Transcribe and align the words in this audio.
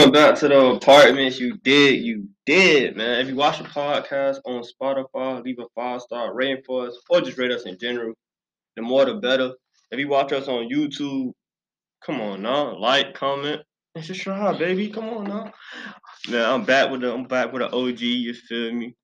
Welcome 0.00 0.14
back 0.14 0.34
to 0.36 0.48
the 0.48 0.58
apartments. 0.58 1.38
You 1.38 1.58
did, 1.58 2.02
you 2.02 2.26
did, 2.46 2.96
man. 2.96 3.20
If 3.20 3.28
you 3.28 3.36
watch 3.36 3.58
the 3.58 3.64
podcast 3.64 4.38
on 4.46 4.62
Spotify, 4.62 5.44
leave 5.44 5.58
a 5.58 5.66
five 5.74 6.00
star 6.00 6.34
rating 6.34 6.62
for 6.64 6.86
us, 6.86 6.98
or 7.10 7.20
just 7.20 7.36
rate 7.36 7.50
us 7.50 7.66
in 7.66 7.76
general. 7.78 8.14
The 8.76 8.82
more 8.82 9.04
the 9.04 9.16
better. 9.16 9.52
If 9.90 9.98
you 9.98 10.08
watch 10.08 10.32
us 10.32 10.48
on 10.48 10.70
YouTube, 10.70 11.34
come 12.02 12.18
on 12.22 12.40
now, 12.40 12.78
like, 12.78 13.12
comment, 13.12 13.60
and 13.94 14.02
subscribe, 14.02 14.58
baby. 14.58 14.88
Come 14.88 15.10
on 15.10 15.24
now. 15.24 15.52
Man, 16.30 16.48
I'm 16.48 16.64
back 16.64 16.90
with 16.90 17.02
the 17.02 17.12
I'm 17.12 17.24
back 17.24 17.52
with 17.52 17.60
the 17.60 17.70
OG. 17.70 18.00
You 18.00 18.32
feel 18.32 18.72
me? 18.72 18.96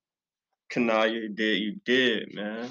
Kanaya, 0.70 1.12
you 1.12 1.28
did, 1.28 1.59
you 1.59 1.76
did, 1.84 2.34
man. 2.34 2.70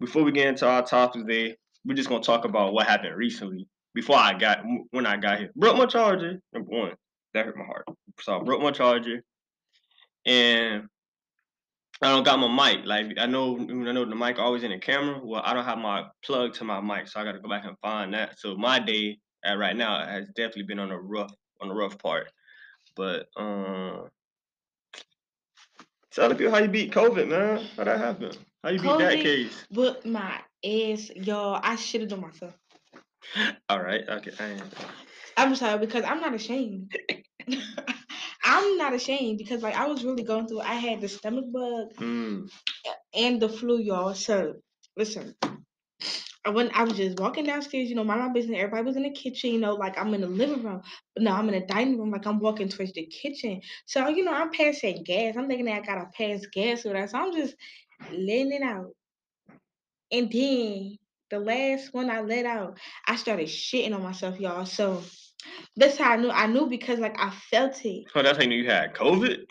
Before 0.00 0.24
we 0.24 0.32
get 0.32 0.48
into 0.48 0.66
our 0.66 0.84
topics 0.84 1.24
today, 1.24 1.54
we're 1.84 1.94
just 1.94 2.08
gonna 2.08 2.24
talk 2.24 2.44
about 2.44 2.72
what 2.72 2.88
happened 2.88 3.14
recently. 3.14 3.68
Before 3.94 4.16
I 4.16 4.36
got 4.36 4.64
when 4.90 5.06
I 5.06 5.16
got 5.16 5.38
here, 5.38 5.52
broke 5.54 5.76
my 5.76 5.86
charger. 5.86 6.40
Number 6.52 6.70
one, 6.70 6.92
that 7.36 7.46
hurt 7.46 7.56
my 7.56 7.64
heart. 7.64 7.86
So 8.20 8.40
I 8.40 8.42
broke 8.42 8.62
my 8.62 8.72
charger, 8.72 9.22
and 10.26 10.88
I 12.02 12.10
don't 12.10 12.24
got 12.24 12.38
my 12.38 12.72
mic. 12.72 12.84
Like 12.84 13.18
I 13.18 13.26
know, 13.26 13.58
I 13.58 13.92
know 13.92 14.04
the 14.04 14.14
mic 14.14 14.38
always 14.38 14.62
in 14.62 14.70
the 14.70 14.78
camera. 14.78 15.20
Well, 15.22 15.42
I 15.44 15.54
don't 15.54 15.64
have 15.64 15.78
my 15.78 16.06
plug 16.24 16.54
to 16.54 16.64
my 16.64 16.80
mic, 16.80 17.08
so 17.08 17.20
I 17.20 17.24
got 17.24 17.32
to 17.32 17.40
go 17.40 17.48
back 17.48 17.64
and 17.64 17.76
find 17.80 18.12
that. 18.14 18.38
So 18.38 18.56
my 18.56 18.78
day 18.78 19.18
at 19.44 19.58
right 19.58 19.76
now 19.76 20.04
has 20.04 20.28
definitely 20.28 20.64
been 20.64 20.78
on 20.78 20.90
a 20.90 20.98
rough 20.98 21.32
on 21.60 21.68
the 21.68 21.74
rough 21.74 21.98
part. 21.98 22.30
But 22.96 23.26
um, 23.36 24.08
tell 26.10 26.28
the 26.28 26.34
people 26.34 26.52
how 26.52 26.58
you 26.58 26.68
beat 26.68 26.92
COVID, 26.92 27.28
man. 27.28 27.66
How 27.76 27.84
that 27.84 27.98
happened? 27.98 28.38
How 28.62 28.70
you 28.70 28.80
beat 28.80 28.98
that 28.98 29.20
case? 29.20 29.66
But 29.70 30.04
my 30.04 30.40
ass, 30.64 31.10
y'all. 31.14 31.60
I 31.62 31.76
should 31.76 32.00
have 32.02 32.10
done 32.10 32.22
myself. 32.22 32.54
All 33.68 33.82
right, 33.82 34.04
okay. 34.08 34.32
I'm 35.36 35.54
sorry 35.56 35.78
because 35.78 36.04
I'm 36.04 36.20
not 36.20 36.34
ashamed. 36.34 36.96
I'm 38.44 38.76
not 38.78 38.94
ashamed 38.94 39.38
because 39.38 39.62
like 39.62 39.76
I 39.76 39.86
was 39.86 40.04
really 40.04 40.24
going 40.24 40.48
through. 40.48 40.60
I 40.60 40.74
had 40.74 41.00
the 41.00 41.08
stomach 41.08 41.46
bug 41.52 41.94
Mm, 41.98 42.50
and 43.14 43.40
the 43.40 43.48
flu, 43.48 43.78
y'all. 43.78 44.14
So 44.14 44.54
listen, 44.96 45.34
I 46.44 46.50
went. 46.50 46.78
I 46.78 46.84
was 46.84 46.94
just 46.94 47.20
walking 47.20 47.44
downstairs, 47.44 47.88
you 47.88 47.96
know, 47.96 48.04
mind 48.04 48.20
my 48.20 48.32
business. 48.32 48.58
Everybody 48.58 48.84
was 48.84 48.96
in 48.96 49.04
the 49.04 49.10
kitchen, 49.10 49.52
you 49.52 49.60
know, 49.60 49.74
like 49.74 49.98
I'm 49.98 50.14
in 50.14 50.22
the 50.22 50.28
living 50.28 50.62
room. 50.64 50.82
But 51.14 51.24
no, 51.24 51.32
I'm 51.32 51.48
in 51.48 51.60
the 51.60 51.66
dining 51.66 51.98
room, 51.98 52.12
like 52.12 52.26
I'm 52.26 52.40
walking 52.40 52.68
towards 52.68 52.92
the 52.92 53.06
kitchen. 53.06 53.60
So 53.86 54.08
you 54.08 54.24
know, 54.24 54.32
I'm 54.32 54.52
passing 54.52 55.04
gas. 55.04 55.36
I'm 55.36 55.48
thinking 55.48 55.66
that 55.66 55.82
I 55.82 55.86
gotta 55.86 56.06
pass 56.16 56.46
gas 56.52 56.84
with 56.84 56.94
that. 56.94 57.10
So 57.10 57.18
I'm 57.18 57.32
just 57.34 57.54
letting 58.10 58.52
it 58.52 58.62
out. 58.62 58.92
And 60.12 60.30
then 60.32 60.96
the 61.30 61.40
last 61.40 61.92
one 61.92 62.10
I 62.10 62.20
let 62.20 62.46
out, 62.46 62.78
I 63.06 63.16
started 63.16 63.48
shitting 63.48 63.94
on 63.94 64.02
myself, 64.02 64.40
y'all. 64.40 64.66
So 64.66 65.02
that's 65.76 65.98
how 65.98 66.12
I 66.12 66.16
knew. 66.16 66.30
I 66.30 66.46
knew 66.46 66.66
because 66.66 66.98
like 66.98 67.16
I 67.18 67.30
felt 67.50 67.84
it. 67.84 68.06
Oh, 68.14 68.22
that's 68.22 68.36
how 68.38 68.42
you 68.42 68.48
knew 68.48 68.56
you 68.62 68.70
had 68.70 68.94
COVID? 68.94 69.46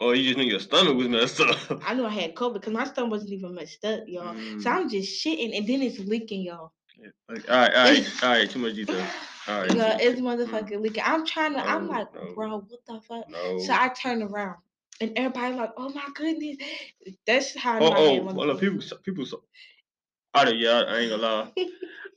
Or 0.00 0.14
you 0.14 0.24
just 0.24 0.36
knew 0.36 0.44
your 0.44 0.60
stomach 0.60 0.96
was 0.96 1.08
messed 1.08 1.40
up? 1.40 1.80
I 1.86 1.94
knew 1.94 2.04
I 2.04 2.10
had 2.10 2.34
COVID 2.34 2.54
because 2.54 2.72
my 2.72 2.84
stomach 2.84 3.12
wasn't 3.12 3.32
even 3.32 3.54
messed 3.54 3.84
up, 3.84 4.00
y'all. 4.06 4.34
So 4.60 4.70
Mm, 4.70 4.74
I'm 4.74 4.88
just 4.88 5.24
shitting, 5.24 5.56
and 5.56 5.66
then 5.66 5.82
it's 5.82 5.98
leaking, 6.00 6.42
y'all. 6.42 6.72
yeah. 7.00 7.08
Like, 7.28 7.50
all 7.50 7.58
right, 7.58 7.74
all 7.74 7.84
right, 7.84 8.06
all 8.22 8.28
right. 8.30 8.50
Too 8.50 8.58
much 8.58 8.74
detail. 8.74 9.06
All 9.48 9.60
right. 9.60 9.74
Yeah, 9.74 9.96
it's 10.00 10.20
motherfucking 10.20 10.80
leaking. 10.80 11.02
I'm 11.06 11.24
trying 11.24 11.54
to. 11.54 11.60
I'm 11.60 11.88
like, 11.88 12.12
no. 12.14 12.32
bro, 12.34 12.58
what 12.58 12.84
the 12.86 13.00
fuck? 13.00 13.30
No. 13.30 13.58
So 13.58 13.72
I 13.72 13.88
turned 13.88 14.22
around, 14.22 14.56
and 15.00 15.12
everybody 15.16 15.54
like, 15.54 15.70
oh 15.76 15.90
my 15.90 16.08
goodness. 16.14 16.56
That's 17.26 17.56
how 17.56 17.74
I 17.74 17.80
Oh, 17.80 17.90
know 17.90 17.92
I 17.92 17.98
oh, 17.98 18.34
well, 18.34 18.56
people, 18.58 18.80
people, 19.04 19.26
so, 19.26 19.42
have, 20.34 20.54
yeah, 20.54 20.82
I 20.88 20.98
ain't 20.98 21.10
gonna 21.10 21.22
lie. 21.22 21.52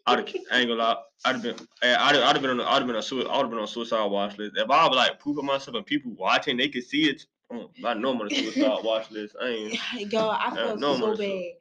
I'd 0.08 0.20
have, 0.20 0.36
I 0.52 0.60
ain't 0.60 0.70
gonna 0.70 0.82
lie. 0.82 0.96
I'd 1.26 1.34
have 1.34 1.44
been, 1.44 1.56
eh, 1.84 1.96
I'd 2.00 2.16
have, 2.16 2.24
I'd 2.24 2.36
have 2.36 2.42
been 2.42 2.52
on, 2.52 2.62
I'd 2.62 2.80
have 2.80 2.88
been 2.88 2.96
on, 2.96 3.02
I'd 3.02 3.42
have 3.42 3.50
been 3.50 3.60
on 3.60 3.68
suicide 3.68 4.06
watch 4.06 4.38
list. 4.38 4.54
If 4.56 4.70
I 4.70 4.88
was 4.88 4.96
like 4.96 5.20
pooping 5.20 5.46
myself 5.46 5.76
and 5.76 5.86
people 5.86 6.14
watching, 6.18 6.56
they 6.58 6.70
could 6.70 6.86
see 6.86 7.10
it. 7.10 7.26
Oh, 7.52 7.70
I 7.84 7.94
know 7.94 8.12
I'm 8.12 8.22
on 8.22 8.28
a 8.28 8.30
suicide 8.30 8.80
watch 8.84 9.12
list. 9.12 9.36
I 9.42 9.48
ain't. 9.48 10.14
Yo, 10.14 10.30
I 10.30 10.52
felt 10.56 10.80
no, 10.80 10.96
so 10.98 11.16
bad. 11.18 11.52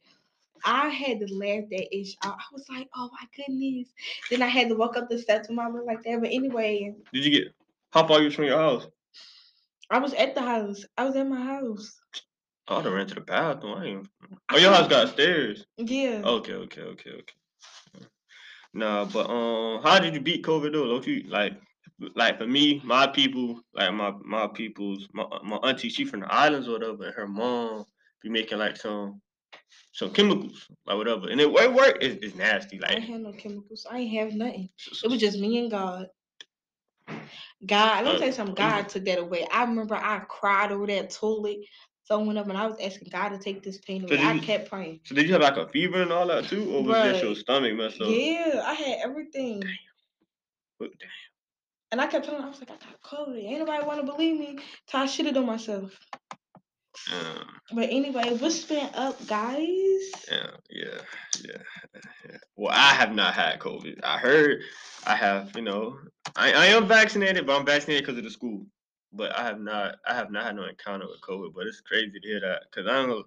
I 0.64 0.88
had 0.88 1.20
to 1.20 1.34
laugh 1.34 1.64
that 1.70 1.96
ish 1.96 2.16
out. 2.24 2.36
I 2.38 2.44
was 2.52 2.64
like, 2.68 2.88
oh 2.96 3.10
my 3.12 3.26
goodness. 3.36 3.88
Then 4.30 4.42
I 4.42 4.48
had 4.48 4.68
to 4.68 4.76
walk 4.76 4.96
up 4.96 5.08
the 5.08 5.18
steps 5.18 5.48
with 5.48 5.56
my 5.56 5.68
look 5.68 5.86
like 5.86 6.02
that. 6.04 6.20
But 6.20 6.30
anyway, 6.32 6.94
Did 7.12 7.24
you 7.24 7.30
get? 7.30 7.54
How 7.90 8.06
far 8.06 8.22
you 8.22 8.30
from 8.30 8.44
your 8.44 8.58
house? 8.58 8.86
I 9.90 9.98
was 9.98 10.14
at 10.14 10.34
the 10.34 10.42
house. 10.42 10.84
I 10.96 11.04
was 11.04 11.16
at 11.16 11.28
my 11.28 11.40
house. 11.40 12.00
Oh, 12.68 12.80
I 12.80 12.88
ran 12.88 13.06
to 13.06 13.14
the 13.14 13.20
bathroom. 13.20 13.78
I 13.78 13.84
ain't. 13.84 14.08
Oh, 14.52 14.58
your 14.58 14.72
house 14.72 14.88
got 14.88 15.08
stairs. 15.10 15.64
Yeah. 15.76 16.22
Okay, 16.24 16.54
okay, 16.54 16.82
okay, 16.82 17.10
okay. 17.10 17.34
Nah, 18.76 19.06
but 19.06 19.30
um, 19.30 19.82
how 19.82 19.98
did 20.00 20.14
you 20.14 20.20
beat 20.20 20.44
COVID 20.44 20.72
though? 20.72 20.86
Don't 20.88 21.06
you 21.06 21.24
like, 21.28 21.54
like 22.14 22.38
for 22.38 22.46
me, 22.46 22.82
my 22.84 23.06
people, 23.06 23.60
like 23.74 23.94
my 23.94 24.12
my 24.24 24.48
people's, 24.48 25.08
my 25.14 25.26
my 25.44 25.56
auntie, 25.58 25.88
she 25.90 26.04
from 26.04 26.20
the 26.20 26.34
islands 26.34 26.68
or 26.68 26.72
whatever, 26.72 27.04
and 27.06 27.14
her 27.14 27.26
mom 27.28 27.86
be 28.22 28.28
making 28.30 28.58
like 28.58 28.76
some 28.76 29.22
some 29.92 30.10
chemicals, 30.12 30.68
like 30.86 30.96
whatever, 30.98 31.28
and 31.28 31.40
it, 31.40 31.48
it 31.48 31.74
work. 31.74 31.98
It's, 32.02 32.24
it's 32.24 32.36
nasty, 32.36 32.78
Like 32.78 32.92
I 32.92 32.94
ain't 32.96 33.04
have 33.10 33.20
no 33.22 33.32
chemicals. 33.32 33.86
I 33.90 33.98
ain't 34.00 34.18
have 34.18 34.34
nothing. 34.34 34.68
It 35.04 35.10
was 35.10 35.20
just 35.20 35.38
me 35.38 35.58
and 35.58 35.70
God. 35.70 36.08
God, 37.66 38.04
let 38.04 38.12
me 38.12 38.16
Uh, 38.16 38.18
tell 38.18 38.28
you 38.28 38.34
something. 38.34 38.54
God 38.54 38.88
took 38.88 39.04
that 39.06 39.18
away. 39.18 39.46
I 39.52 39.64
remember 39.64 39.96
I 39.96 40.20
cried 40.28 40.72
over 40.72 40.86
that 40.88 41.10
toilet, 41.10 41.58
up, 42.10 42.48
and 42.48 42.56
I 42.58 42.66
was 42.66 42.78
asking 42.80 43.08
God 43.10 43.30
to 43.30 43.38
take 43.38 43.62
this 43.62 43.78
pain 43.78 44.02
away. 44.04 44.16
did 44.16 44.20
I 44.24 44.38
kept 44.38 44.70
praying. 44.70 45.00
So 45.04 45.14
did 45.14 45.26
you 45.26 45.32
have 45.32 45.42
like 45.42 45.56
a 45.56 45.68
fever 45.68 46.02
and 46.02 46.12
all 46.12 46.26
that 46.28 46.44
too, 46.44 46.70
or 46.74 46.82
was 46.82 46.96
just 47.02 47.22
your 47.22 47.34
stomach 47.34 47.74
messed 47.74 48.00
up? 48.00 48.08
Yeah, 48.08 48.62
I 48.64 48.74
had 48.74 48.98
everything. 49.04 49.62
But- 50.78 50.90
And 51.92 52.00
I 52.00 52.06
kept 52.06 52.24
telling 52.24 52.40
him, 52.40 52.46
I 52.46 52.50
was 52.50 52.60
like, 52.60 52.70
I 52.70 52.74
got 52.74 53.00
COVID. 53.02 53.42
Ain't 53.42 53.60
nobody 53.60 53.84
want 53.84 54.00
to 54.00 54.06
believe 54.12 54.38
me. 54.38 54.58
So 54.88 54.98
I 54.98 55.06
shitted 55.06 55.36
on 55.36 55.46
myself. 55.46 55.92
Um, 57.12 57.46
But 57.72 57.90
anyway, 57.90 58.36
what's 58.38 58.64
been 58.64 58.88
up, 58.94 59.24
guys? 59.26 59.60
yeah, 60.30 60.50
yeah, 60.70 61.00
yeah, 61.44 61.58
yeah. 62.28 62.36
Well, 62.56 62.72
I 62.74 62.94
have 62.94 63.14
not 63.14 63.34
had 63.34 63.58
COVID. 63.60 64.00
I 64.02 64.18
heard 64.18 64.62
I 65.06 65.14
have, 65.14 65.52
you 65.54 65.62
know, 65.62 65.98
I, 66.34 66.52
I 66.52 66.66
am 66.66 66.88
vaccinated, 66.88 67.46
but 67.46 67.58
I'm 67.58 67.66
vaccinated 67.66 68.04
because 68.04 68.18
of 68.18 68.24
the 68.24 68.30
school. 68.30 68.66
But 69.16 69.36
I 69.36 69.42
have 69.44 69.60
not, 69.60 69.96
I 70.06 70.14
have 70.14 70.30
not 70.30 70.44
had 70.44 70.56
no 70.56 70.64
encounter 70.64 71.06
with 71.06 71.20
COVID. 71.20 71.54
But 71.54 71.66
it's 71.66 71.80
crazy 71.80 72.10
to 72.10 72.26
hear 72.26 72.40
that 72.40 72.62
because 72.70 72.88
I 72.88 72.94
don't 72.94 73.08
know, 73.08 73.24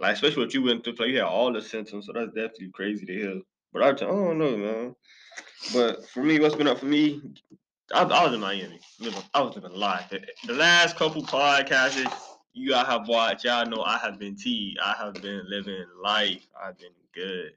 like 0.00 0.14
especially 0.14 0.44
what 0.44 0.54
you 0.54 0.62
went 0.62 0.84
through. 0.84 0.94
Like 0.98 1.08
you 1.08 1.16
had 1.16 1.24
all 1.24 1.52
the 1.52 1.62
symptoms, 1.62 2.06
so 2.06 2.12
that's 2.12 2.28
definitely 2.28 2.70
crazy 2.70 3.06
to 3.06 3.12
hear. 3.12 3.40
But 3.72 3.82
I, 3.82 3.88
I 3.88 3.92
don't 3.92 4.38
know, 4.38 4.56
man. 4.56 4.96
But 5.72 6.08
for 6.08 6.22
me, 6.22 6.38
what's 6.38 6.54
been 6.54 6.68
up 6.68 6.78
for 6.78 6.86
me? 6.86 7.20
I, 7.92 8.02
I 8.02 8.24
was 8.24 8.32
in 8.32 8.40
Miami. 8.40 8.80
Living, 9.00 9.22
I 9.34 9.40
was 9.42 9.54
living 9.54 9.72
life. 9.72 10.10
The, 10.46 10.52
last 10.52 10.96
couple 10.96 11.22
podcasts 11.22 12.12
you 12.52 12.74
all 12.74 12.84
have 12.84 13.08
watched, 13.08 13.44
y'all 13.44 13.66
know 13.66 13.82
I 13.82 13.98
have 13.98 14.18
been 14.18 14.36
T. 14.36 14.76
I 14.82 14.94
have 14.98 15.14
been 15.14 15.42
living 15.48 15.84
life. 16.02 16.46
I've 16.60 16.78
been 16.78 16.90
good. 17.12 17.52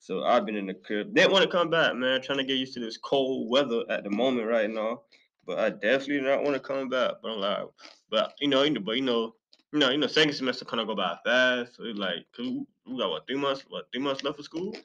So 0.00 0.24
I've 0.24 0.44
been 0.44 0.56
in 0.56 0.66
the 0.66 0.74
crib. 0.74 1.14
Didn't 1.14 1.32
want 1.32 1.44
to 1.44 1.50
come 1.50 1.70
back, 1.70 1.94
man. 1.94 2.20
Trying 2.20 2.38
to 2.38 2.44
get 2.44 2.56
used 2.56 2.74
to 2.74 2.80
this 2.80 2.96
cold 2.96 3.50
weather 3.50 3.84
at 3.88 4.04
the 4.04 4.10
moment 4.10 4.48
right 4.48 4.68
now. 4.68 5.02
But 5.46 5.58
I 5.58 5.70
definitely 5.70 6.20
not 6.20 6.42
want 6.42 6.54
to 6.54 6.60
come 6.60 6.88
back. 6.88 7.12
But 7.22 7.32
I'm 7.32 7.40
like, 7.40 7.66
but 8.10 8.34
you 8.40 8.48
know, 8.48 8.62
you 8.62 8.70
know, 8.70 8.80
but 8.80 8.96
you 8.96 9.02
know, 9.02 9.34
you 9.72 9.78
know, 9.78 9.90
you 9.90 9.98
know, 9.98 10.06
second 10.06 10.34
semester 10.34 10.64
kind 10.64 10.80
of 10.80 10.86
go 10.86 10.94
by 10.94 11.16
fast. 11.24 11.76
So 11.76 11.84
it's 11.84 11.98
like, 11.98 12.26
cause 12.36 12.46
we, 12.86 12.98
got 12.98 13.10
what 13.10 13.26
three 13.26 13.36
months, 13.36 13.64
what 13.68 13.86
three 13.92 14.02
months 14.02 14.22
left 14.22 14.38
of 14.38 14.44
school? 14.44 14.76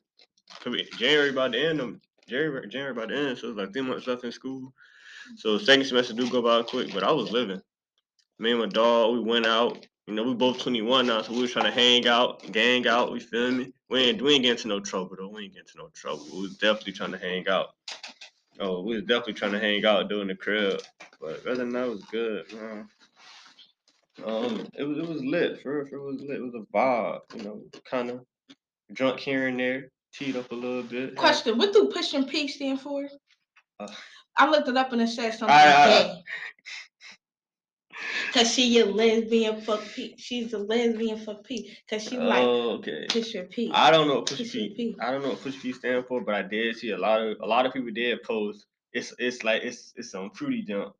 Cause 0.61 0.73
we, 0.73 0.83
January 0.97 1.29
about 1.29 1.51
the 1.51 1.65
end. 1.65 1.81
Um, 1.81 2.01
January, 2.27 2.67
January 2.67 2.91
about 2.91 3.09
to 3.09 3.17
end. 3.17 3.37
So 3.37 3.49
it's 3.49 3.57
like 3.57 3.73
three 3.73 3.81
months 3.81 4.07
left 4.07 4.23
in 4.23 4.31
school. 4.31 4.73
So 5.37 5.57
second 5.57 5.85
semester 5.85 6.13
do 6.13 6.29
go 6.29 6.41
by 6.41 6.63
quick. 6.63 6.93
But 6.93 7.03
I 7.03 7.11
was 7.11 7.31
living. 7.31 7.61
Me 8.39 8.51
and 8.51 8.59
my 8.59 8.67
dog, 8.67 9.13
we 9.13 9.19
went 9.19 9.45
out. 9.45 9.85
You 10.07 10.15
know, 10.15 10.23
we 10.23 10.33
both 10.33 10.57
21 10.57 11.05
now, 11.05 11.21
so 11.21 11.33
we 11.33 11.41
was 11.41 11.51
trying 11.51 11.65
to 11.65 11.71
hang 11.71 12.07
out, 12.07 12.51
gang 12.51 12.87
out. 12.87 13.11
We 13.11 13.19
feel 13.19 13.51
me? 13.51 13.71
We 13.89 13.99
ain't, 13.99 14.21
we 14.21 14.33
ain't 14.33 14.43
getting 14.43 14.57
into 14.57 14.67
no 14.67 14.79
trouble 14.79 15.15
though. 15.15 15.29
We 15.29 15.43
ain't 15.43 15.53
getting 15.53 15.67
into 15.67 15.77
no 15.77 15.89
trouble. 15.93 16.25
We 16.33 16.41
was 16.41 16.57
definitely 16.57 16.93
trying 16.93 17.11
to 17.11 17.19
hang 17.19 17.47
out. 17.47 17.75
Oh, 18.59 18.81
we 18.81 18.95
was 18.95 19.03
definitely 19.05 19.33
trying 19.33 19.53
to 19.53 19.59
hang 19.59 19.85
out 19.85 20.09
doing 20.09 20.27
the 20.27 20.35
crib. 20.35 20.81
But 21.21 21.45
other 21.45 21.55
than 21.55 21.69
that, 21.71 21.85
it 21.85 21.89
was 21.89 22.03
good, 22.05 22.53
man. 22.53 22.89
Um, 24.25 24.67
it 24.77 24.83
was 24.83 24.97
it 24.97 25.07
was 25.07 25.23
lit. 25.23 25.61
For 25.61 25.79
it 25.81 25.91
was 25.93 26.21
lit. 26.21 26.37
It 26.37 26.41
was 26.41 26.55
a 26.55 26.77
vibe. 26.77 27.21
You 27.35 27.43
know, 27.43 27.61
kind 27.89 28.09
of 28.09 28.25
drunk 28.93 29.19
here 29.19 29.47
and 29.47 29.59
there, 29.59 29.91
teed 30.13 30.35
up 30.35 30.51
a 30.51 30.55
little 30.55 30.83
bit. 30.83 31.15
Question: 31.15 31.57
What 31.57 31.71
do 31.71 31.89
push 31.93 32.13
and 32.13 32.27
P 32.27 32.47
stand 32.47 32.81
for? 32.81 33.07
Uh, 33.79 33.87
I 34.37 34.49
looked 34.49 34.67
it 34.67 34.75
up 34.77 34.91
and 34.91 35.01
it 35.01 35.07
said 35.07 35.31
something 35.31 35.49
I- 35.55 35.65
like 35.65 35.75
I- 35.75 36.03
that. 36.03 36.15
Cause 38.33 38.53
she 38.53 38.79
a 38.79 38.85
lesbian 38.85 39.61
for 39.61 39.77
P. 39.77 40.15
She's 40.17 40.53
a 40.53 40.57
lesbian 40.59 41.17
for 41.17 41.35
P. 41.35 41.75
Cause 41.89 42.03
she 42.03 42.17
like 42.17 42.43
Oh, 42.43 42.71
okay. 42.77 43.05
push 43.09 43.33
your 43.33 43.45
P. 43.45 43.71
I 43.73 43.91
don't 43.91 44.07
know 44.07 44.15
what 44.15 44.27
push 44.27 44.37
Push 44.37 44.51
P. 44.53 44.73
P. 44.75 44.95
I 45.01 45.11
don't 45.11 45.21
know 45.23 45.29
what 45.29 45.41
push 45.41 45.59
P 45.59 45.73
stand 45.73 46.05
for, 46.07 46.21
but 46.21 46.35
I 46.35 46.41
did 46.43 46.75
see 46.77 46.91
a 46.91 46.97
lot 46.97 47.21
of 47.21 47.37
a 47.41 47.45
lot 47.45 47.65
of 47.65 47.73
people 47.73 47.91
did 47.91 48.21
post. 48.23 48.65
It's 48.93 49.13
it's 49.19 49.43
like 49.43 49.63
it's 49.63 49.93
it's 49.95 50.11
some 50.11 50.31
fruity 50.31 50.61
jump. 50.63 50.93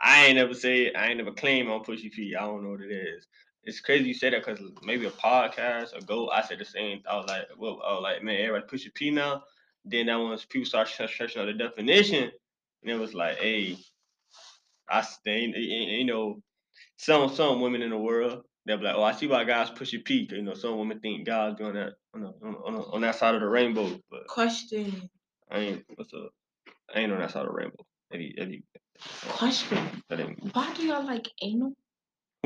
I 0.00 0.26
ain't 0.26 0.36
never 0.36 0.54
say 0.54 0.92
I 0.92 1.08
ain't 1.08 1.18
never 1.18 1.32
claim 1.32 1.70
on 1.70 1.84
pushy 1.84 2.10
P. 2.12 2.34
I 2.36 2.40
don't 2.42 2.62
know 2.64 2.70
what 2.70 2.80
it 2.82 2.92
is. 2.92 3.26
it's 3.64 3.80
crazy 3.80 4.08
you 4.08 4.14
say 4.14 4.30
that 4.30 4.44
because 4.44 4.60
maybe 4.82 5.06
a 5.06 5.10
podcast 5.10 5.96
ago 5.96 6.28
I 6.30 6.42
said 6.42 6.58
the 6.58 6.64
same. 6.64 7.02
I 7.08 7.16
was 7.16 7.26
like, 7.28 7.48
well, 7.56 7.80
I 7.86 7.92
was 7.94 8.02
like, 8.02 8.22
man, 8.22 8.40
everybody 8.40 8.66
push 8.68 8.86
a 8.86 8.90
P 8.90 9.10
now. 9.10 9.42
Then 9.84 10.06
that 10.06 10.16
once 10.16 10.44
people 10.44 10.66
start 10.66 10.88
searching 10.88 11.40
out 11.40 11.46
the 11.46 11.52
definition, 11.54 12.24
and 12.82 12.90
it 12.90 12.98
was 12.98 13.14
like, 13.14 13.38
hey, 13.38 13.76
I 14.88 15.02
stay, 15.02 15.52
you 15.56 16.04
know, 16.04 16.40
some 16.96 17.28
some 17.34 17.60
women 17.60 17.82
in 17.82 17.90
the 17.90 17.98
world 17.98 18.42
they'll 18.66 18.78
be 18.78 18.84
like, 18.84 18.94
oh, 18.96 19.02
I 19.02 19.12
see 19.12 19.26
why 19.26 19.44
guys 19.44 19.70
push 19.70 19.92
a 19.94 19.98
P. 19.98 20.26
You 20.30 20.42
know, 20.42 20.54
some 20.54 20.78
women 20.78 21.00
think 21.00 21.26
God's 21.26 21.58
doing 21.58 21.74
that 21.74 21.92
on 22.14 22.22
the, 22.22 22.28
on, 22.42 22.54
on, 22.54 22.74
on 22.92 23.00
that 23.02 23.16
side 23.16 23.34
of 23.34 23.40
the 23.40 23.48
rainbow. 23.48 23.98
But 24.10 24.26
Question. 24.28 25.08
I 25.50 25.58
ain't 25.58 25.82
what's 25.96 26.12
up? 26.14 26.30
I 26.94 27.00
ain't 27.00 27.12
on 27.12 27.18
that 27.18 27.30
side 27.30 27.42
of 27.42 27.48
the 27.48 27.54
rainbow. 27.54 27.84
If 28.10 28.20
you, 28.20 28.32
if 28.36 28.48
you, 28.48 28.62
Question. 29.28 30.02
Why 30.52 30.72
do 30.74 30.86
y'all 30.86 31.04
like 31.04 31.28
anal? 31.42 31.72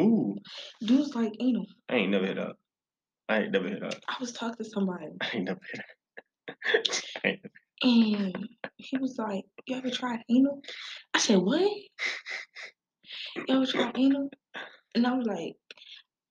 ooh, 0.01 0.37
Dudes 0.83 1.15
like 1.15 1.33
anal. 1.41 1.67
I 1.89 1.97
ain't 1.97 2.11
never 2.11 2.27
hit 2.27 2.39
up. 2.39 2.57
I 3.29 3.41
ain't 3.43 3.53
never 3.53 3.69
hit 3.69 3.83
up. 3.83 3.95
I 4.09 4.17
was 4.21 4.33
talking 4.33 4.65
to 4.65 4.71
somebody 4.71 5.07
I 5.21 5.29
ain't 5.35 5.45
never 5.45 5.61
hit 5.73 5.81
up. 5.81 6.57
I 7.25 7.29
ain't- 7.29 7.41
and 7.83 8.49
he 8.77 8.97
was 8.99 9.17
like, 9.19 9.45
You 9.67 9.77
ever 9.77 9.91
tried 9.91 10.21
anal? 10.31 10.63
I 11.15 11.19
said, 11.19 11.39
What? 11.39 11.71
You 13.49 13.57
ever 13.57 13.67
tried 13.67 13.97
anal? 13.97 14.31
And 14.95 15.07
I 15.07 15.15
was 15.15 15.27
like, 15.27 15.57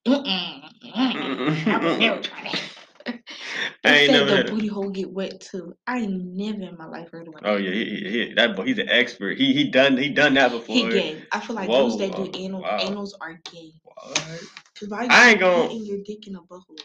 Mm-mm, 0.07 0.61
mm-mm. 0.95 1.67
I 1.67 1.77
would 1.83 1.99
never 1.99 2.21
try 2.21 2.43
that. 2.43 3.19
I 3.85 3.95
ain't 3.95 4.11
said 4.11 4.13
never 4.13 4.43
the 4.43 4.49
booty 4.49 4.67
hole 4.67 4.89
get 4.89 5.11
wet 5.11 5.39
too. 5.41 5.73
I 5.87 5.99
ain't 5.99 6.23
never 6.35 6.63
in 6.63 6.77
my 6.77 6.85
life 6.85 7.09
heard 7.11 7.27
of 7.27 7.33
one. 7.33 7.43
Oh 7.45 7.57
yeah, 7.57 7.71
he, 7.71 7.85
he, 8.09 8.33
that 8.35 8.55
boy, 8.55 8.63
he's 8.63 8.79
an 8.79 8.89
expert. 8.89 9.37
He 9.37 9.53
he 9.53 9.69
done 9.69 9.97
he 9.97 10.09
done 10.09 10.33
that 10.35 10.51
before. 10.51 10.75
He 10.75 10.83
gay. 10.89 11.21
I 11.31 11.39
feel 11.39 11.55
like 11.55 11.69
Whoa, 11.69 11.85
dudes 11.85 11.97
that 11.97 12.15
do 12.15 12.29
anal, 12.39 12.61
wow. 12.61 12.79
anals 12.79 13.11
are 13.21 13.39
gay. 13.51 13.71
What? 13.83 14.41
'Cause 14.75 14.91
I 14.91 15.31
ain't 15.31 15.39
gon- 15.39 15.63
putting 15.67 15.85
your 15.85 15.99
dick 16.05 16.27
in 16.27 16.35
a 16.35 16.41
butthole? 16.41 16.83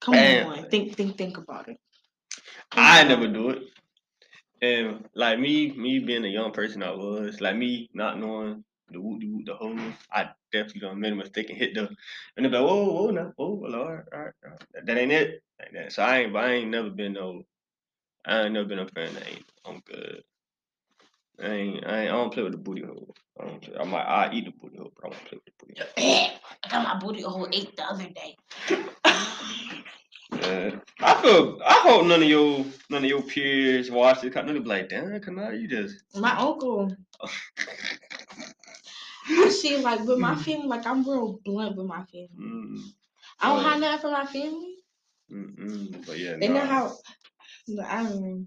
Come 0.00 0.14
Damn. 0.14 0.46
on, 0.46 0.64
think, 0.70 0.96
think, 0.96 1.16
think 1.18 1.38
about 1.38 1.68
it. 1.68 1.78
I 2.74 3.00
mm-hmm. 3.00 3.08
never 3.08 3.28
do 3.28 3.50
it. 3.50 3.62
And 4.62 5.08
like 5.14 5.40
me, 5.40 5.72
me 5.72 5.98
being 5.98 6.24
a 6.24 6.28
young 6.28 6.52
person 6.52 6.82
I 6.82 6.92
was, 6.92 7.40
like 7.40 7.56
me 7.56 7.90
not 7.94 8.18
knowing 8.18 8.64
the 8.90 9.00
woot 9.00 9.20
the 9.20 9.26
woot 9.26 9.46
the 9.46 9.54
hole, 9.54 9.76
I 10.12 10.30
definitely 10.52 10.82
done 10.82 11.00
made 11.00 11.12
a 11.12 11.16
mistake 11.16 11.50
and 11.50 11.58
hit 11.58 11.74
the 11.74 11.88
and 12.36 12.44
they're 12.46 12.52
like, 12.52 12.62
whoa, 12.62 12.84
whoa, 12.84 13.10
no, 13.10 13.32
whoa, 13.36 13.54
well, 13.54 13.74
all 13.74 13.92
right, 13.92 14.04
all 14.12 14.20
right, 14.20 14.32
all 14.44 14.50
right. 14.50 14.60
That, 14.74 14.86
that 14.86 14.98
ain't 14.98 15.12
it. 15.12 15.42
Like 15.58 15.72
that. 15.72 15.92
So 15.92 16.02
I 16.02 16.18
ain't 16.18 16.32
but 16.32 16.44
I 16.44 16.52
ain't 16.52 16.70
never 16.70 16.90
been 16.90 17.14
no 17.14 17.42
I 18.24 18.42
ain't 18.42 18.52
never 18.52 18.68
been 18.68 18.78
a 18.78 18.88
fan 18.88 19.16
of 19.16 19.26
ain't 19.26 19.52
I'm 19.64 19.80
good. 19.80 20.22
I 21.42 21.46
ain't, 21.46 21.86
I 21.86 22.02
ain't 22.02 22.10
I 22.10 22.12
don't 22.12 22.32
play 22.32 22.44
with 22.44 22.52
the 22.52 22.58
booty 22.58 22.84
hole. 22.84 23.16
I 23.40 23.46
don't 23.46 23.60
play. 23.60 23.74
I 23.78 23.84
might 23.84 24.04
I 24.04 24.32
eat 24.32 24.44
the 24.44 24.52
booty 24.52 24.78
hole, 24.78 24.92
but 24.94 25.06
I 25.06 25.08
won't 25.08 25.24
play 25.24 25.38
with 25.38 25.46
the 25.46 25.66
booty 25.66 25.80
hole. 25.80 26.38
I 26.64 26.68
got 26.68 26.84
my 26.84 26.98
booty 27.04 27.22
hole 27.22 27.48
ate 27.52 27.76
the 27.76 27.84
other 27.84 28.08
day. 28.08 28.36
Yeah. 30.32 30.76
I 31.00 31.20
feel 31.20 31.60
I 31.64 31.74
hope 31.82 32.06
none 32.06 32.22
of 32.22 32.28
your 32.28 32.64
none 32.88 33.04
of 33.04 33.10
your 33.10 33.22
peers 33.22 33.90
watch 33.90 34.20
this. 34.22 34.34
None 34.34 34.48
of 34.48 34.54
them 34.54 34.62
be 34.62 34.68
like, 34.68 34.88
damn, 34.88 35.20
can 35.20 35.38
I 35.38 35.52
you 35.52 35.68
just 35.68 35.96
my 36.14 36.36
uncle. 36.38 36.94
I 39.28 39.48
see, 39.50 39.78
like 39.78 40.00
with 40.00 40.18
my 40.18 40.34
family, 40.34 40.66
like 40.66 40.86
I'm 40.86 41.04
real 41.08 41.40
blunt 41.44 41.76
with 41.76 41.86
my 41.86 42.04
family. 42.04 42.30
mm, 42.38 42.80
I 43.40 43.54
don't 43.54 43.64
have 43.64 43.80
nothing 43.80 44.00
for 44.00 44.10
my 44.10 44.26
family. 44.26 44.74
mm, 45.30 45.58
mm. 45.58 46.06
But 46.06 46.18
yeah, 46.18 46.36
They 46.40 46.48
know 46.48 46.60
how. 46.60 46.92
No, 47.68 47.84
I 47.84 48.02
don't 48.02 48.20
know. 48.20 48.46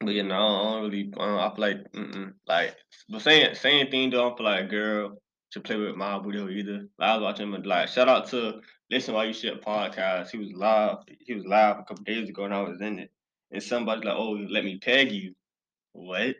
But 0.00 0.14
yeah, 0.14 0.22
no, 0.22 0.34
I 0.34 0.72
don't 0.72 0.90
really. 0.90 1.12
I, 1.16 1.26
don't, 1.26 1.38
I 1.38 1.54
feel 1.54 1.60
like, 1.60 1.92
mm-mm. 1.92 2.32
like, 2.48 2.76
the 3.08 3.20
same 3.20 3.54
same 3.54 3.90
thing. 3.90 4.10
Though 4.10 4.24
I 4.24 4.28
don't 4.28 4.36
feel 4.36 4.46
like 4.46 4.64
a 4.64 4.68
girl 4.68 5.18
should 5.50 5.64
play 5.64 5.76
with 5.76 5.94
my 5.94 6.12
hole 6.12 6.50
either. 6.50 6.88
Like, 6.98 7.08
I 7.10 7.14
was 7.16 7.22
watching 7.22 7.52
him. 7.52 7.62
Like, 7.62 7.88
shout 7.88 8.08
out 8.08 8.28
to 8.30 8.60
Listen 8.90 9.14
While 9.14 9.26
You 9.26 9.32
Shit 9.32 9.62
podcast. 9.64 10.30
He 10.30 10.38
was 10.38 10.52
live. 10.52 10.98
He 11.20 11.34
was 11.34 11.44
live 11.46 11.78
a 11.78 11.82
couple 11.84 12.04
days 12.04 12.28
ago, 12.28 12.44
and 12.44 12.54
I 12.54 12.60
was 12.62 12.80
in 12.80 12.98
it. 12.98 13.10
And 13.50 13.62
somebody 13.62 14.06
like, 14.06 14.16
"Oh, 14.16 14.32
let 14.50 14.64
me 14.64 14.78
peg 14.78 15.10
you." 15.12 15.34
What? 15.92 16.36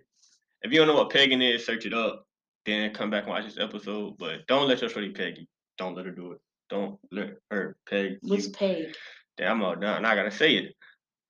If 0.62 0.72
you 0.72 0.78
don't 0.78 0.88
know 0.88 0.94
what 0.94 1.10
pegging 1.10 1.42
is, 1.42 1.64
search 1.64 1.86
it 1.86 1.94
up. 1.94 2.26
Then 2.66 2.92
come 2.94 3.10
back 3.10 3.24
and 3.24 3.30
watch 3.32 3.44
this 3.44 3.58
episode. 3.58 4.16
But 4.18 4.46
don't 4.46 4.68
let 4.68 4.80
your 4.80 4.90
shorty 4.90 5.10
peg 5.10 5.38
you. 5.38 5.46
Don't 5.78 5.94
let 5.96 6.06
her 6.06 6.12
do 6.12 6.32
it. 6.32 6.40
Don't 6.70 6.98
let 7.12 7.34
her 7.50 7.76
peg 7.88 8.18
What's 8.22 8.46
you. 8.46 8.52
paid? 8.52 8.94
Damn, 9.36 9.58
I'm 9.58 9.62
all 9.62 9.76
done. 9.76 10.04
I 10.04 10.14
gotta 10.14 10.30
say 10.30 10.54
it. 10.56 10.74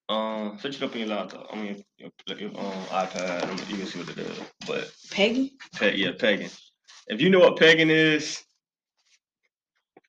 Um, 0.09 0.59
search 0.61 0.77
it 0.77 0.83
up 0.83 0.93
in 0.95 1.01
your 1.01 1.09
laptop. 1.09 1.47
I 1.51 1.57
mean, 1.57 1.83
your, 1.97 2.11
your, 2.39 2.51
um, 2.51 2.73
iPad. 2.91 3.69
You 3.71 3.77
can 3.79 3.87
see 3.87 3.99
what 4.01 4.11
it 4.11 4.19
is. 4.19 4.41
But 4.67 4.93
Peggy? 5.11 5.55
peg, 5.75 5.99
yeah, 5.99 6.11
pegging. 6.19 6.51
If 7.09 7.21
you 7.21 7.31
know 7.31 7.41
what 7.41 7.59
pegging 7.59 7.91
is, 7.91 8.43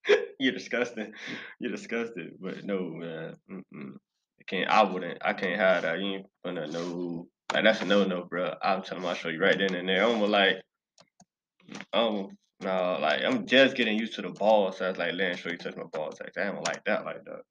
you're 0.40 0.54
disgusting. 0.54 1.14
You're 1.60 1.72
disgusted. 1.72 2.34
But 2.40 2.64
no, 2.66 2.90
man. 2.92 3.36
Mm-mm. 3.52 3.94
I 4.40 4.44
can't. 4.48 4.70
I 4.70 4.84
wouldn't. 4.84 5.20
I 5.24 5.34
can't 5.34 5.60
have 5.60 5.84
that. 5.84 6.00
You 6.00 6.06
ain't 6.16 6.26
gonna 6.46 6.68
know. 6.68 7.28
Like 7.54 7.64
that's 7.64 7.82
a 7.82 7.86
no 7.86 8.06
no, 8.06 8.26
bro. 8.26 8.54
I'm 8.62 8.82
telling 8.84 9.04
my 9.04 9.14
show 9.14 9.30
you 9.30 9.40
right 9.40 9.58
then 9.58 9.76
and 9.76 9.88
there. 9.88 10.04
I'm 10.06 10.22
like, 10.22 10.62
um, 11.94 12.38
no, 12.62 12.98
like 13.02 13.24
I'm 13.24 13.46
just 13.48 13.76
getting 13.76 13.98
used 13.98 14.16
to 14.16 14.22
the 14.22 14.30
ball. 14.30 14.72
So 14.72 14.86
I 14.86 14.90
was 14.90 14.98
like, 14.98 15.14
letting 15.14 15.38
show 15.38 15.50
you 15.50 15.58
touch 15.58 15.76
my 15.78 15.84
balls. 15.92 16.20
Like, 16.20 16.34
damn, 16.34 16.56
I 16.58 16.60
like 16.60 16.84
that 16.86 17.06
like 17.06 17.24
that. 17.26 17.42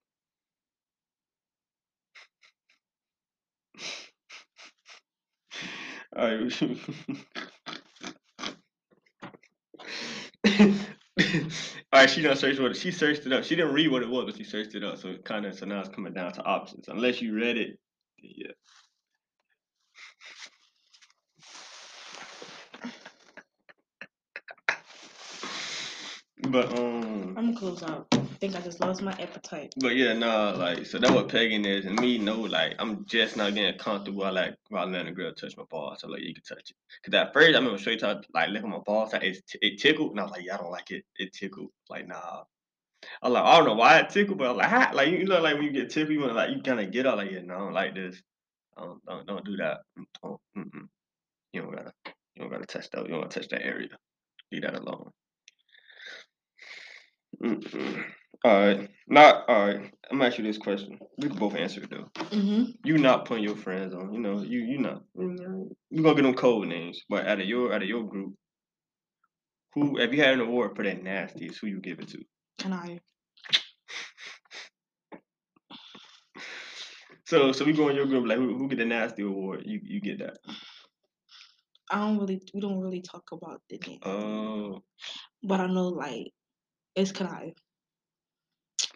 Alright. 11.94 12.08
Alright, 12.08 12.10
she 12.10 12.22
done 12.22 12.36
searched 12.36 12.60
what 12.60 12.72
it, 12.72 12.76
she 12.76 12.90
searched 12.90 13.24
it 13.24 13.32
up. 13.32 13.44
She 13.44 13.54
didn't 13.56 13.72
read 13.72 13.90
what 13.90 14.02
it 14.02 14.10
was, 14.10 14.24
but 14.26 14.36
she 14.36 14.44
searched 14.44 14.74
it 14.74 14.82
up. 14.84 14.98
So 14.98 15.10
it 15.10 15.24
kind 15.24 15.46
of 15.46 15.56
so 15.56 15.66
now 15.66 15.80
it's 15.80 15.90
coming 15.90 16.12
down 16.12 16.32
to 16.32 16.42
options. 16.42 16.88
Unless 16.88 17.22
you 17.22 17.36
read 17.36 17.56
it, 17.56 17.78
yeah. 18.20 18.52
But 26.48 26.78
um, 26.78 27.34
I'm 27.38 27.54
gonna 27.54 27.56
close 27.56 27.82
out. 27.84 28.08
Think 28.44 28.56
I 28.56 28.60
just 28.60 28.80
lost 28.80 29.00
my 29.00 29.12
appetite. 29.12 29.72
but 29.78 29.96
yeah, 29.96 30.12
nah, 30.12 30.50
like 30.50 30.84
so 30.84 30.98
that's 30.98 31.14
what 31.14 31.30
pegging 31.30 31.64
is, 31.64 31.86
and 31.86 31.98
me 31.98 32.18
know 32.18 32.42
like 32.42 32.74
I'm 32.78 33.06
just 33.06 33.38
not 33.38 33.54
getting 33.54 33.78
comfortable. 33.78 34.22
I 34.22 34.28
like 34.28 34.56
while 34.68 34.86
letting 34.86 35.08
a 35.08 35.12
girl 35.12 35.32
touch 35.32 35.56
my 35.56 35.62
balls, 35.70 36.02
so 36.02 36.08
like 36.08 36.20
you 36.20 36.34
can 36.34 36.42
touch 36.42 36.68
it. 36.68 36.76
Cause 37.02 37.14
at 37.14 37.32
first 37.32 37.54
I 37.54 37.58
remember 37.58 37.78
straight 37.78 38.00
to 38.00 38.20
like 38.34 38.50
licking 38.50 38.68
my 38.68 38.80
balls, 38.80 39.14
like 39.14 39.22
it, 39.22 39.38
it 39.62 39.80
tickled, 39.80 40.10
and 40.10 40.20
I 40.20 40.24
was 40.24 40.32
like, 40.32 40.44
yeah, 40.44 40.56
I 40.56 40.58
don't 40.58 40.70
like 40.70 40.90
it. 40.90 41.06
It 41.16 41.32
tickled, 41.32 41.70
like 41.88 42.06
nah. 42.06 42.42
I 43.22 43.28
like, 43.28 43.44
I 43.44 43.56
don't 43.56 43.66
know 43.66 43.76
why 43.76 44.00
it 44.00 44.10
tickled, 44.10 44.36
but 44.36 44.50
I'm 44.50 44.58
like, 44.58 44.68
how? 44.68 44.92
like 44.92 45.08
you 45.08 45.24
know, 45.24 45.40
like 45.40 45.54
when 45.54 45.64
you 45.64 45.72
get 45.72 45.88
tickled, 45.88 46.12
you 46.12 46.20
wanna 46.20 46.34
like 46.34 46.50
you 46.54 46.60
kind 46.60 46.80
of 46.80 46.90
get 46.90 47.06
out 47.06 47.16
like, 47.16 47.30
yeah, 47.30 47.40
no, 47.40 47.54
I 47.54 47.58
don't 47.60 47.72
like 47.72 47.94
this. 47.94 48.20
Don't 48.76 49.02
don't, 49.06 49.26
don't 49.26 49.44
do 49.46 49.56
that. 49.56 49.78
Mm, 49.98 50.04
don't, 50.22 50.40
mm-mm. 50.58 50.88
You 51.54 51.62
don't 51.62 51.74
gotta 51.74 51.92
you 52.36 52.42
don't 52.42 52.50
gotta 52.50 52.66
touch 52.66 52.90
that. 52.90 53.04
You 53.04 53.08
don't 53.08 53.22
gotta 53.22 53.40
touch 53.40 53.48
that 53.48 53.64
area. 53.64 53.88
Leave 54.52 54.60
that 54.60 54.74
alone. 54.74 55.12
Mm-mm. 57.42 58.04
All 58.44 58.52
right, 58.52 58.90
not 59.08 59.48
all 59.48 59.66
right. 59.66 59.90
I'm 60.10 60.18
gonna 60.18 60.26
ask 60.26 60.36
you 60.36 60.44
this 60.44 60.58
question. 60.58 60.98
We 61.16 61.28
can 61.28 61.38
both 61.38 61.54
answer 61.54 61.82
it 61.82 61.88
though. 61.88 62.10
Mm-hmm. 62.26 62.72
You 62.84 62.98
not 62.98 63.24
putting 63.24 63.42
your 63.42 63.56
friends 63.56 63.94
on. 63.94 64.12
You 64.12 64.20
know, 64.20 64.42
you 64.42 64.60
you 64.60 64.78
not. 64.78 65.02
You 65.16 66.02
gonna 66.02 66.14
get 66.14 66.22
them 66.22 66.34
code 66.34 66.68
names, 66.68 67.00
but 67.08 67.26
out 67.26 67.40
of 67.40 67.46
your 67.46 67.72
out 67.72 67.82
of 67.82 67.88
your 67.88 68.04
group, 68.04 68.34
who 69.72 69.98
if 69.98 70.12
you 70.12 70.20
had 70.20 70.34
an 70.34 70.40
award 70.40 70.76
for 70.76 70.84
that 70.84 71.02
nastiest, 71.02 71.58
who 71.58 71.68
you 71.68 71.80
give 71.80 72.00
it 72.00 72.08
to? 72.08 72.18
Can 72.58 72.72
I? 72.74 73.00
So 77.26 77.52
so 77.52 77.64
we 77.64 77.72
go 77.72 77.88
in 77.88 77.96
your 77.96 78.04
group 78.04 78.28
like 78.28 78.36
who, 78.36 78.58
who 78.58 78.68
get 78.68 78.76
the 78.76 78.84
nasty 78.84 79.22
award? 79.22 79.62
You 79.64 79.80
you 79.82 79.98
get 79.98 80.18
that. 80.18 80.36
I 81.90 82.00
don't 82.00 82.18
really. 82.18 82.42
We 82.52 82.60
don't 82.60 82.78
really 82.78 83.00
talk 83.00 83.24
about 83.32 83.62
the 83.70 83.78
name. 83.78 84.00
Oh, 84.02 84.82
but 85.42 85.58
I 85.58 85.66
know 85.66 85.88
like 85.88 86.32
it's 86.94 87.12
Kanai. 87.12 87.54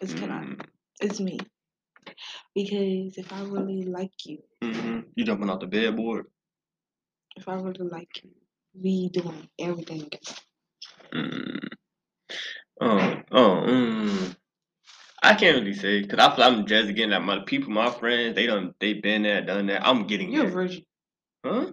It's 0.01 0.13
Kanai. 0.13 0.45
mm, 0.45 0.61
It's 1.01 1.19
me. 1.19 1.39
Because 2.55 3.17
if 3.17 3.31
I 3.33 3.41
really 3.43 3.83
like 3.83 4.25
you, 4.25 4.39
mhm. 4.63 5.05
You 5.15 5.25
jumping 5.25 5.49
off 5.49 5.59
the 5.61 5.67
bed 5.67 5.95
board? 5.95 6.27
if 7.37 7.47
I 7.47 7.55
really 7.55 7.87
like 7.87 8.23
you, 8.23 8.31
we 8.73 9.09
doing 9.09 9.49
everything 9.59 10.01
together. 10.09 10.35
Mm. 11.13 11.67
Oh, 12.81 13.21
oh, 13.31 13.63
mm. 13.67 14.35
I 15.23 15.35
can't 15.35 15.57
really 15.57 15.73
say 15.73 16.01
because 16.01 16.19
I 16.19 16.35
feel 16.35 16.45
I'm 16.45 16.65
just 16.65 16.89
getting 16.95 17.11
that. 17.11 17.21
My 17.23 17.39
people, 17.45 17.71
my 17.71 17.91
friends, 17.91 18.35
they 18.35 18.45
done, 18.47 18.73
they 18.79 18.93
been 18.93 19.23
there, 19.23 19.41
done 19.41 19.67
that. 19.67 19.85
I'm 19.87 20.07
getting 20.07 20.31
You're 20.31 20.47
a 20.47 20.51
virgin. 20.51 20.85
huh? 21.45 21.71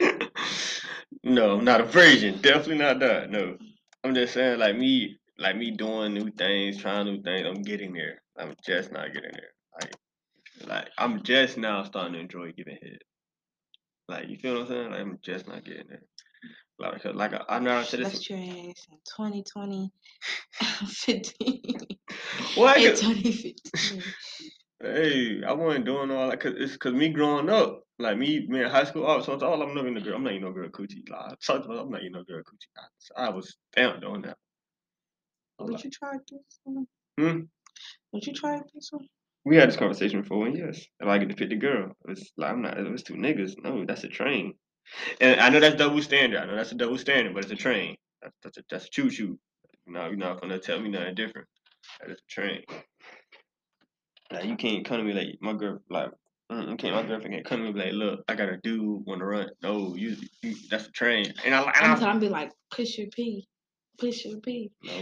no, 1.24 1.60
not 1.60 1.80
a 1.80 1.84
virgin. 1.84 2.40
Definitely 2.40 2.78
not 2.78 3.00
that. 3.00 3.30
No, 3.30 3.56
I'm 4.04 4.14
just 4.14 4.34
saying 4.34 4.58
like 4.58 4.76
me, 4.76 5.18
like 5.38 5.56
me 5.56 5.70
doing 5.70 6.12
new 6.12 6.30
things, 6.30 6.76
trying 6.76 7.06
new 7.06 7.22
things. 7.22 7.46
I'm 7.46 7.62
getting 7.62 7.94
there. 7.94 8.22
I'm 8.38 8.54
just 8.64 8.92
not 8.92 9.14
getting 9.14 9.32
there. 9.32 9.54
Like, 9.80 9.94
like 10.68 10.90
I'm 10.98 11.22
just 11.22 11.56
now 11.56 11.82
starting 11.84 12.12
to 12.12 12.20
enjoy 12.20 12.52
giving 12.52 12.76
head. 12.82 12.98
Like 14.08 14.28
you 14.28 14.36
feel 14.36 14.54
what 14.54 14.62
I'm 14.62 14.68
saying? 14.68 14.90
Like 14.90 15.00
I'm 15.00 15.18
just 15.22 15.48
not 15.48 15.64
getting 15.64 15.86
there. 15.88 16.02
Like, 16.78 17.04
like 17.14 17.32
I 17.48 17.58
know 17.60 17.78
I 17.78 17.84
said 17.84 18.00
this. 18.00 18.12
Left 18.12 18.30
your 18.30 18.38
ass 18.38 18.86
in 18.90 18.98
2020, 19.16 19.90
15. 20.86 21.62
What? 22.56 22.76
In 22.78 22.94
2015. 22.94 24.02
Hey, 24.82 25.42
I 25.42 25.52
wasn't 25.52 25.86
doing 25.86 26.10
all 26.10 26.28
that 26.28 26.40
cause 26.40 26.52
it's 26.58 26.76
cause 26.76 26.92
me 26.92 27.08
growing 27.08 27.48
up, 27.48 27.83
like 27.98 28.18
me, 28.18 28.46
me 28.48 28.62
in 28.62 28.70
high 28.70 28.84
school, 28.84 29.06
I 29.06 29.16
was 29.16 29.28
all 29.28 29.62
I'm 29.62 29.74
not 29.74 29.82
even 29.82 29.96
a 29.96 30.00
girl. 30.00 30.16
I'm 30.16 30.24
not 30.24 30.32
even 30.32 30.44
no 30.44 30.52
girl 30.52 30.68
coochie. 30.68 31.08
Like, 31.08 31.36
I'm 31.48 31.90
not 31.90 32.00
even 32.00 32.12
no 32.12 32.24
girl 32.24 32.42
coochie. 32.42 32.82
I, 33.16 33.26
I 33.26 33.30
was 33.30 33.56
down 33.76 34.00
doing 34.00 34.22
that. 34.22 34.36
Was 35.58 35.66
Would 35.68 35.74
like, 35.74 35.84
you 35.84 35.90
try 35.90 36.12
this 36.30 36.60
one? 36.64 36.86
Hmm? 37.18 37.40
Would 38.12 38.26
you 38.26 38.32
try 38.32 38.60
this 38.74 38.88
one? 38.90 39.06
we 39.44 39.56
had 39.56 39.68
this 39.68 39.76
conversation 39.76 40.22
before, 40.22 40.46
and 40.46 40.56
yes, 40.56 40.80
if 41.00 41.06
I 41.06 41.18
get 41.18 41.28
to 41.28 41.34
pick 41.34 41.50
the 41.50 41.56
girl, 41.56 41.92
it's 42.08 42.30
like 42.36 42.50
I'm 42.50 42.62
not. 42.62 42.78
It's 42.78 43.02
two 43.02 43.14
niggas. 43.14 43.54
No, 43.62 43.84
that's 43.84 44.04
a 44.04 44.08
train. 44.08 44.54
And 45.20 45.40
I 45.40 45.48
know 45.50 45.60
that's 45.60 45.76
double 45.76 46.02
standard. 46.02 46.40
I 46.40 46.46
know 46.46 46.56
that's 46.56 46.72
a 46.72 46.76
double 46.76 46.98
standard, 46.98 47.34
but 47.34 47.44
it's 47.44 47.52
a 47.52 47.56
train. 47.56 47.96
That's 48.22 48.34
that's 48.42 48.58
a, 48.58 48.62
that's 48.70 48.86
a 48.86 48.90
choo 48.90 49.10
choo. 49.10 49.38
No, 49.86 50.06
you're 50.06 50.16
not 50.16 50.40
gonna 50.40 50.58
tell 50.58 50.80
me 50.80 50.88
nothing 50.88 51.14
different. 51.14 51.46
That 52.00 52.10
is 52.10 52.18
a 52.18 52.32
train. 52.32 52.62
Like 54.32 54.46
you 54.46 54.56
can't 54.56 54.86
come 54.86 54.98
to 54.98 55.04
me 55.04 55.12
like 55.12 55.36
my 55.40 55.52
girl 55.52 55.80
like 55.90 56.10
mm, 56.52 56.78
can't 56.78 56.94
my 56.94 57.02
girlfriend 57.02 57.34
can't 57.34 57.44
come 57.44 57.64
to 57.64 57.72
me 57.72 57.80
like 57.80 57.92
look 57.92 58.24
I 58.28 58.34
got 58.34 58.48
a 58.48 58.58
dude 58.58 59.06
want 59.06 59.20
to 59.20 59.26
run. 59.26 59.48
No, 59.62 59.94
you, 59.96 60.16
you 60.42 60.54
that's 60.70 60.86
a 60.86 60.92
train. 60.92 61.32
And 61.44 61.54
I 61.54 61.60
like 61.60 61.76
Sometimes 61.76 62.20
be 62.20 62.28
like, 62.28 62.52
push 62.70 62.98
your 62.98 63.08
P. 63.08 63.46
Push 63.98 64.24
your 64.24 64.40
P. 64.40 64.70
no, 64.82 64.92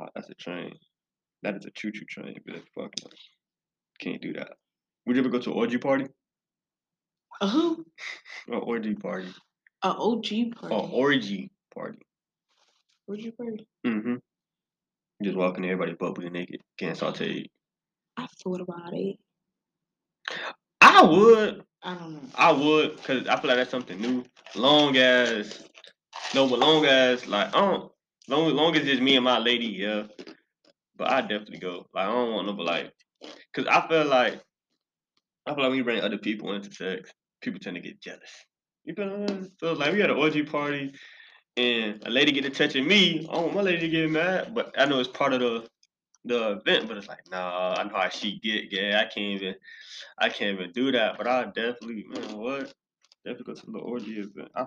uh, 0.00 0.08
that's 0.14 0.30
a 0.30 0.34
train. 0.34 0.74
That 1.42 1.56
is 1.56 1.64
a 1.66 1.70
choo 1.70 1.92
choo 1.92 2.04
train. 2.08 2.36
But 2.44 2.54
that's 2.54 2.66
fucking 2.74 3.12
can't 4.00 4.20
do 4.20 4.32
that. 4.34 4.52
Would 5.06 5.16
you 5.16 5.22
ever 5.22 5.30
go 5.30 5.38
to 5.38 5.50
an 5.50 5.56
orgy 5.56 5.78
party? 5.78 6.06
A 7.40 7.48
who? 7.48 7.84
Or 8.48 8.58
orgy 8.58 8.94
party? 8.94 9.28
A 9.82 9.88
OG 9.88 10.26
party. 10.56 10.74
Or 10.74 10.88
orgy 10.92 11.50
party? 11.74 11.98
OG 13.08 13.36
party. 13.36 13.66
Mm-hmm. 13.86 14.14
Just 15.22 15.36
walking 15.36 15.64
everybody 15.64 15.94
butt 15.94 16.18
naked, 16.18 16.60
getting 16.78 16.94
sauteed. 16.94 17.46
I 18.16 18.26
thought 18.42 18.60
about 18.60 18.92
it. 18.92 19.16
I 20.92 21.02
would. 21.02 21.64
I 21.82 21.94
don't 21.94 22.12
know. 22.12 22.20
I 22.34 22.52
would, 22.52 23.02
cause 23.02 23.26
I 23.26 23.40
feel 23.40 23.48
like 23.48 23.56
that's 23.56 23.70
something 23.70 23.98
new. 23.98 24.24
Long 24.54 24.96
as, 24.98 25.64
no, 26.34 26.46
but 26.46 26.58
long 26.58 26.84
as 26.84 27.26
like, 27.26 27.48
I 27.56 27.60
don't, 27.60 27.90
long 28.28 28.54
long 28.54 28.76
as 28.76 28.86
it's 28.86 29.00
me 29.00 29.16
and 29.16 29.24
my 29.24 29.38
lady, 29.38 29.66
yeah. 29.66 30.04
But 30.96 31.10
I 31.10 31.22
definitely 31.22 31.58
go. 31.58 31.86
Like 31.94 32.06
I 32.06 32.12
don't 32.12 32.32
want 32.32 32.46
no, 32.46 32.52
but 32.52 32.66
like, 32.66 32.92
cause 33.54 33.66
I 33.66 33.88
feel 33.88 34.04
like, 34.04 34.40
I 35.46 35.54
feel 35.54 35.62
like 35.62 35.70
when 35.70 35.78
you 35.78 35.84
bring 35.84 36.02
other 36.02 36.18
people 36.18 36.52
into 36.52 36.70
sex, 36.72 37.10
people 37.40 37.58
tend 37.58 37.76
to 37.76 37.82
get 37.82 38.00
jealous. 38.00 38.30
You 38.84 38.94
feel 38.94 39.08
what 39.08 39.30
I'm? 39.30 39.50
So 39.60 39.72
like 39.72 39.94
we 39.94 40.00
had 40.00 40.10
an 40.10 40.18
orgy 40.18 40.42
party, 40.42 40.92
and 41.56 42.02
a 42.04 42.10
lady 42.10 42.32
get 42.32 42.44
to 42.44 42.50
touching 42.50 42.86
me. 42.86 43.26
I 43.30 43.32
don't 43.32 43.44
want 43.44 43.54
my 43.54 43.62
lady 43.62 43.80
to 43.80 43.88
get 43.88 44.10
mad, 44.10 44.54
but 44.54 44.74
I 44.76 44.84
know 44.84 45.00
it's 45.00 45.08
part 45.08 45.32
of 45.32 45.40
the 45.40 45.66
the 46.24 46.52
event. 46.52 46.88
But 46.88 46.98
it's 46.98 47.08
like, 47.08 47.30
nah, 47.30 47.74
I 47.78 47.84
know 47.84 47.96
how 47.96 48.08
she 48.08 48.38
get. 48.40 48.72
Yeah, 48.72 49.00
I 49.00 49.04
can't 49.04 49.42
even, 49.42 49.54
I 50.18 50.28
can't 50.28 50.58
even 50.58 50.72
do 50.72 50.92
that. 50.92 51.18
But 51.18 51.26
I 51.26 51.44
definitely, 51.44 52.06
man, 52.08 52.36
what? 52.38 52.72
Definitely 53.24 53.54
go 53.54 53.60
to 53.60 53.70
the 53.70 53.78
orgy 53.78 54.20
event. 54.20 54.50
I, 54.56 54.66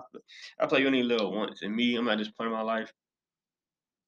I 0.60 0.78
you 0.78 0.86
only 0.86 1.02
live 1.02 1.28
once, 1.30 1.62
and 1.62 1.74
me, 1.74 1.96
I'm 1.96 2.08
at 2.08 2.18
this 2.18 2.30
point 2.30 2.48
in 2.48 2.52
my 2.54 2.62
life. 2.62 2.92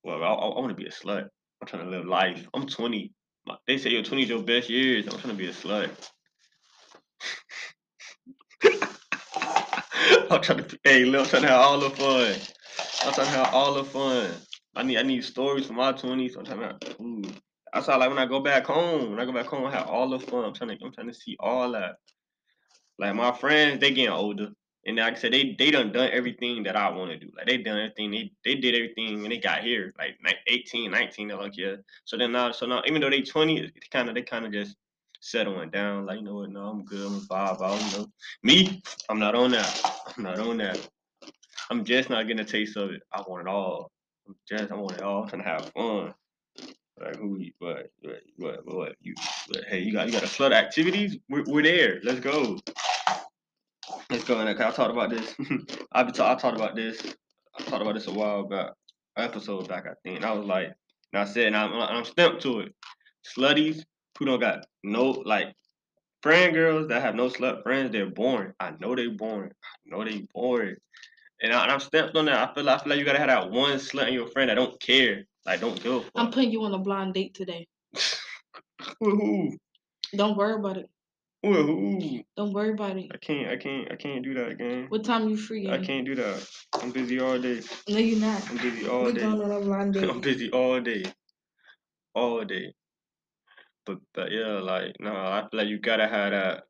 Well, 0.04 0.22
I, 0.22 0.28
I, 0.28 0.58
want 0.58 0.70
to 0.70 0.74
be 0.74 0.86
a 0.86 0.90
slut. 0.90 1.28
I'm 1.60 1.66
trying 1.66 1.84
to 1.84 1.90
live 1.90 2.06
life. 2.06 2.48
I'm 2.54 2.66
20. 2.66 3.12
My, 3.46 3.56
they 3.66 3.76
say 3.76 3.90
your 3.90 4.02
20 4.02 4.22
is 4.22 4.28
your 4.28 4.42
best 4.42 4.70
years. 4.70 5.06
I'm 5.06 5.18
trying 5.18 5.36
to 5.36 5.38
be 5.38 5.48
a 5.48 5.52
slut. 5.52 5.90
I'm 10.30 10.40
trying 10.40 10.64
to, 10.64 10.78
hey, 10.84 11.04
look, 11.04 11.24
I'm 11.24 11.28
trying 11.28 11.42
to 11.42 11.48
have 11.48 11.60
all 11.60 11.80
the 11.80 11.90
fun. 11.90 12.34
I'm 13.04 13.12
trying 13.12 13.26
to 13.26 13.32
have 13.32 13.54
all 13.54 13.74
the 13.74 13.84
fun. 13.84 14.30
I 14.78 14.84
need, 14.84 14.96
I 14.96 15.02
need 15.02 15.24
stories 15.24 15.66
from 15.66 15.76
my 15.76 15.92
20s. 15.92 16.36
I'm 16.36 16.44
trying 16.44 16.78
to, 16.78 17.02
ooh. 17.02 17.22
That's 17.74 17.88
like, 17.88 18.08
when 18.08 18.18
I 18.18 18.26
go 18.26 18.40
back 18.40 18.64
home, 18.64 19.10
when 19.10 19.20
I 19.20 19.24
go 19.24 19.32
back 19.32 19.46
home, 19.46 19.66
I 19.66 19.72
have 19.72 19.88
all 19.88 20.08
the 20.08 20.20
fun. 20.20 20.44
I'm 20.44 20.54
trying 20.54 20.78
to, 20.78 20.84
I'm 20.84 20.92
trying 20.92 21.08
to 21.08 21.14
see 21.14 21.36
all 21.40 21.72
that. 21.72 21.96
Like 22.98 23.14
my 23.14 23.32
friends, 23.32 23.80
they 23.80 23.90
getting 23.92 24.10
older, 24.10 24.48
and 24.84 24.96
like 24.96 25.16
I 25.16 25.18
said, 25.18 25.32
they 25.32 25.54
they 25.56 25.70
done 25.70 25.92
done 25.92 26.10
everything 26.12 26.64
that 26.64 26.76
I 26.76 26.90
want 26.90 27.12
to 27.12 27.18
do. 27.18 27.30
Like 27.36 27.46
they 27.46 27.58
done 27.58 27.78
everything. 27.78 28.10
They 28.10 28.32
they 28.44 28.54
did 28.56 28.74
everything 28.74 29.22
and 29.22 29.30
they 29.30 29.38
got 29.38 29.62
here. 29.62 29.94
Like 29.98 30.16
ni- 30.24 30.34
18, 30.48 30.90
19, 30.90 31.28
they're 31.28 31.36
like 31.36 31.56
yeah. 31.56 31.76
So 32.04 32.16
then 32.16 32.32
now, 32.32 32.50
so 32.50 32.66
now, 32.66 32.82
even 32.86 33.00
though 33.00 33.10
they 33.10 33.22
twenty, 33.22 33.60
it 33.60 33.90
kind 33.92 34.08
of 34.08 34.16
they 34.16 34.22
kind 34.22 34.46
of 34.46 34.52
just 34.52 34.74
settling 35.20 35.70
down. 35.70 36.06
Like 36.06 36.18
you 36.18 36.24
know 36.24 36.34
what? 36.36 36.50
No, 36.50 36.62
I'm 36.62 36.84
good. 36.84 37.06
I'm 37.06 37.20
a 37.30 37.34
I 37.34 37.54
don't 37.78 37.92
know, 37.92 38.06
me, 38.42 38.82
I'm 39.08 39.20
not 39.20 39.36
on 39.36 39.52
that. 39.52 39.80
I'm 40.16 40.24
not 40.24 40.40
on 40.40 40.56
that. 40.58 40.88
I'm 41.70 41.84
just 41.84 42.10
not 42.10 42.26
getting 42.26 42.40
a 42.40 42.44
taste 42.44 42.76
of 42.76 42.90
it. 42.90 43.02
I 43.12 43.22
want 43.28 43.46
it 43.46 43.50
all. 43.50 43.92
Just 44.48 44.70
I 44.72 44.76
want 44.76 44.96
it 44.96 45.02
all. 45.02 45.26
To 45.28 45.36
have 45.38 45.70
fun. 45.74 46.14
Like 47.00 47.16
who? 47.16 47.38
you- 47.38 47.52
What? 47.58 47.90
What? 48.00 48.20
What? 48.36 48.60
What? 48.66 48.96
You? 49.00 49.14
But 49.48 49.64
hey, 49.64 49.80
you 49.80 49.92
got 49.92 50.06
you 50.06 50.12
got 50.12 50.22
a 50.24 50.28
flood 50.28 50.52
activities. 50.52 51.16
We're, 51.28 51.44
we're 51.46 51.62
there. 51.62 52.00
Let's 52.02 52.20
go. 52.20 52.58
Let's 54.10 54.24
go. 54.24 54.40
in 54.40 54.48
And 54.48 54.60
I 54.60 54.70
talked 54.70 54.90
about 54.90 55.10
this. 55.10 55.34
I 55.92 56.02
be 56.02 56.12
ta- 56.12 56.32
I 56.32 56.34
talked 56.36 56.56
about 56.56 56.74
this. 56.74 57.00
I 57.58 57.62
talked 57.64 57.82
about 57.82 57.94
this 57.94 58.06
a 58.06 58.12
while 58.12 58.44
back, 58.44 58.70
episode 59.16 59.68
back, 59.68 59.84
I 59.86 59.94
think. 60.02 60.16
And 60.16 60.24
I 60.24 60.32
was 60.32 60.46
like, 60.46 60.72
and 61.12 61.22
I 61.22 61.24
said, 61.24 61.46
and 61.48 61.56
I'm, 61.56 61.72
I'm 61.74 62.04
stamped 62.04 62.42
to 62.42 62.60
it. 62.60 62.74
Slutties 63.36 63.82
who 64.18 64.24
don't 64.26 64.40
got 64.40 64.66
no 64.82 65.10
like 65.10 65.54
friend 66.22 66.52
girls 66.54 66.88
that 66.88 67.02
have 67.02 67.14
no 67.14 67.28
slut 67.28 67.62
friends, 67.62 67.92
they're 67.92 68.10
boring. 68.10 68.52
I 68.60 68.72
know 68.80 68.94
they 68.94 69.06
boring. 69.08 69.52
I 69.52 69.76
know 69.96 70.04
they 70.04 70.26
boring. 70.34 70.76
And, 71.40 71.52
I, 71.52 71.62
and 71.62 71.72
I'm 71.72 71.80
stamped 71.80 72.16
on 72.16 72.24
that. 72.26 72.50
I 72.50 72.54
feel 72.54 72.64
like 72.64 72.80
I 72.80 72.84
feel 72.84 72.90
like 72.90 72.98
you 72.98 73.04
gotta 73.04 73.18
have 73.18 73.28
that 73.28 73.50
one 73.50 73.74
slut 73.74 74.08
in 74.08 74.14
your 74.14 74.26
friend 74.26 74.50
that 74.50 74.54
don't 74.54 74.78
care, 74.80 75.24
like 75.46 75.60
don't 75.60 75.80
give. 75.82 76.10
I'm 76.14 76.30
putting 76.30 76.50
you 76.50 76.64
on 76.64 76.74
a 76.74 76.78
blind 76.78 77.14
date 77.14 77.34
today. 77.34 77.66
Don't 80.16 80.36
worry 80.36 80.54
about 80.54 80.78
it. 80.78 80.88
Don't 81.42 82.52
worry 82.52 82.70
about 82.70 82.96
it. 82.96 83.10
I 83.12 83.16
can't. 83.18 83.48
I 83.48 83.56
can't. 83.56 83.92
I 83.92 83.96
can't 83.96 84.24
do 84.24 84.34
that 84.34 84.48
again. 84.48 84.86
What 84.88 85.04
time 85.04 85.28
you 85.28 85.36
free? 85.36 85.68
I 85.70 85.78
can't 85.78 86.06
do 86.06 86.14
that. 86.14 86.48
I'm 86.74 86.90
busy 86.90 87.20
all 87.20 87.38
day. 87.38 87.60
No, 87.88 87.98
you're 87.98 88.18
not. 88.18 88.48
I'm 88.50 88.56
busy 88.56 88.88
all 88.88 89.04
We're 89.04 89.12
day. 89.12 89.20
going 89.20 89.42
on 89.42 89.50
a 89.50 89.60
blind 89.60 89.94
date. 89.94 90.08
I'm 90.08 90.20
busy 90.20 90.50
all 90.50 90.80
day, 90.80 91.04
all 92.14 92.44
day. 92.44 92.72
But 93.86 93.98
but 94.14 94.32
yeah, 94.32 94.60
like 94.60 94.96
no, 95.00 95.12
I 95.12 95.46
feel 95.50 95.58
like 95.58 95.68
you 95.68 95.78
gotta 95.78 96.08
have 96.08 96.32
that. 96.32 96.64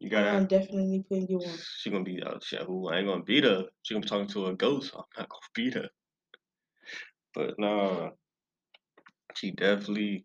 You 0.00 0.08
gotta. 0.08 0.30
I'm 0.30 0.46
definitely 0.46 1.04
putting 1.08 1.28
you 1.28 1.38
on. 1.38 1.54
She 1.78 1.90
gonna 1.90 2.04
be 2.04 2.22
out. 2.24 2.42
Shit, 2.42 2.62
who 2.62 2.88
I 2.88 2.98
ain't 2.98 3.06
gonna 3.06 3.22
beat 3.22 3.44
her. 3.44 3.64
She 3.82 3.94
gonna 3.94 4.02
be 4.02 4.08
talking 4.08 4.28
to 4.28 4.46
a 4.46 4.54
ghost. 4.54 4.92
I'm 4.96 5.04
not 5.18 5.28
gonna 5.28 5.40
beat 5.54 5.74
her. 5.74 5.88
But 7.34 7.58
no, 7.58 8.12
she 9.36 9.52
definitely, 9.52 10.24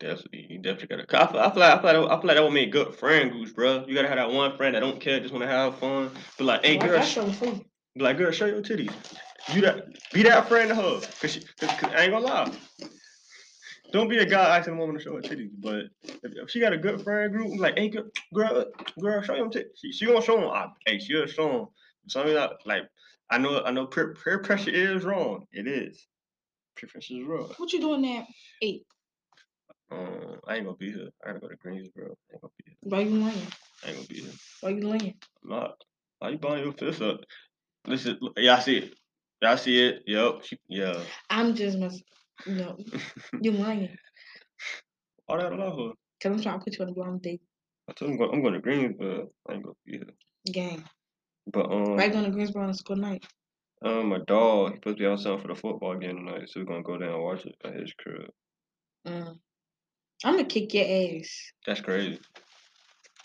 definitely, 0.00 0.46
you 0.50 0.58
definitely 0.60 1.04
gotta. 1.08 1.22
I 1.22 1.30
feel, 1.32 1.40
I 1.40 1.50
feel 1.50 1.60
like 1.60 1.78
I 1.78 1.82
feel 1.92 2.02
like, 2.02 2.10
I 2.10 2.20
feel 2.20 2.26
like 2.28 2.36
that 2.36 2.42
would 2.44 2.52
make 2.52 2.72
good 2.72 2.94
friend 2.96 3.30
groups, 3.30 3.52
bro. 3.52 3.84
You 3.86 3.94
gotta 3.94 4.08
have 4.08 4.18
that 4.18 4.30
one 4.32 4.56
friend 4.56 4.74
that 4.74 4.80
don't 4.80 5.00
care, 5.00 5.20
just 5.20 5.32
wanna 5.32 5.46
have 5.46 5.78
fun. 5.78 6.10
But 6.36 6.44
like, 6.44 6.64
hey, 6.64 6.76
oh, 6.76 6.80
Well, 6.80 6.88
girl, 6.88 7.02
sh- 7.02 7.14
something 7.14 7.34
for 7.34 7.44
you. 7.46 7.64
be 7.94 8.02
like, 8.02 8.18
girl, 8.18 8.32
show 8.32 8.46
your 8.46 8.60
titties. 8.60 8.92
You 9.54 9.60
that, 9.62 9.86
be 10.12 10.24
that 10.24 10.48
friend 10.48 10.68
to 10.70 10.74
her. 10.74 11.00
Cause, 11.20 11.30
she, 11.32 11.40
cause, 11.60 11.70
'cause 11.78 11.92
I 11.94 12.02
ain't 12.02 12.12
gonna 12.12 12.24
lie. 12.26 12.52
Don't 13.96 14.10
be 14.10 14.18
a 14.18 14.26
guy 14.26 14.58
asking 14.58 14.74
a 14.74 14.76
woman 14.76 14.98
to 14.98 15.02
show 15.02 15.14
her 15.16 15.22
titties. 15.22 15.48
But 15.58 15.86
if, 16.02 16.36
if 16.36 16.50
she 16.50 16.60
got 16.60 16.74
a 16.74 16.76
good 16.76 17.00
friend 17.00 17.32
group, 17.32 17.50
I'm 17.50 17.58
like, 17.58 17.78
hey, 17.78 17.88
girl, 17.88 18.04
girl, 18.34 18.66
girl 19.00 19.22
show 19.22 19.36
them 19.36 19.48
titties. 19.48 19.70
She, 19.80 19.90
she 19.90 20.04
gonna 20.04 20.20
show 20.20 20.38
them. 20.38 20.50
I, 20.50 20.66
hey, 20.84 20.98
she'll 20.98 21.24
show 21.24 21.50
them. 21.50 21.66
Something 22.06 22.34
that, 22.34 22.50
like, 22.66 22.82
I 23.30 23.38
know, 23.38 23.62
I 23.64 23.70
know, 23.70 23.86
peer, 23.86 24.14
peer 24.22 24.40
pressure 24.40 24.68
is 24.70 25.02
wrong. 25.02 25.46
It 25.50 25.66
is. 25.66 26.06
Peer 26.76 26.90
pressure 26.92 27.14
is 27.14 27.26
wrong. 27.26 27.50
What 27.56 27.72
you 27.72 27.80
doing 27.80 28.02
there? 28.02 28.26
Eight. 28.60 28.82
Um, 29.90 30.40
I 30.46 30.56
ain't 30.56 30.66
gonna 30.66 30.76
be 30.76 30.92
here. 30.92 31.08
I 31.24 31.28
gotta 31.28 31.40
go 31.40 31.48
to 31.48 31.56
Greensboro. 31.56 32.14
I 32.30 32.34
ain't 32.34 32.42
gonna 32.42 32.52
be 32.58 32.64
here. 32.66 32.76
Why 32.82 33.00
you 33.00 33.10
lying? 33.10 33.46
I 33.82 33.88
ain't 33.88 33.96
gonna 33.96 34.08
be 34.08 34.20
here. 34.20 34.32
Why 34.60 34.70
you 34.70 34.80
lying? 34.82 35.14
I'm 35.42 35.50
not. 35.50 35.84
Why 36.18 36.28
you 36.28 36.38
buying 36.38 36.64
your 36.64 36.74
fist 36.74 37.00
up? 37.00 37.20
Listen, 37.86 38.18
y'all 38.36 38.60
see 38.60 38.76
it. 38.76 38.94
Y'all 39.40 39.56
see 39.56 39.86
it. 39.86 40.02
Yup. 40.06 40.44
She, 40.44 40.58
yeah. 40.68 41.00
I'm 41.30 41.54
just 41.54 41.78
mess. 41.78 41.98
No, 42.46 42.76
you're 43.40 43.54
lying. 43.54 43.96
All 45.28 45.38
that 45.38 45.52
allow 45.52 45.76
her. 45.76 45.92
Cause 46.22 46.32
I'm 46.32 46.40
trying 46.40 46.58
to 46.58 46.64
put 46.64 46.78
you 46.78 46.84
on 46.84 46.90
a 46.90 46.94
blind 46.94 47.22
date. 47.22 47.42
I 47.88 47.92
told 47.92 48.10
him 48.10 48.14
I'm 48.14 48.18
going, 48.18 48.34
I'm 48.34 48.42
going 48.42 48.54
to 48.54 48.60
Greensboro. 48.60 49.28
I 49.48 49.52
ain't 49.54 49.62
gonna 49.62 49.74
be 49.84 49.92
here. 49.92 50.06
Gang. 50.52 50.84
But 51.52 51.70
um, 51.70 51.96
Right 51.96 52.12
going 52.12 52.24
to 52.24 52.30
Greensboro 52.30 52.64
on 52.64 52.70
a 52.70 52.74
school 52.74 52.96
night. 52.96 53.24
um, 53.84 54.08
my 54.08 54.18
dog 54.26 54.70
he 54.70 54.76
supposed 54.76 54.98
to 54.98 55.02
be 55.02 55.06
outside 55.06 55.40
for 55.40 55.48
the 55.48 55.54
football 55.54 55.96
game 55.96 56.16
tonight, 56.16 56.48
so 56.48 56.60
we're 56.60 56.66
gonna 56.66 56.82
go 56.82 56.98
down 56.98 57.14
and 57.14 57.22
watch 57.22 57.44
it 57.44 57.54
at 57.64 57.74
his 57.74 57.92
crib. 57.98 58.30
Mm. 59.06 59.38
I'm 60.24 60.32
gonna 60.36 60.44
kick 60.44 60.72
your 60.74 60.84
ass. 60.84 61.52
That's 61.66 61.80
crazy. 61.80 62.18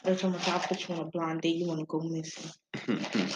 Every 0.04 0.18
time 0.18 0.36
I 0.36 0.58
put 0.60 0.88
you 0.88 0.96
on 0.96 1.02
a 1.02 1.06
blind 1.06 1.42
date, 1.42 1.56
you 1.56 1.68
wanna 1.68 1.86
go 1.86 2.00
missing. 2.02 2.52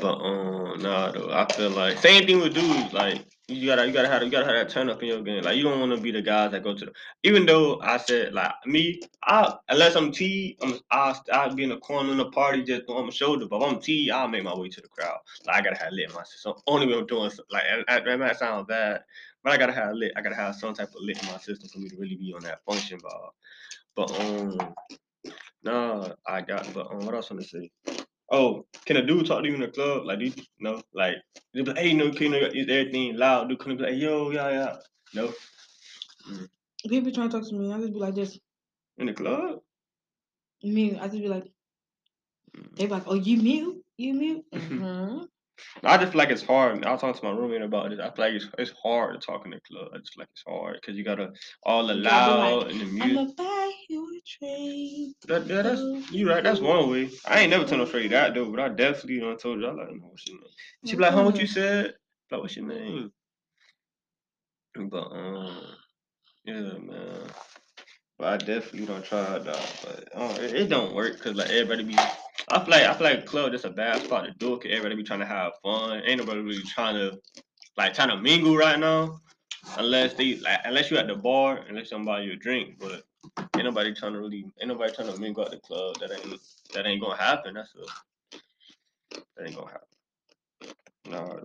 But 0.00 0.14
um, 0.16 0.82
nah, 0.82 1.12
though. 1.12 1.30
I 1.30 1.46
feel 1.52 1.70
like 1.70 1.98
same 1.98 2.26
thing 2.26 2.40
with 2.40 2.54
dudes. 2.54 2.92
Like 2.92 3.24
you 3.48 3.66
gotta, 3.66 3.86
you 3.86 3.92
gotta 3.92 4.08
have, 4.08 4.22
you 4.22 4.30
gotta 4.30 4.46
have 4.46 4.54
that 4.54 4.70
turn 4.70 4.90
up 4.90 5.02
in 5.02 5.08
your 5.08 5.22
game. 5.22 5.44
Like 5.44 5.56
you 5.56 5.62
don't 5.64 5.78
want 5.78 5.92
to 5.94 6.00
be 6.00 6.10
the 6.10 6.22
guys 6.22 6.50
that 6.52 6.64
go 6.64 6.74
to 6.74 6.86
the. 6.86 6.92
Even 7.22 7.46
though 7.46 7.80
I 7.80 7.98
said 7.98 8.34
like 8.34 8.52
me, 8.66 9.00
I 9.22 9.54
unless 9.68 9.94
I'm 9.96 10.10
T, 10.12 10.56
I'm 10.62 10.78
I'll, 10.90 11.22
I'll 11.32 11.54
be 11.54 11.64
in 11.64 11.68
the 11.70 11.78
corner 11.78 12.10
in 12.10 12.18
the 12.18 12.30
party 12.30 12.62
just 12.64 12.82
on 12.88 13.04
my 13.04 13.10
shoulder. 13.10 13.46
But 13.46 13.62
if 13.62 13.72
I'm 13.72 13.80
T, 13.80 14.10
I'll 14.10 14.28
make 14.28 14.42
my 14.42 14.56
way 14.56 14.68
to 14.68 14.80
the 14.80 14.88
crowd. 14.88 15.18
Like 15.46 15.56
I 15.56 15.62
gotta 15.62 15.82
have 15.82 15.92
lit 15.92 16.14
my 16.14 16.24
system. 16.24 16.54
Only 16.66 16.86
way 16.86 16.94
I'm 16.94 17.06
doing 17.06 17.30
so- 17.30 17.44
like 17.50 17.64
that, 17.88 18.18
might 18.18 18.36
sound 18.36 18.66
bad, 18.66 19.02
but 19.42 19.52
I 19.52 19.58
gotta 19.58 19.72
have 19.72 19.94
lit. 19.94 20.12
I 20.16 20.22
gotta 20.22 20.36
have 20.36 20.56
some 20.56 20.74
type 20.74 20.88
of 20.88 21.00
lit 21.00 21.22
in 21.22 21.28
my 21.28 21.38
system 21.38 21.68
for 21.68 21.78
me 21.78 21.88
to 21.90 21.96
really 21.96 22.16
be 22.16 22.32
on 22.34 22.42
that 22.42 22.64
function 22.64 22.98
ball. 23.02 23.34
But 23.94 24.10
um, 24.20 24.74
nah, 25.62 26.14
I 26.26 26.40
got. 26.40 26.72
But 26.72 26.90
um, 26.90 27.06
what 27.06 27.14
else 27.14 27.30
want 27.30 27.42
to 27.42 27.48
say? 27.48 27.70
Oh, 28.34 28.66
can 28.84 28.96
a 28.96 29.06
dude 29.06 29.26
talk 29.26 29.42
to 29.42 29.48
you 29.48 29.54
in 29.54 29.60
the 29.60 29.68
club? 29.68 30.04
Like, 30.06 30.18
do 30.18 30.24
you 30.26 30.32
know? 30.60 30.82
Like, 30.92 31.16
they 31.52 31.62
be 31.62 31.70
like, 31.70 31.78
hey, 31.78 31.92
no, 31.94 32.10
can 32.10 32.22
you 32.24 32.40
know, 32.40 32.46
is 32.52 32.68
everything 32.68 33.16
loud? 33.16 33.48
Dude, 33.48 33.60
can 33.60 33.70
you 33.72 33.76
be 33.78 33.84
like, 33.84 33.96
yo, 33.96 34.30
yeah, 34.30 34.50
yeah. 34.50 34.76
No, 35.14 35.32
People 36.88 37.12
trying 37.12 37.30
to 37.30 37.38
talk 37.38 37.48
to 37.48 37.54
me, 37.54 37.72
I 37.72 37.78
just 37.78 37.92
be 37.92 37.98
like 38.00 38.14
this. 38.14 38.38
in 38.98 39.06
the 39.06 39.12
club. 39.14 39.60
Me, 40.62 40.98
I 40.98 41.04
just 41.08 41.22
be 41.22 41.28
like, 41.28 41.44
Mm. 42.56 42.76
they 42.76 42.86
be 42.86 42.92
like, 42.92 43.02
oh, 43.06 43.14
you 43.14 43.36
mute, 43.38 43.84
you 43.96 44.14
mute. 44.14 44.44
Mhm. 44.52 45.28
Mm-hmm. 45.82 45.86
I 45.86 45.96
just 45.98 46.10
feel 46.12 46.18
like 46.18 46.30
it's 46.30 46.42
hard. 46.42 46.84
I 46.84 46.92
was 46.92 47.00
talking 47.00 47.20
to 47.20 47.26
my 47.26 47.36
roommate 47.38 47.62
about 47.62 47.90
this. 47.90 48.00
I 48.00 48.10
feel 48.14 48.24
like 48.26 48.34
it's, 48.34 48.48
it's 48.58 48.72
hard 48.82 49.20
to 49.20 49.24
talk 49.24 49.44
in 49.44 49.52
the 49.52 49.60
club. 49.68 49.88
I 49.94 49.98
just 49.98 50.12
feel 50.14 50.22
like 50.22 50.28
it's 50.32 50.42
hard 50.46 50.78
because 50.80 50.96
you 50.96 51.04
gotta 51.04 51.30
all 51.62 51.86
the 51.86 51.94
You 51.94 52.00
like, 52.02 52.12
loud 52.12 52.70
and 52.70 52.80
the 52.80 52.84
music. 52.86 53.36
I'ma 53.90 54.06
you 54.08 54.20
a. 54.42 55.14
That, 55.26 55.48
that's 55.48 56.12
you 56.12 56.28
right. 56.28 56.42
That's 56.42 56.60
one 56.60 56.90
way. 56.90 57.10
I 57.26 57.40
ain't 57.40 57.50
never 57.50 57.64
told 57.64 57.80
no 57.80 57.84
straight 57.86 58.10
that 58.10 58.34
though, 58.34 58.50
but 58.50 58.60
I 58.60 58.68
definitely 58.68 59.20
done 59.20 59.36
told 59.36 59.60
you. 59.60 59.66
I 59.66 59.72
like, 59.72 59.90
no, 59.90 60.06
what's 60.08 60.26
your 60.26 60.38
name? 60.38 60.48
She 60.86 60.96
be 60.96 61.02
like, 61.02 61.12
huh, 61.12 61.24
what 61.24 61.38
you 61.38 61.46
said? 61.46 61.94
Like, 62.30 62.40
what's 62.40 62.56
your 62.56 62.66
name? 62.66 63.12
But 64.74 65.06
um, 65.12 65.60
yeah, 66.44 66.60
man. 66.60 67.30
But 68.18 68.28
I 68.28 68.36
definitely 68.36 68.86
don't 68.86 69.04
try 69.04 69.38
that. 69.38 69.80
But 69.84 70.08
uh, 70.14 70.34
it, 70.40 70.54
it 70.54 70.68
don't 70.68 70.94
work 70.94 71.14
because 71.14 71.36
like 71.36 71.50
everybody 71.50 71.84
be. 71.84 71.96
I 72.48 72.60
feel 72.60 72.70
like 72.70 72.82
I 72.82 72.94
feel 72.94 73.06
like 73.06 73.26
club 73.26 73.52
just 73.52 73.64
a 73.64 73.70
bad 73.70 74.02
spot 74.02 74.24
to 74.26 74.32
do 74.38 74.54
it. 74.54 74.62
Cause 74.62 74.70
everybody 74.70 74.96
be 74.96 75.02
trying 75.02 75.20
to 75.20 75.26
have 75.26 75.52
fun. 75.62 76.02
Ain't 76.06 76.18
nobody 76.18 76.40
really 76.40 76.62
trying 76.62 76.94
to 76.94 77.18
like 77.76 77.94
trying 77.94 78.10
to 78.10 78.20
mingle 78.20 78.56
right 78.56 78.78
now. 78.78 79.20
Unless 79.76 80.14
they 80.14 80.36
like 80.36 80.60
unless 80.64 80.90
you 80.90 80.98
at 80.98 81.06
the 81.06 81.14
bar, 81.14 81.64
unless 81.68 81.90
somebody 81.90 82.26
you 82.26 82.32
a 82.32 82.36
drink, 82.36 82.76
but 82.78 83.02
ain't 83.56 83.64
nobody 83.64 83.94
trying 83.94 84.12
to 84.12 84.20
really 84.20 84.44
ain't 84.60 84.68
nobody 84.68 84.92
trying 84.92 85.12
to 85.12 85.18
mingle 85.18 85.44
at 85.44 85.50
the 85.50 85.58
club. 85.58 85.96
That 86.00 86.12
ain't 86.12 86.40
that 86.72 86.86
ain't 86.86 87.02
gonna 87.02 87.16
happen. 87.16 87.54
That's 87.54 87.74
a 87.74 88.38
that 89.36 89.46
ain't 89.46 89.56
gonna 89.56 89.70
happen. 89.70 89.88
No, 91.10 91.40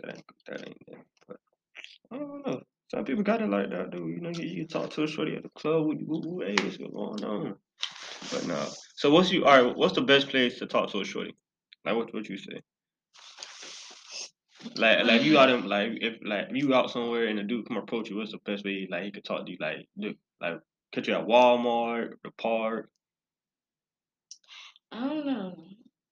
that 0.00 0.14
ain't 0.14 0.24
that 0.46 0.66
ain't 0.66 0.82
it. 0.86 0.98
But 1.26 1.36
I 2.10 2.18
don't 2.18 2.46
know. 2.46 2.62
Some 2.90 3.04
people 3.04 3.22
got 3.22 3.42
it 3.42 3.50
like 3.50 3.70
that, 3.70 3.90
dude. 3.90 4.08
You 4.08 4.20
know, 4.20 4.30
you, 4.30 4.48
you 4.48 4.66
talk 4.66 4.90
to 4.90 5.02
a 5.02 5.06
shorty 5.06 5.36
at 5.36 5.42
the 5.42 5.50
club. 5.50 5.84
Woo, 5.84 6.22
woo, 6.24 6.40
hey, 6.40 6.56
what's 6.62 6.78
going 6.78 7.24
on? 7.24 7.54
But 8.32 8.46
no. 8.46 8.66
So 8.96 9.10
what's 9.10 9.30
you? 9.30 9.44
All 9.44 9.62
right. 9.62 9.76
What's 9.76 9.94
the 9.94 10.00
best 10.02 10.28
place 10.28 10.58
to 10.58 10.66
talk 10.66 10.90
to 10.92 11.00
a 11.00 11.04
shorty? 11.04 11.34
Like 11.84 11.96
what? 11.96 12.14
What 12.14 12.28
you 12.28 12.38
say? 12.38 12.62
Like, 14.76 15.04
like 15.04 15.20
if 15.20 15.24
you 15.24 15.38
out 15.38 15.50
in 15.50 15.66
like 15.68 15.92
if 16.00 16.18
like 16.22 16.46
if 16.50 16.56
you 16.56 16.74
out 16.74 16.90
somewhere 16.90 17.26
and 17.26 17.38
a 17.38 17.44
dude 17.44 17.66
come 17.68 17.76
approach 17.76 18.10
you, 18.10 18.16
what's 18.16 18.32
the 18.32 18.38
best 18.44 18.64
way 18.64 18.88
like 18.90 19.04
he 19.04 19.12
could 19.12 19.24
talk 19.24 19.46
to 19.46 19.52
you? 19.52 19.58
Like, 19.60 19.88
do, 19.98 20.14
like 20.40 20.60
catch 20.92 21.08
you 21.08 21.14
at 21.14 21.26
Walmart, 21.26 22.14
the 22.24 22.30
park. 22.32 22.90
I 24.90 25.08
don't 25.08 25.26
know. 25.26 25.56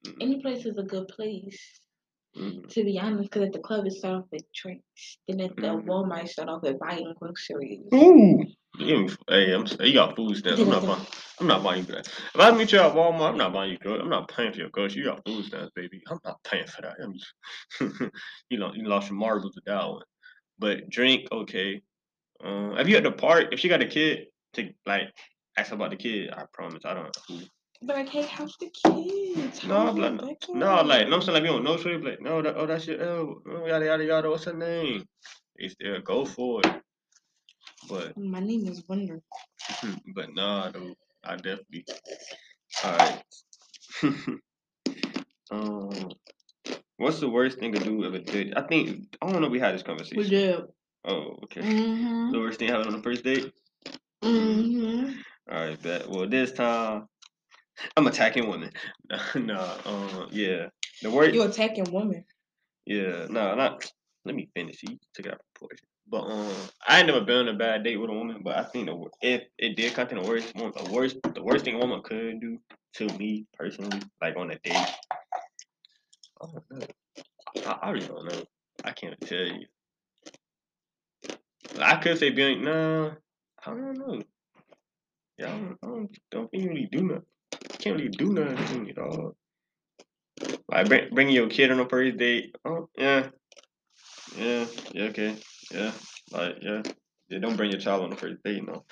Mm, 0.07 0.15
Any 0.21 0.41
place 0.43 0.65
is 0.65 0.79
a 0.79 0.83
good 0.85 1.09
place, 1.09 1.81
mm, 2.37 2.69
to 2.69 2.85
be 2.85 2.99
honest, 2.99 3.31
because 3.31 3.47
at 3.47 3.53
the 3.53 3.59
club 3.59 3.87
it 3.87 3.93
start 3.93 4.23
off 4.23 4.25
with 4.31 4.45
drinks. 4.53 5.19
Then 5.29 5.41
at 5.41 5.57
the 5.57 5.63
Mhm. 5.63 5.85
Walmart 5.85 6.25
it 6.25 6.29
start 6.29 6.49
off 6.49 6.63
with 6.63 6.79
buying 6.79 7.15
groceries. 7.19 7.81
Ooh. 7.95 8.45
Give 8.79 9.01
me, 9.01 9.09
hey, 9.29 9.55
I'm 9.55 9.67
you 9.81 9.95
got 9.95 10.17
food 10.17 10.37
stamps. 10.37 10.61
I'm 10.61 10.69
not 10.69 10.85
buying. 10.85 11.07
I'm 11.41 11.47
not 11.47 11.63
buying 11.63 11.87
you 11.87 11.93
that. 11.95 12.09
If 12.09 12.37
I 12.39 12.51
meet 12.51 12.73
you 12.73 12.81
at 12.81 12.93
Walmart, 12.95 13.31
I'm 13.31 13.39
not 13.39 13.53
buying 13.55 13.73
you 13.73 13.79
groceries. 13.79 14.03
I'm 14.03 14.11
not 14.11 14.29
paying 14.29 14.53
for 14.53 14.59
your 14.59 14.69
groceries. 14.69 14.97
You 14.97 15.05
got 15.05 15.25
food 15.25 15.47
stamps, 15.47 15.73
baby. 15.75 16.03
I'm 16.09 16.21
not 16.25 16.43
paying 16.45 16.67
for 16.67 16.83
that. 16.83 16.97
I'm 17.03 17.15
just, 17.15 18.13
you 18.51 18.59
know, 18.59 18.73
you 18.75 18.87
lost 18.87 19.09
your 19.09 19.19
marbles 19.19 19.55
with 19.55 19.65
that 19.65 19.89
one. 19.89 20.03
But 20.59 20.91
drink, 20.91 21.27
okay. 21.33 21.81
Um, 22.45 22.77
if 22.77 22.89
you 22.89 22.97
at 22.97 23.03
the 23.03 23.13
park, 23.13 23.47
if 23.53 23.61
she 23.61 23.69
got 23.69 23.83
a 23.83 23.87
kid, 23.87 24.27
to 24.55 24.71
like 24.85 25.11
ask 25.57 25.73
about 25.73 25.91
the 25.91 25.97
kid. 25.97 26.31
I 26.33 26.45
promise, 26.53 26.85
I 26.85 26.95
don't. 26.95 27.17
But 27.83 27.97
like, 27.97 28.09
hey, 28.09 28.23
how's 28.23 28.57
the 28.57 28.71
kids? 28.71 29.65
no, 29.65 29.75
How's 29.75 29.99
I'm 29.99 30.17
like, 30.19 30.39
no, 30.49 30.83
like, 30.83 31.09
no, 31.09 31.17
I'm 31.17 31.23
saying 31.23 31.35
like, 31.35 31.43
we 31.43 31.49
don't 31.49 31.65
know, 31.65 31.77
shorty, 31.77 31.99
like, 31.99 32.21
no, 32.21 32.41
that, 32.43 32.57
oh, 32.57 32.67
that's 32.67 32.87
your, 32.87 33.03
oh, 33.03 33.43
oh, 33.49 33.67
yada 33.67 33.85
yada 33.85 34.05
yada. 34.05 34.31
What's 34.31 34.45
her 34.45 34.55
name? 34.55 35.05
They 35.59 35.69
still 35.69 36.01
go 36.01 36.25
for 36.25 36.61
it. 36.65 36.83
But 37.89 38.17
My 38.17 38.41
name 38.41 38.67
is 38.67 38.83
Wonder. 38.89 39.21
but 40.15 40.35
nah, 40.35 40.71
though, 40.71 40.95
I 41.25 41.37
definitely. 41.37 41.85
All 42.85 42.97
right. 42.97 43.23
um, 45.51 46.11
what's 46.97 47.21
the 47.21 47.29
worst 47.29 47.59
thing 47.59 47.73
to 47.73 47.79
do 47.79 48.05
a 48.05 48.19
date? 48.19 48.55
I 48.57 48.63
think 48.63 49.17
I 49.23 49.31
don't 49.31 49.41
know. 49.41 49.47
if 49.47 49.53
We 49.53 49.61
had 49.61 49.75
this 49.75 49.83
conversation. 49.83 50.19
We 50.19 50.29
did. 50.29 50.63
Oh, 51.05 51.37
okay. 51.45 51.61
Mm-hmm. 51.61 52.33
The 52.33 52.39
worst 52.39 52.59
thing 52.59 52.69
having 52.69 52.89
on 52.89 52.95
the 52.95 53.03
first 53.03 53.23
date. 53.23 53.53
Mm-hmm. 54.23 55.13
All 55.51 55.61
right, 55.61 55.83
bet. 55.83 56.09
Well, 56.11 56.29
this 56.29 56.53
time 56.53 57.07
I'm 57.97 58.07
attacking 58.07 58.49
women. 58.49 58.73
no, 59.35 59.77
um, 59.85 60.29
yeah. 60.31 60.69
The 61.03 61.11
word 61.11 61.35
You 61.35 61.43
attacking 61.43 61.93
women. 61.93 62.25
Yeah, 62.87 63.27
no, 63.29 63.55
not. 63.55 63.91
Let 64.25 64.35
me 64.35 64.49
finish. 64.55 64.83
You 64.83 64.99
took 65.15 65.27
it 65.27 65.33
out 65.33 65.41
of 65.41 65.55
proportion. 65.55 65.87
But 66.09 66.23
um, 66.23 66.53
I 66.87 66.99
ain't 66.99 67.09
never 67.09 67.21
been 67.21 67.49
on 67.49 67.49
a 67.49 67.55
bad 67.55 67.83
date 67.83 67.97
with 67.97 68.11
a 68.11 68.13
woman. 68.13 68.41
But 68.43 68.57
I 68.57 68.65
think 68.65 68.87
the 68.87 69.07
if 69.23 69.43
it 69.59 69.77
did 69.77 69.95
come 69.95 70.07
to 70.09 70.15
the 70.15 70.23
worst, 70.23 70.55
one, 70.55 70.73
the 70.77 70.93
worst, 70.93 71.17
the 71.35 71.43
worst 71.43 71.65
thing 71.65 71.75
a 71.75 71.79
woman 71.79 72.01
could 72.03 72.41
do 72.41 72.59
to 72.95 73.07
me 73.19 73.47
personally, 73.59 74.01
like 74.23 74.37
on 74.37 74.51
a 74.51 74.59
date. 74.59 74.77
I 74.77 76.47
don't 76.47 76.65
know. 76.71 76.87
I, 77.67 77.71
I 77.83 77.91
really 77.91 78.07
don't 78.07 78.25
know. 78.25 78.43
I 78.85 78.93
can't 78.93 79.21
tell 79.21 79.39
you. 79.39 79.67
I 81.81 81.97
could 81.97 82.19
say 82.19 82.31
being 82.31 82.65
nah. 82.65 83.11
I 83.65 83.71
don't 83.71 83.99
know. 83.99 84.23
Yeah, 85.39 85.49
I 85.49 85.51
don't, 85.51 85.79
I 85.83 85.87
don't, 85.87 86.19
don't 86.31 86.51
think 86.51 86.69
really 86.69 86.89
do 86.91 87.03
nothing. 87.03 87.23
Can't 87.81 87.97
really 87.97 88.09
do 88.09 88.33
nothing 88.33 88.67
to 88.67 88.81
me, 88.81 88.93
dog. 88.93 89.35
Like 90.69 90.89
bring, 90.89 91.15
bringing 91.15 91.35
your 91.35 91.49
kid 91.49 91.71
on 91.71 91.81
a 91.81 91.89
first 91.89 92.17
date. 92.17 92.55
Oh 92.65 92.89
yeah, 92.99 93.29
yeah, 94.37 94.67
yeah, 94.93 95.05
okay, 95.05 95.37
yeah, 95.71 95.93
like 96.33 96.57
yeah, 96.61 96.83
yeah. 97.29 97.39
Don't 97.39 97.57
bring 97.57 97.71
your 97.71 97.81
child 97.81 98.03
on 98.03 98.11
the 98.11 98.17
first 98.17 98.43
date, 98.45 98.67
no. 98.67 98.85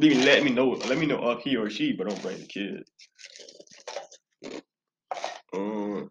Even 0.00 0.24
let 0.24 0.42
me 0.42 0.50
know. 0.50 0.70
Let 0.70 0.98
me 0.98 1.06
know 1.06 1.18
of 1.18 1.42
he 1.42 1.56
or 1.56 1.70
she, 1.70 1.92
but 1.92 2.06
don't 2.06 2.22
bring 2.22 2.38
the 2.38 2.46
kid. 2.46 2.84
Um. 5.54 6.10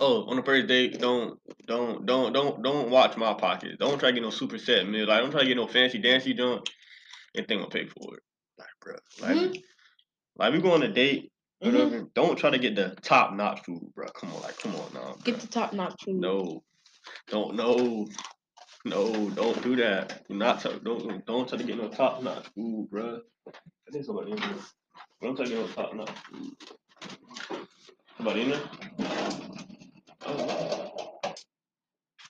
Oh, 0.00 0.24
on 0.28 0.36
the 0.36 0.42
first 0.42 0.66
date, 0.66 0.98
don't, 0.98 1.38
don't, 1.66 2.04
don't, 2.04 2.32
don't, 2.32 2.62
don't 2.64 2.90
watch 2.90 3.16
my 3.16 3.32
pockets. 3.32 3.76
Don't 3.78 3.98
try 4.00 4.10
to 4.10 4.14
get 4.14 4.24
no 4.24 4.30
super 4.30 4.58
set 4.58 4.88
meal. 4.88 5.06
Like, 5.06 5.20
don't 5.20 5.30
try 5.30 5.42
to 5.42 5.46
get 5.46 5.56
no 5.56 5.68
fancy 5.68 5.98
dancy 5.98 6.34
junk. 6.34 6.66
Think 7.36 7.62
I'll 7.62 7.68
pay 7.68 7.86
for 7.86 8.16
it. 8.16 8.22
Like, 8.58 8.68
bro, 8.80 8.96
like, 9.20 9.36
Mhm. 9.36 9.62
Like 10.36 10.52
we 10.52 10.60
go 10.60 10.72
on 10.72 10.82
a 10.82 10.88
date, 10.92 11.32
Mhm. 11.62 11.72
whatever. 11.72 12.08
Don't 12.14 12.36
try 12.36 12.50
to 12.50 12.58
get 12.58 12.74
the 12.76 12.96
top 13.02 13.32
notch 13.34 13.60
food, 13.64 13.92
bro. 13.94 14.08
Come 14.08 14.34
on, 14.34 14.42
like, 14.42 14.58
come 14.58 14.74
on 14.76 14.92
now. 14.94 15.14
Get 15.24 15.40
the 15.40 15.46
top 15.46 15.72
notch 15.72 16.02
food. 16.04 16.16
No, 16.16 16.62
don't 17.28 17.54
no, 17.56 18.06
no, 18.84 19.30
don't 19.30 19.62
do 19.62 19.76
that. 19.76 20.26
Do 20.28 20.36
not 20.36 20.60
try, 20.60 20.72
don't 20.82 21.24
don't 21.26 21.48
try 21.48 21.58
to 21.58 21.64
get 21.64 21.78
no 21.78 21.88
top 21.88 22.22
notch 22.22 22.48
food, 22.54 22.88
bro. 22.90 23.20
I 23.88 23.90
think 23.92 24.04
somebody 24.04 24.32
in 24.32 24.38
there. 24.38 24.54
Don't 25.22 25.36
try 25.36 25.46
to 25.46 25.50
get 25.50 25.60
no 25.60 25.68
top 25.68 25.94
notch 25.94 26.10
food. 26.30 26.56
Somebody 28.16 28.42
in 28.42 28.50
there? 28.50 28.62
Oh. 30.26 31.28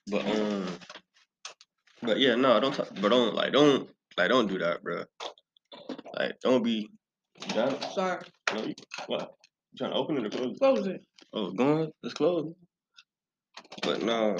But 0.06 0.26
um, 0.26 0.66
but 2.02 2.18
yeah, 2.18 2.34
no, 2.34 2.60
don't 2.60 2.74
talk, 2.74 2.88
but 3.00 3.08
don't 3.08 3.34
like 3.34 3.52
don't 3.52 3.88
like 4.18 4.28
don't 4.28 4.48
do 4.48 4.58
that, 4.58 4.82
bro. 4.82 5.04
Like 6.14 6.38
don't 6.40 6.62
be. 6.62 6.90
You 7.54 7.60
it? 7.62 7.84
Sorry. 7.94 8.20
No, 8.54 8.62
you, 8.64 8.74
what? 9.06 9.34
You 9.72 9.78
trying 9.78 9.90
to 9.90 9.96
open 9.96 10.16
it 10.18 10.26
or 10.26 10.30
close 10.30 10.52
it? 10.54 10.58
Close 10.60 10.86
it. 10.86 11.04
Oh, 11.32 11.46
it's 11.46 11.56
going. 11.56 11.92
It's 12.02 12.14
closed. 12.14 12.54
But 13.82 14.02
no, 14.02 14.36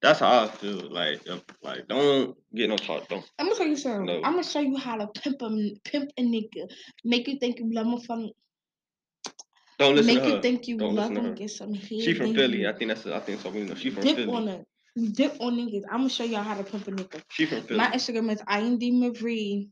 that's 0.00 0.18
how 0.20 0.44
I 0.44 0.48
feel. 0.48 0.90
Like, 0.90 1.20
if, 1.26 1.42
like 1.62 1.86
don't 1.88 2.36
get 2.54 2.68
no 2.68 2.76
talk. 2.76 3.08
Don't. 3.08 3.24
I'm 3.38 3.46
gonna 3.46 3.56
show 3.58 3.64
you 3.64 3.76
something. 3.76 4.06
No. 4.06 4.16
I'm 4.24 4.32
gonna 4.32 4.44
show 4.44 4.60
you 4.60 4.76
how 4.76 4.96
to 4.96 5.06
pimp 5.06 5.40
a 5.42 5.48
pimp 5.84 6.10
a 6.18 6.22
nigga. 6.22 6.68
Make 7.04 7.28
you 7.28 7.38
think 7.38 7.58
you 7.58 7.72
love 7.72 7.86
him 7.86 8.00
from. 8.00 8.30
Don't 9.78 9.94
listen 9.96 10.14
Make 10.14 10.22
to 10.24 10.28
you 10.28 10.34
her. 10.36 10.42
think 10.42 10.68
you 10.68 10.78
Don't 10.78 10.94
love 10.94 11.10
listen 11.10 11.14
to 11.14 11.20
him. 11.20 11.26
her. 11.30 11.34
Get 11.36 11.50
some 11.50 11.74
head. 11.74 11.88
She 11.88 12.14
from 12.14 12.34
Philly. 12.34 12.66
I 12.66 12.72
think 12.72 12.88
that's. 12.88 13.06
I 13.06 13.20
think 13.20 13.40
something. 13.40 13.66
Know. 13.66 13.74
She 13.74 13.90
from 13.90 14.02
Dip 14.02 14.16
Philly. 14.16 14.32
on 14.32 14.48
it. 14.48 14.66
Dip 15.14 15.36
on 15.40 15.56
niggas. 15.56 15.82
I'm 15.90 15.98
gonna 15.98 16.08
show 16.10 16.24
y'all 16.24 16.42
how 16.42 16.56
to 16.56 16.64
pimp 16.64 16.88
a 16.88 16.90
nigga. 16.90 17.22
She 17.30 17.46
from 17.46 17.62
Philly. 17.62 17.78
My 17.78 17.90
Instagram 17.90 18.30
is 18.32 18.42
IND 18.48 19.00
Marie, 19.00 19.68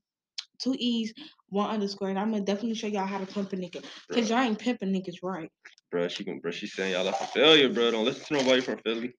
two 0.60 0.74
E's, 0.78 1.12
one 1.48 1.70
underscore, 1.70 2.10
and 2.10 2.18
I'm 2.18 2.30
gonna 2.30 2.44
definitely 2.44 2.74
show 2.74 2.86
y'all 2.86 3.06
how 3.06 3.18
to 3.18 3.26
pimp 3.26 3.52
a 3.52 3.56
nigga. 3.56 3.84
Cause 4.12 4.30
y'all 4.30 4.40
ain't 4.40 4.58
pimping 4.58 4.92
niggas 4.92 5.22
right. 5.22 5.50
bro. 5.90 6.08
She 6.08 6.24
can, 6.24 6.38
bro. 6.38 6.50
She 6.50 6.66
saying 6.66 6.92
y'all 6.92 7.04
like 7.04 7.20
a 7.20 7.26
failure, 7.26 7.68
bro. 7.68 7.90
Don't 7.90 8.04
listen 8.04 8.24
to 8.26 8.42
nobody 8.42 8.60
from 8.60 8.78
Philly. 8.78 9.12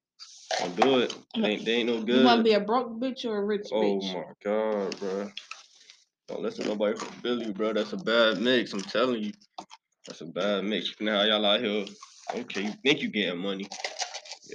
Don't 0.60 0.76
do 0.76 1.00
it. 1.00 1.16
They 1.36 1.42
ain't, 1.42 1.66
they 1.66 1.72
ain't 1.74 1.90
no 1.90 2.02
good. 2.02 2.20
You 2.20 2.26
want 2.26 2.40
to 2.40 2.44
be 2.44 2.54
a 2.54 2.60
broke 2.60 3.00
bitch 3.00 3.26
or 3.26 3.38
a 3.38 3.46
rich 3.46 3.68
Oh 3.72 3.82
bitch? 3.82 4.14
Oh 4.14 4.20
my 4.20 4.34
god, 4.44 5.00
bro. 5.00 5.32
Don't 6.28 6.42
listen 6.42 6.64
to 6.64 6.70
nobody 6.70 6.98
from 6.98 7.10
Philly, 7.22 7.52
bro. 7.52 7.74
That's 7.74 7.94
a 7.94 7.98
bad 7.98 8.40
mix. 8.40 8.74
I'm 8.74 8.82
telling 8.82 9.24
you. 9.24 9.34
That's 10.08 10.22
a 10.22 10.26
bad 10.26 10.64
mix. 10.64 10.94
Now 11.00 11.24
y'all 11.24 11.46
out 11.46 11.62
here. 11.62 11.86
Okay, 12.36 12.64
you 12.64 12.74
think 12.84 13.02
you 13.02 13.10
getting 13.10 13.40
money. 13.40 13.68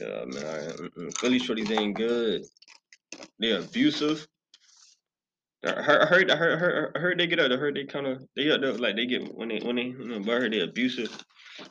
Yeah, 0.00 0.24
man. 0.26 0.44
I, 0.44 0.58
mm-mm. 0.72 1.18
Philly 1.18 1.38
shorties 1.38 1.70
ain't 1.70 1.96
good. 1.96 2.44
They're 3.38 3.60
abusive. 3.60 4.26
I 5.66 5.82
heard, 5.82 6.02
I 6.02 6.06
heard, 6.06 6.30
I 6.30 6.36
heard, 6.36 6.92
I 6.94 6.98
heard, 6.98 7.18
they 7.18 7.26
get 7.26 7.40
up. 7.40 7.50
I 7.50 7.56
heard 7.56 7.76
they 7.76 7.84
kind 7.84 8.06
of, 8.06 8.22
they 8.36 8.50
up 8.50 8.60
there, 8.60 8.72
like 8.72 8.96
they 8.96 9.06
get 9.06 9.34
when 9.34 9.48
they, 9.48 9.58
when 9.58 9.76
they, 9.76 9.82
you 9.82 10.04
know, 10.04 10.20
but 10.20 10.36
I 10.36 10.38
heard 10.40 10.52
they 10.52 10.60
abusive, 10.60 11.10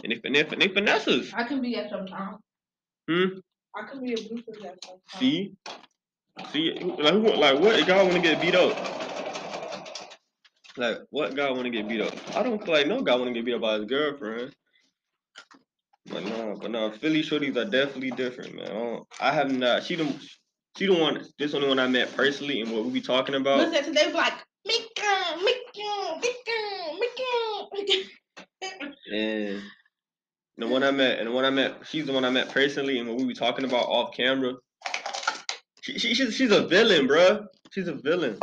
and 0.03 0.11
they, 0.11 0.21
and 0.23 0.61
they, 0.61 0.67
finesses. 0.67 1.33
I 1.33 1.43
can 1.43 1.61
be 1.61 1.75
at 1.77 1.89
some 1.89 2.05
time. 2.05 2.37
Hmm. 3.09 3.39
I 3.75 3.83
can 3.89 4.01
be 4.01 4.13
abusive 4.13 4.65
at 4.65 4.83
some 4.83 4.95
time. 5.09 5.19
See, 5.19 5.53
see, 6.51 6.73
like, 6.73 7.13
who, 7.13 7.33
like 7.35 7.59
what 7.59 7.85
guy 7.87 8.03
want 8.03 8.15
to 8.15 8.21
get 8.21 8.41
beat 8.41 8.55
up? 8.55 8.75
Like, 10.77 10.97
what 11.09 11.35
guy 11.35 11.49
want 11.51 11.63
to 11.63 11.69
get 11.69 11.87
beat 11.87 12.01
up? 12.01 12.13
I 12.35 12.43
don't 12.43 12.63
feel 12.63 12.73
like 12.73 12.87
no 12.87 13.01
guy 13.01 13.15
want 13.15 13.27
to 13.27 13.33
get 13.33 13.45
beat 13.45 13.55
up 13.55 13.61
by 13.61 13.75
his 13.75 13.85
girlfriend. 13.85 14.53
But 16.07 16.23
no, 16.25 16.55
but 16.61 16.69
no, 16.69 16.91
Philly 16.91 17.23
shorties 17.23 17.55
are 17.55 17.69
definitely 17.69 18.11
different, 18.11 18.55
man. 18.55 18.67
I, 18.67 18.73
don't, 18.73 19.07
I 19.19 19.33
have 19.33 19.51
not. 19.51 19.83
She 19.83 19.95
the, 19.95 20.05
she 20.77 20.87
the 20.87 20.93
one. 20.93 21.25
This 21.39 21.53
only 21.53 21.67
one 21.67 21.79
I 21.79 21.87
met 21.87 22.15
personally, 22.15 22.61
and 22.61 22.71
what 22.71 22.85
we 22.85 22.91
be 22.91 23.01
talking 23.01 23.35
about. 23.35 23.59
Listen, 23.59 23.85
so 23.85 23.91
they 23.91 24.07
be 24.07 24.13
like, 24.13 24.33
Mika, 24.65 25.37
Mika, 25.43 26.19
Mika, 26.19 27.67
Mika. 27.73 28.09
And 29.13 29.61
the 30.57 30.67
one 30.67 30.83
I 30.83 30.91
met, 30.91 31.19
and 31.19 31.27
the 31.27 31.31
one 31.31 31.45
I 31.45 31.49
met, 31.49 31.75
she's 31.89 32.05
the 32.05 32.13
one 32.13 32.25
I 32.25 32.29
met 32.29 32.49
personally, 32.49 32.99
and 32.99 33.07
what 33.07 33.17
we 33.17 33.25
were 33.25 33.33
talking 33.33 33.65
about 33.65 33.85
off 33.85 34.13
camera. 34.15 34.53
She, 35.81 35.99
she 35.99 36.13
she's, 36.15 36.35
she's 36.35 36.51
a 36.51 36.67
villain, 36.67 37.07
bruh. 37.07 37.45
She's 37.71 37.87
a 37.87 37.93
villain. 37.93 38.39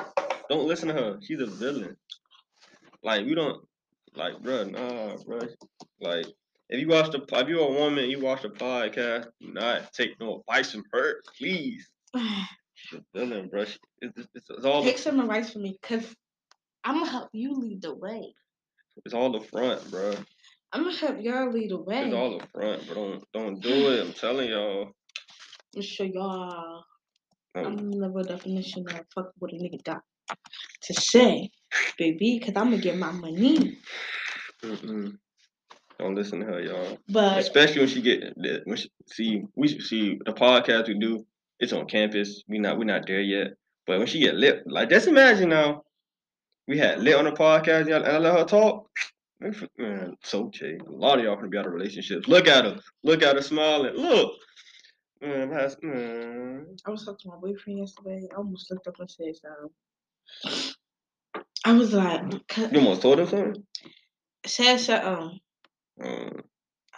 Don't 0.48 0.66
listen 0.66 0.88
to 0.88 0.94
her. 0.94 1.18
She's 1.22 1.40
a 1.40 1.46
villain. 1.46 1.96
Like 3.02 3.26
we 3.26 3.34
don't, 3.34 3.66
like, 4.14 4.34
bruh, 4.40 4.70
nah, 4.70 5.16
bruh. 5.16 5.48
Like, 6.00 6.26
if 6.68 6.80
you 6.80 6.88
watch 6.88 7.10
the, 7.10 7.24
if 7.30 7.48
you're 7.48 7.60
a 7.60 7.72
woman, 7.72 8.08
you 8.08 8.20
watch 8.20 8.42
the 8.42 8.48
podcast, 8.48 9.26
do 9.40 9.52
not 9.52 9.92
take 9.92 10.18
no 10.20 10.40
advice 10.40 10.70
from 10.70 10.84
her, 10.92 11.20
please. 11.36 11.88
She's 12.74 12.98
a 12.98 13.18
villain, 13.18 13.48
bruh. 13.52 13.66
She, 13.66 13.78
it's, 14.00 14.18
it's, 14.34 14.50
it's, 14.50 14.64
all, 14.64 14.82
Take 14.82 14.96
the, 14.96 15.02
some 15.02 15.20
advice 15.20 15.52
from 15.52 15.62
me, 15.62 15.78
cause 15.82 16.04
I'm 16.84 16.98
gonna 16.98 17.10
help 17.10 17.30
you 17.32 17.54
lead 17.54 17.82
the 17.82 17.94
way. 17.94 18.34
it's 19.04 19.14
all 19.14 19.30
the 19.32 19.40
front, 19.46 19.90
bro. 19.90 20.14
I'm 20.72 20.84
gonna 20.84 20.96
help 20.96 21.16
y'all 21.20 21.52
lead 21.52 21.70
the 21.70 21.78
way. 21.80 22.04
It's 22.04 22.14
all 22.14 22.38
the 22.38 22.46
front, 22.52 22.86
but 22.88 22.94
don't, 22.94 23.24
don't 23.32 23.60
do 23.60 23.92
it. 23.92 24.00
I'm 24.06 24.12
telling 24.24 24.50
y'all. 24.50 24.90
I'm 25.76 25.82
show 25.82 26.04
y'all. 26.04 26.84
Um, 27.54 27.66
I'm 27.66 27.90
never 27.90 28.22
definition 28.22 28.86
of 28.88 29.00
fuck 29.14 29.32
what 29.38 29.52
a 29.52 29.56
nigga 29.56 29.82
got 29.84 30.02
to 30.82 30.94
say, 30.94 31.50
baby, 31.98 32.38
cause 32.40 32.54
I'm 32.56 32.70
gonna 32.70 32.78
get 32.78 32.96
my 32.96 33.12
money. 33.12 33.78
Mm-mm. 34.64 35.18
Don't 35.98 36.14
listen 36.14 36.40
to 36.40 36.46
her, 36.46 36.60
y'all. 36.60 36.98
But 37.08 37.38
Especially 37.38 37.80
when 37.80 37.88
she 37.88 38.02
get 38.02 38.20
the- 38.36 38.62
when 38.64 38.76
she 38.76 38.90
see 39.06 39.42
we 39.54 39.68
see 39.80 40.18
the 40.24 40.32
podcast 40.32 40.88
we 40.88 40.98
do. 40.98 41.24
It's 41.60 41.72
on 41.72 41.86
campus. 41.86 42.42
We 42.48 42.58
not 42.58 42.78
we 42.78 42.84
not 42.84 43.06
there 43.06 43.20
yet. 43.20 43.48
But 43.86 43.98
when 43.98 44.06
she 44.06 44.20
get 44.20 44.34
lit, 44.34 44.62
like 44.66 44.90
just 44.90 45.08
imagine 45.08 45.48
now, 45.48 45.82
we 46.68 46.78
had 46.78 47.00
lit 47.00 47.16
on 47.16 47.24
the 47.24 47.32
podcast 47.32 47.88
y'all, 47.88 48.02
and 48.02 48.16
I 48.16 48.18
let 48.18 48.38
her 48.38 48.44
talk. 48.44 48.88
Man, 49.78 50.16
so 50.22 50.50
Jay. 50.50 50.78
A 50.86 50.90
lot 50.90 51.18
of 51.18 51.24
y'all 51.24 51.34
gonna 51.36 51.48
be 51.48 51.58
out 51.58 51.66
of 51.66 51.72
relationships. 51.72 52.28
Look 52.28 52.46
at 52.46 52.64
her. 52.64 52.78
Look 53.02 53.22
at 53.22 53.36
her 53.36 53.42
smiling. 53.42 53.94
Look. 53.96 54.34
Man. 55.20 55.52
I 55.52 56.90
was 56.90 57.04
talking 57.04 57.18
to 57.22 57.28
my 57.28 57.36
boyfriend 57.36 57.78
yesterday. 57.78 58.28
I 58.32 58.36
almost 58.36 58.70
looked 58.70 58.88
up 58.88 58.98
and 58.98 59.10
said 59.10 59.34
something. 60.44 60.74
I 61.64 61.72
was 61.72 61.92
like, 61.92 62.22
You 62.56 62.78
almost 62.78 63.02
told 63.02 63.20
him 63.20 63.26
something? 63.28 63.64
said 64.46 64.78
something. 64.78 65.38
Um, 66.02 66.42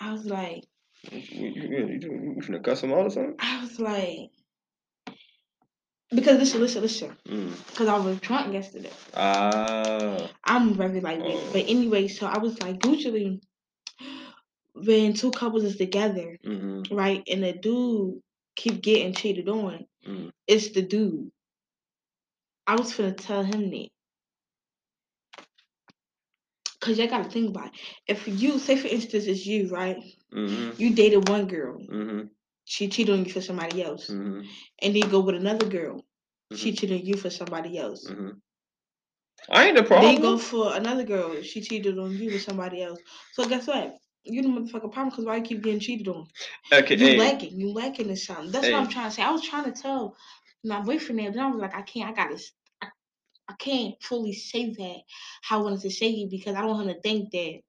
I 0.01 0.13
was 0.13 0.25
like, 0.25 0.65
you, 1.11 1.21
you, 1.31 1.51
you, 1.53 1.99
you, 2.01 2.35
you 2.37 2.43
finna 2.43 2.65
cuss 2.65 2.83
him 2.83 2.93
out 2.93 3.07
or 3.07 3.11
something? 3.11 3.37
I 3.39 3.61
was 3.61 3.79
like, 3.79 4.31
because 6.15 6.39
listen, 6.39 6.61
listen, 6.61 6.83
listen. 6.83 7.17
Mm. 7.29 7.67
Because 7.69 7.89
I 7.89 7.99
was 7.99 8.19
drunk 8.21 8.53
yesterday. 8.53 8.91
Ah. 9.15 10.31
I'm 10.45 10.75
very 10.75 11.01
lightweight. 11.01 11.37
Oh. 11.37 11.51
But 11.53 11.65
anyway, 11.69 12.09
so 12.09 12.27
I 12.27 12.39
was 12.39 12.61
like, 12.63 12.85
usually 12.87 13.41
when 14.75 15.15
two 15.15 15.31
couples 15.31 15.65
is 15.65 15.77
together, 15.77 16.37
Mm-hmm. 16.45 16.95
right, 16.95 17.23
and 17.31 17.43
the 17.45 17.53
dude 17.53 18.21
keep 18.57 18.83
getting 18.83 19.15
cheated 19.15 19.49
on, 19.49 19.87
Mm. 20.07 20.31
it's 20.47 20.71
the 20.71 20.83
dude. 20.83 21.31
I 22.67 22.77
was 22.77 22.95
gonna 22.95 23.13
tell 23.13 23.43
him 23.43 23.71
that. 23.71 23.89
Cause 26.81 26.99
y'all 26.99 27.07
gotta 27.09 27.31
think 27.31 27.49
about 27.49 27.69
it. 27.69 27.73
If 28.07 28.29
you 28.29 28.59
say 28.59 28.77
for 28.77 28.89
instance 28.89 29.25
it's 29.25 29.47
you, 29.47 29.69
right? 29.71 29.97
Mm-hmm. 30.35 30.73
You 30.77 30.95
dated 30.95 31.29
one 31.29 31.47
girl, 31.47 31.79
Mm-hmm. 31.79 32.27
She 32.65 32.89
cheated 32.89 33.15
on 33.15 33.25
you 33.25 33.33
for 33.33 33.41
somebody 33.41 33.83
else. 33.83 34.09
Mm-hmm. 34.09 34.43
And 34.83 34.97
then 34.97 35.11
go 35.11 35.21
with 35.21 35.37
another 35.37 35.67
girl, 35.67 36.05
she 36.55 36.73
Mhm. 36.73 36.79
cheated 36.79 37.01
on 37.01 37.07
you 37.07 37.17
for 37.17 37.31
somebody 37.31 37.79
else. 37.79 38.07
Mm-hmm. 38.09 38.31
I 39.51 39.67
ain't 39.67 39.77
the 39.77 39.83
Then 39.83 40.03
you 40.03 40.19
problem. 40.19 40.23
go 40.23 40.39
for 40.39 40.75
another 40.75 41.05
girl, 41.05 41.43
she 41.43 41.61
cheated 41.61 41.99
on 41.99 42.17
you 42.17 42.31
with 42.33 42.43
somebody 42.43 42.83
else. 42.83 43.01
So 43.33 43.47
guess 43.47 43.67
what? 43.67 43.99
You 44.25 44.43
the 44.43 44.49
motherfucking 44.49 44.93
problem 44.93 45.11
because 45.11 45.27
why 45.27 45.37
you 45.37 45.43
keep 45.43 45.63
getting 45.63 45.81
cheated 45.81 46.09
on? 46.09 46.27
Okay, 46.73 46.97
You 46.97 47.07
hey, 47.07 47.19
lacking. 47.19 47.59
You 47.61 47.73
lacking 47.73 48.09
in 48.09 48.17
something. 48.17 48.51
That's 48.51 48.67
what 48.67 48.75
I'm 48.81 48.89
trying 48.89 49.11
to 49.11 49.15
say. 49.15 49.23
I 49.23 49.31
was 49.31 49.43
trying 49.43 49.65
to 49.71 49.73
tell 49.73 50.17
my 50.65 50.81
boyfriend 50.81 51.21
that, 51.21 51.35
but 51.35 51.41
I 51.43 51.47
was 51.51 51.61
like, 51.61 51.75
I 51.75 51.83
can't. 51.83 52.11
I 52.11 52.13
gotta. 52.15 52.43
I, 52.81 52.87
I 53.51 53.55
can't 53.59 54.03
fully 54.03 54.33
say 54.33 54.71
that 54.71 54.97
how 55.43 55.61
I 55.61 55.63
wanted 55.63 55.81
to 55.83 55.91
say 55.91 56.09
it 56.09 56.31
because 56.31 56.57
I 56.57 56.63
don't 56.63 56.71
want 56.71 56.89
him 56.89 56.95
to 56.95 57.01
think 57.03 57.31
that. 57.33 57.61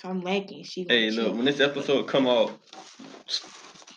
So 0.00 0.08
I'm 0.08 0.20
lacking. 0.22 0.64
She. 0.64 0.86
hey, 0.88 1.10
look, 1.10 1.26
she- 1.28 1.32
when 1.32 1.44
this 1.44 1.60
episode 1.60 2.04
come 2.08 2.26
out 2.26 2.58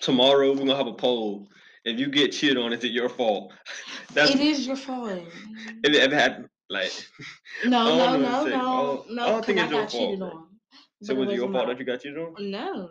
tomorrow, 0.02 0.52
we're 0.52 0.58
gonna 0.60 0.76
have 0.76 0.88
a 0.88 0.94
poll. 0.94 1.48
If 1.86 2.00
you 2.00 2.08
get 2.08 2.32
cheated 2.32 2.58
on, 2.58 2.72
is 2.74 2.84
it 2.84 2.92
your 2.92 3.10
fault? 3.10 3.54
That's 4.14 4.32
It 4.32 4.40
is 4.40 4.66
your 4.68 4.76
fault. 4.76 5.22
if 5.84 5.94
it 5.94 6.02
ever 6.02 6.16
happened. 6.16 6.48
Like, 6.70 6.92
No, 7.66 7.98
no, 7.98 8.18
no, 8.18 8.46
no, 8.46 8.50
don't- 9.08 9.20
I 9.20 9.30
don't 9.30 9.46
think 9.46 9.60
it's 9.60 9.72
your 9.72 9.82
got 9.82 9.92
fault, 9.92 10.22
on. 10.22 10.48
so 11.04 11.14
was 11.16 11.30
it 11.30 11.36
your 11.36 11.52
fault 11.52 11.68
that 11.68 11.80
you 11.80 11.86
got 11.86 12.02
cheated 12.02 12.18
on? 12.18 12.36
No. 12.40 12.90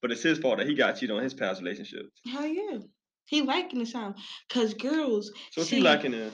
But 0.00 0.10
it's 0.12 0.22
his 0.22 0.38
fault 0.38 0.58
that 0.58 0.66
he 0.66 0.74
got 0.74 0.94
cheated 0.96 1.14
on 1.16 1.22
his 1.22 1.32
past 1.34 1.60
relationships. 1.62 2.10
Hell 2.26 2.46
yeah. 2.46 2.78
He 3.26 3.42
liking 3.42 3.78
the 3.78 3.86
sound. 3.86 4.16
Cause 4.50 4.74
girls, 4.74 5.30
So 5.52 5.62
you 5.76 5.82
liking 5.82 6.12
it, 6.12 6.32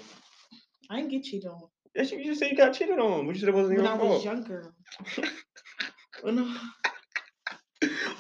I 0.91 0.97
didn't 0.97 1.11
get 1.11 1.23
cheated 1.25 1.49
on. 1.51 1.61
Yes, 1.99 2.13
you 2.13 2.25
just 2.25 2.41
say 2.41 2.49
you 2.51 2.57
got 2.57 2.73
cheated 2.75 2.99
on, 2.99 3.27
but 3.27 3.35
you 3.35 3.41
said 3.41 3.51
it 3.51 3.55
wasn't 3.55 3.77
When 3.77 3.85
your 3.85 3.95
I 3.95 3.99
fault. 3.99 4.11
was 4.11 4.25
younger. 4.25 4.73
When 6.23 6.39
I, 6.41 6.69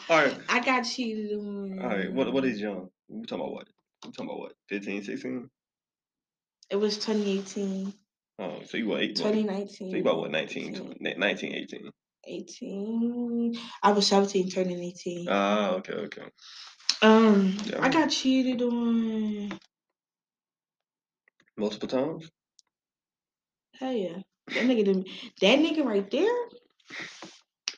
All 0.08 0.16
right, 0.18 0.38
I 0.48 0.60
got 0.60 0.82
cheated 0.82 1.32
on. 1.38 1.80
all 1.82 1.88
right. 1.88 2.12
What 2.12 2.32
what 2.32 2.44
is 2.44 2.60
young? 2.60 2.90
We 3.08 3.22
talking 3.26 3.42
about 3.44 3.52
what? 3.54 3.66
We 4.04 4.12
talking 4.12 4.26
about 4.26 4.38
what? 4.38 4.52
15, 4.68 5.02
16? 5.02 5.50
It 6.70 6.76
was 6.76 6.96
2018, 6.98 7.92
Oh, 8.38 8.60
so 8.66 8.76
you 8.76 8.86
what? 8.86 9.00
Eight, 9.00 9.18
what? 9.18 9.32
2019. 9.32 9.90
So 9.90 9.96
you 9.96 10.02
about 10.02 10.18
what? 10.18 10.30
19, 10.30 10.74
18, 10.76 10.84
20, 11.00 11.14
19, 11.18 11.54
18. 11.54 11.90
18. 12.24 13.58
I 13.82 13.92
was 13.92 14.06
17, 14.06 14.50
turning 14.50 14.78
18. 14.84 15.26
Ah, 15.28 15.70
okay, 15.76 15.94
okay. 15.94 16.22
um, 17.02 17.56
yeah. 17.64 17.78
I 17.82 17.88
got 17.88 18.10
cheated 18.10 18.62
on. 18.62 19.58
Multiple 21.56 21.88
times? 21.88 22.30
Hell 23.78 23.92
yeah. 23.92 24.18
That 24.48 24.64
nigga 24.64 24.84
didn't. 24.84 25.08
That 25.40 25.58
nigga 25.58 25.84
right 25.84 26.10
there. 26.10 26.34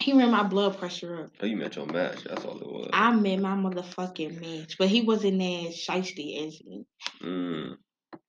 He 0.01 0.13
ran 0.15 0.31
my 0.31 0.43
blood 0.45 0.79
pressure 0.79 1.25
up. 1.25 1.31
Oh, 1.43 1.47
you 1.47 1.57
met 1.57 1.77
your 1.77 1.87
match. 1.87 2.25
That's 2.25 2.45
all 2.45 2.59
it 2.59 2.67
was. 2.67 2.91
I 2.93 3.13
met 3.13 3.39
my 3.39 3.55
motherfucking 3.55 4.41
match, 4.41 4.77
but 4.79 4.89
he 4.89 5.03
wasn't 5.03 5.43
as 5.43 5.77
shiesty 5.77 6.47
as 6.47 6.63
me. 6.65 6.87
Mm, 7.23 7.77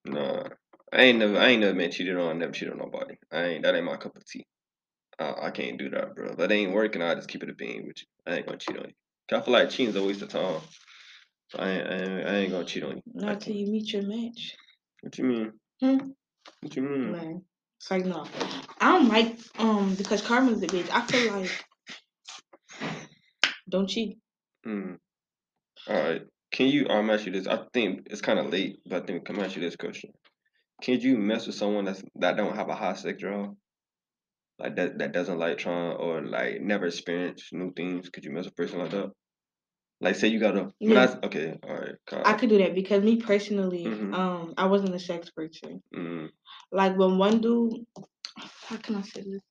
nah. 0.05 0.43
I 0.91 1.01
ain't 1.03 1.19
never 1.19 1.37
I 1.37 1.49
ain't 1.49 1.61
never 1.61 1.73
been 1.77 1.91
cheated 1.91 2.17
on, 2.17 2.29
I 2.29 2.33
never 2.33 2.51
cheated 2.51 2.73
on 2.73 2.79
nobody. 2.79 3.15
I 3.31 3.43
ain't 3.45 3.63
that 3.63 3.75
ain't 3.75 3.85
my 3.85 3.95
cup 3.95 4.17
of 4.17 4.25
tea. 4.25 4.45
I, 5.19 5.33
I 5.43 5.51
can't 5.51 5.77
do 5.77 5.89
that, 5.91 6.13
bro. 6.15 6.31
If 6.31 6.37
that 6.37 6.51
ain't 6.51 6.73
working, 6.73 7.01
I 7.01 7.15
just 7.15 7.29
keep 7.29 7.43
it 7.43 7.49
a 7.49 7.53
bean 7.53 7.85
with 7.87 7.97
you. 8.01 8.07
I 8.33 8.37
ain't 8.37 8.45
gonna 8.45 8.57
cheat 8.57 8.77
on 8.77 8.85
you. 8.85 8.93
'Cause 9.29 9.41
I 9.41 9.45
feel 9.45 9.53
like 9.53 9.69
cheating's 9.69 9.95
a 9.95 10.03
waste 10.03 10.21
of 10.23 10.29
time. 10.29 10.59
So 11.49 11.59
I 11.59 11.69
ain't, 11.69 11.87
I 11.87 11.93
ain't, 11.95 12.27
I 12.27 12.35
ain't 12.37 12.51
gonna 12.51 12.65
cheat 12.65 12.83
on 12.83 12.97
you. 12.97 13.03
Not 13.13 13.39
till 13.41 13.55
you 13.55 13.67
meet 13.71 13.93
your 13.93 14.03
match. 14.03 14.57
What 15.01 15.17
you 15.17 15.23
mean? 15.23 15.53
Hmm? 15.81 15.97
What 16.61 16.75
you 16.75 16.81
mean? 16.81 17.11
Man. 17.13 17.41
Like 17.89 18.05
no. 18.05 18.25
I 18.79 18.91
don't 18.91 19.09
like 19.09 19.37
um 19.59 19.95
because 19.95 20.21
karma's 20.21 20.61
a 20.61 20.67
bitch. 20.67 20.89
I 20.91 21.01
feel 21.05 21.33
like 21.33 21.65
don't 23.69 23.87
cheat. 23.87 24.17
Mm. 24.65 24.97
All 25.87 25.95
right. 25.95 26.21
Can 26.51 26.67
you? 26.67 26.87
I'm 26.89 27.09
ask 27.09 27.25
you 27.25 27.31
this. 27.31 27.47
I 27.47 27.59
think 27.73 28.07
it's 28.07 28.21
kind 28.21 28.39
of 28.39 28.51
late, 28.51 28.79
but 28.85 29.03
I 29.03 29.05
think 29.05 29.29
I'm 29.29 29.39
ask 29.39 29.55
you 29.55 29.61
this 29.61 29.75
question. 29.75 30.11
Can 30.81 30.99
you 30.99 31.17
mess 31.17 31.47
with 31.47 31.55
someone 31.55 31.85
that's 31.85 32.03
that 32.15 32.37
don't 32.37 32.55
have 32.55 32.69
a 32.69 32.75
high 32.75 32.93
sex 32.93 33.19
drive? 33.19 33.49
Like 34.59 34.75
that 34.75 34.99
that 34.99 35.13
doesn't 35.13 35.39
like 35.39 35.57
trying 35.57 35.93
or 35.97 36.21
like 36.21 36.61
never 36.61 36.85
experience 36.85 37.49
new 37.51 37.71
things. 37.73 38.09
Could 38.09 38.25
you 38.25 38.31
mess 38.31 38.45
with 38.45 38.53
a 38.53 38.55
person 38.55 38.79
like 38.79 38.91
that? 38.91 39.11
Like 40.01 40.15
say 40.15 40.27
you 40.29 40.39
got 40.39 40.57
a 40.57 40.73
Yeah. 40.79 41.15
I 41.21 41.25
okay, 41.27 41.59
all 41.63 41.75
right. 41.75 41.95
I 42.25 42.33
could 42.33 42.49
do 42.49 42.57
that 42.57 42.73
because 42.73 43.03
me 43.03 43.17
personally, 43.17 43.85
Mhm. 43.85 44.13
um, 44.13 44.53
I 44.57 44.65
wasn't 44.65 44.95
a 44.95 44.99
sex 44.99 45.29
person. 45.29 45.81
mm, 45.95 46.29
Like 46.71 46.97
when 46.97 47.17
one 47.19 47.39
dude, 47.39 47.85
how 48.67 48.77
can 48.77 48.95
I 48.95 49.01
say 49.03 49.21
this? 49.21 49.41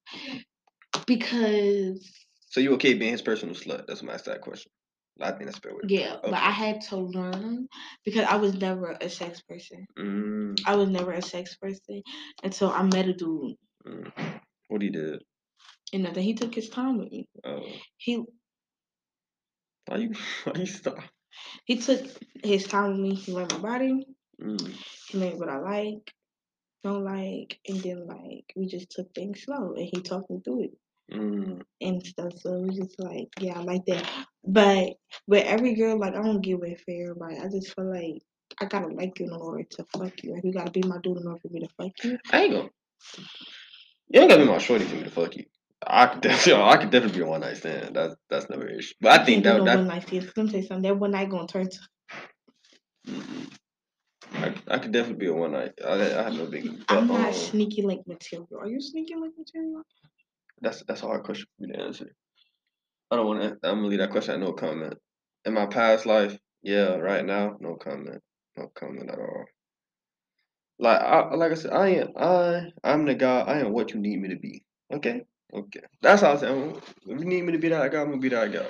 Because 1.07 2.11
so 2.51 2.61
you 2.61 2.75
okay 2.75 2.95
being 2.95 3.13
his 3.13 3.23
personal 3.23 3.55
slut? 3.55 3.87
That's 3.87 4.03
my 4.03 4.17
that 4.17 4.41
question. 4.41 4.73
I 5.21 5.31
think 5.33 5.45
that's 5.45 5.59
a 5.59 5.61
fair 5.61 5.73
way. 5.75 5.83
yeah, 5.89 6.15
it. 6.15 6.21
but 6.25 6.35
I 6.35 6.51
had 6.51 6.81
to 6.83 6.97
learn 6.97 7.69
because 8.05 8.25
I 8.27 8.37
was 8.37 8.55
never 8.55 8.97
a 9.01 9.09
sex 9.09 9.41
person. 9.43 9.87
Mm, 9.99 10.59
I 10.67 10.75
was 10.77 10.89
never 10.89 11.13
a 11.13 11.23
sex 11.23 11.57
person 11.57 12.03
until 12.43 12.71
I 12.71 12.83
met 12.83 13.09
a 13.09 13.13
dude, 13.13 13.57
mm. 13.87 14.13
What 14.69 14.83
he 14.83 14.91
did? 14.91 15.23
and 15.93 16.07
then 16.07 16.15
he 16.23 16.35
took 16.35 16.55
his 16.55 16.69
time 16.69 16.99
with 16.99 17.11
me. 17.13 17.29
Uh, 17.45 17.61
He 17.99 18.23
why 19.91 19.99
you 19.99 20.15
why 20.45 20.55
you 20.61 20.67
stop? 20.67 20.99
he 21.67 21.79
took 21.79 22.03
his 22.45 22.65
time 22.67 22.93
with 22.93 23.01
me. 23.01 23.15
He 23.17 23.33
learned 23.35 23.53
my 23.55 23.59
body. 23.61 24.07
Mm, 24.43 24.75
He 25.09 25.19
learned 25.19 25.41
what 25.41 25.49
I 25.51 25.59
like, 25.59 26.13
don't 26.85 27.05
like, 27.05 27.59
and 27.69 27.81
then 27.83 28.07
like 28.07 28.53
we 28.57 28.67
just 28.67 28.91
took 28.91 29.15
things 29.15 29.43
slow, 29.45 29.75
and 29.75 29.89
he 29.93 30.03
talked 30.03 30.31
me 30.31 30.41
through 30.45 30.65
it. 30.65 30.73
mm, 31.13 31.63
and 31.83 32.07
stuff. 32.07 32.35
So 32.39 32.53
was 32.61 32.77
just 32.77 33.01
like, 33.01 33.29
yeah, 33.41 33.59
I 33.61 33.65
like 33.65 33.87
that. 33.89 34.09
But 34.45 34.95
with 35.29 35.47
every 35.47 35.75
girl, 35.77 35.99
like 36.01 36.17
I 36.17 36.23
don't 36.23 36.43
give 36.43 36.63
it 36.65 36.81
for 36.83 36.93
everybody. 36.93 37.39
I 37.39 37.49
just 37.51 37.75
feel 37.77 37.91
like 37.95 38.23
I 38.63 38.67
gotta 38.67 38.89
like 38.89 39.21
you 39.21 39.27
in 39.29 39.35
order 39.35 39.65
to 39.65 39.87
fuck 39.97 40.25
you. 40.25 40.35
Like 40.35 40.45
you 40.45 40.55
gotta 40.55 40.73
be 40.73 40.83
my 40.85 40.99
dude 41.03 41.19
in 41.19 41.29
order 41.29 41.41
for 41.41 41.51
me 41.51 41.61
to 41.63 41.69
fuck 41.79 41.93
you. 42.05 42.19
I 42.33 42.43
ain't 42.45 42.55
gonna. 42.55 42.71
You 44.11 44.23
ain't 44.23 44.31
gotta 44.31 44.45
be 44.45 44.51
my 44.51 44.59
shorty 44.59 44.87
for 44.87 44.97
me 44.97 45.05
to 45.05 45.11
fuck 45.11 45.37
you. 45.37 45.47
I 45.87 46.07
could 46.07 46.21
definitely, 46.23 46.63
I 46.63 46.77
could 46.77 46.91
definitely 46.91 47.19
be 47.19 47.25
a 47.25 47.29
one 47.29 47.41
night 47.41 47.57
stand. 47.57 47.95
That's 47.97 48.15
that's 48.29 48.49
never 48.51 48.67
an 48.67 48.79
issue. 48.79 48.95
But 49.01 49.21
I 49.21 49.25
think 49.25 49.45
that 49.45 49.59
no 49.59 49.65
that 49.65 49.79
one 49.79 49.89
night 49.89 50.07
stands. 50.07 50.27
'cause 50.27 50.37
Let 50.37 50.47
me 50.47 50.51
tell 50.53 50.61
you 50.61 50.67
something. 50.67 50.83
That 50.91 50.99
one 50.99 51.11
night 51.13 51.31
gonna 51.31 51.47
turn 51.47 51.69
to. 51.69 51.79
I, 54.33 54.55
I 54.69 54.79
could 54.79 54.93
definitely 54.93 55.19
be 55.19 55.27
a 55.27 55.35
one 55.35 55.53
night. 55.53 55.73
I, 55.85 55.93
I 55.95 56.23
have 56.25 56.35
no 56.35 56.47
big. 56.47 56.69
But, 56.87 56.99
I'm 56.99 57.09
not 57.09 57.29
um, 57.29 57.33
sneaky 57.33 57.83
link 57.83 58.07
material. 58.07 58.49
Are 58.59 58.67
you 58.67 58.81
sneaky 58.81 59.15
link 59.15 59.35
material? 59.39 59.83
that's 60.63 60.83
that's 60.85 61.03
a 61.03 61.07
hard 61.07 61.25
question 61.25 61.47
for 61.59 61.67
me 61.67 61.73
to 61.73 61.81
answer. 61.81 62.15
I 63.11 63.17
don't 63.17 63.27
want 63.27 63.43
to. 63.43 63.49
I'm 63.69 63.77
gonna 63.77 63.87
leave 63.87 63.99
that 64.01 64.11
question 64.11 64.35
at 64.35 64.41
no 64.41 64.53
comment. 64.53 64.95
In 65.45 65.55
my 65.55 65.67
past 65.67 66.07
life, 66.07 66.39
yeah. 66.63 66.95
Right 66.97 67.25
now, 67.25 67.57
no 67.61 67.75
comment. 67.77 68.21
No 68.57 68.71
comment 68.75 69.11
at 69.11 69.19
all. 69.19 69.45
Like 70.79 71.01
I 71.01 71.35
like 71.35 71.53
I 71.53 71.55
said, 71.55 71.73
I 71.73 71.89
am 71.89 72.09
I 72.17 72.63
I'm 72.85 73.05
the 73.07 73.15
guy. 73.15 73.41
I 73.41 73.59
am 73.61 73.73
what 73.73 73.93
you 73.93 74.01
need 74.01 74.21
me 74.21 74.29
to 74.29 74.37
be. 74.37 74.63
Okay, 74.93 75.23
okay. 75.53 75.81
That's 76.01 76.23
how 76.23 76.33
I 76.33 76.37
said. 76.37 76.77
If 77.07 77.21
you 77.21 77.25
need 77.25 77.45
me 77.45 77.53
to 77.53 77.59
be 77.59 77.69
that 77.69 77.93
guy, 77.93 78.01
I'm 78.01 78.09
gonna 78.11 78.19
be 78.19 78.29
that 78.31 78.53
guy. 78.53 78.67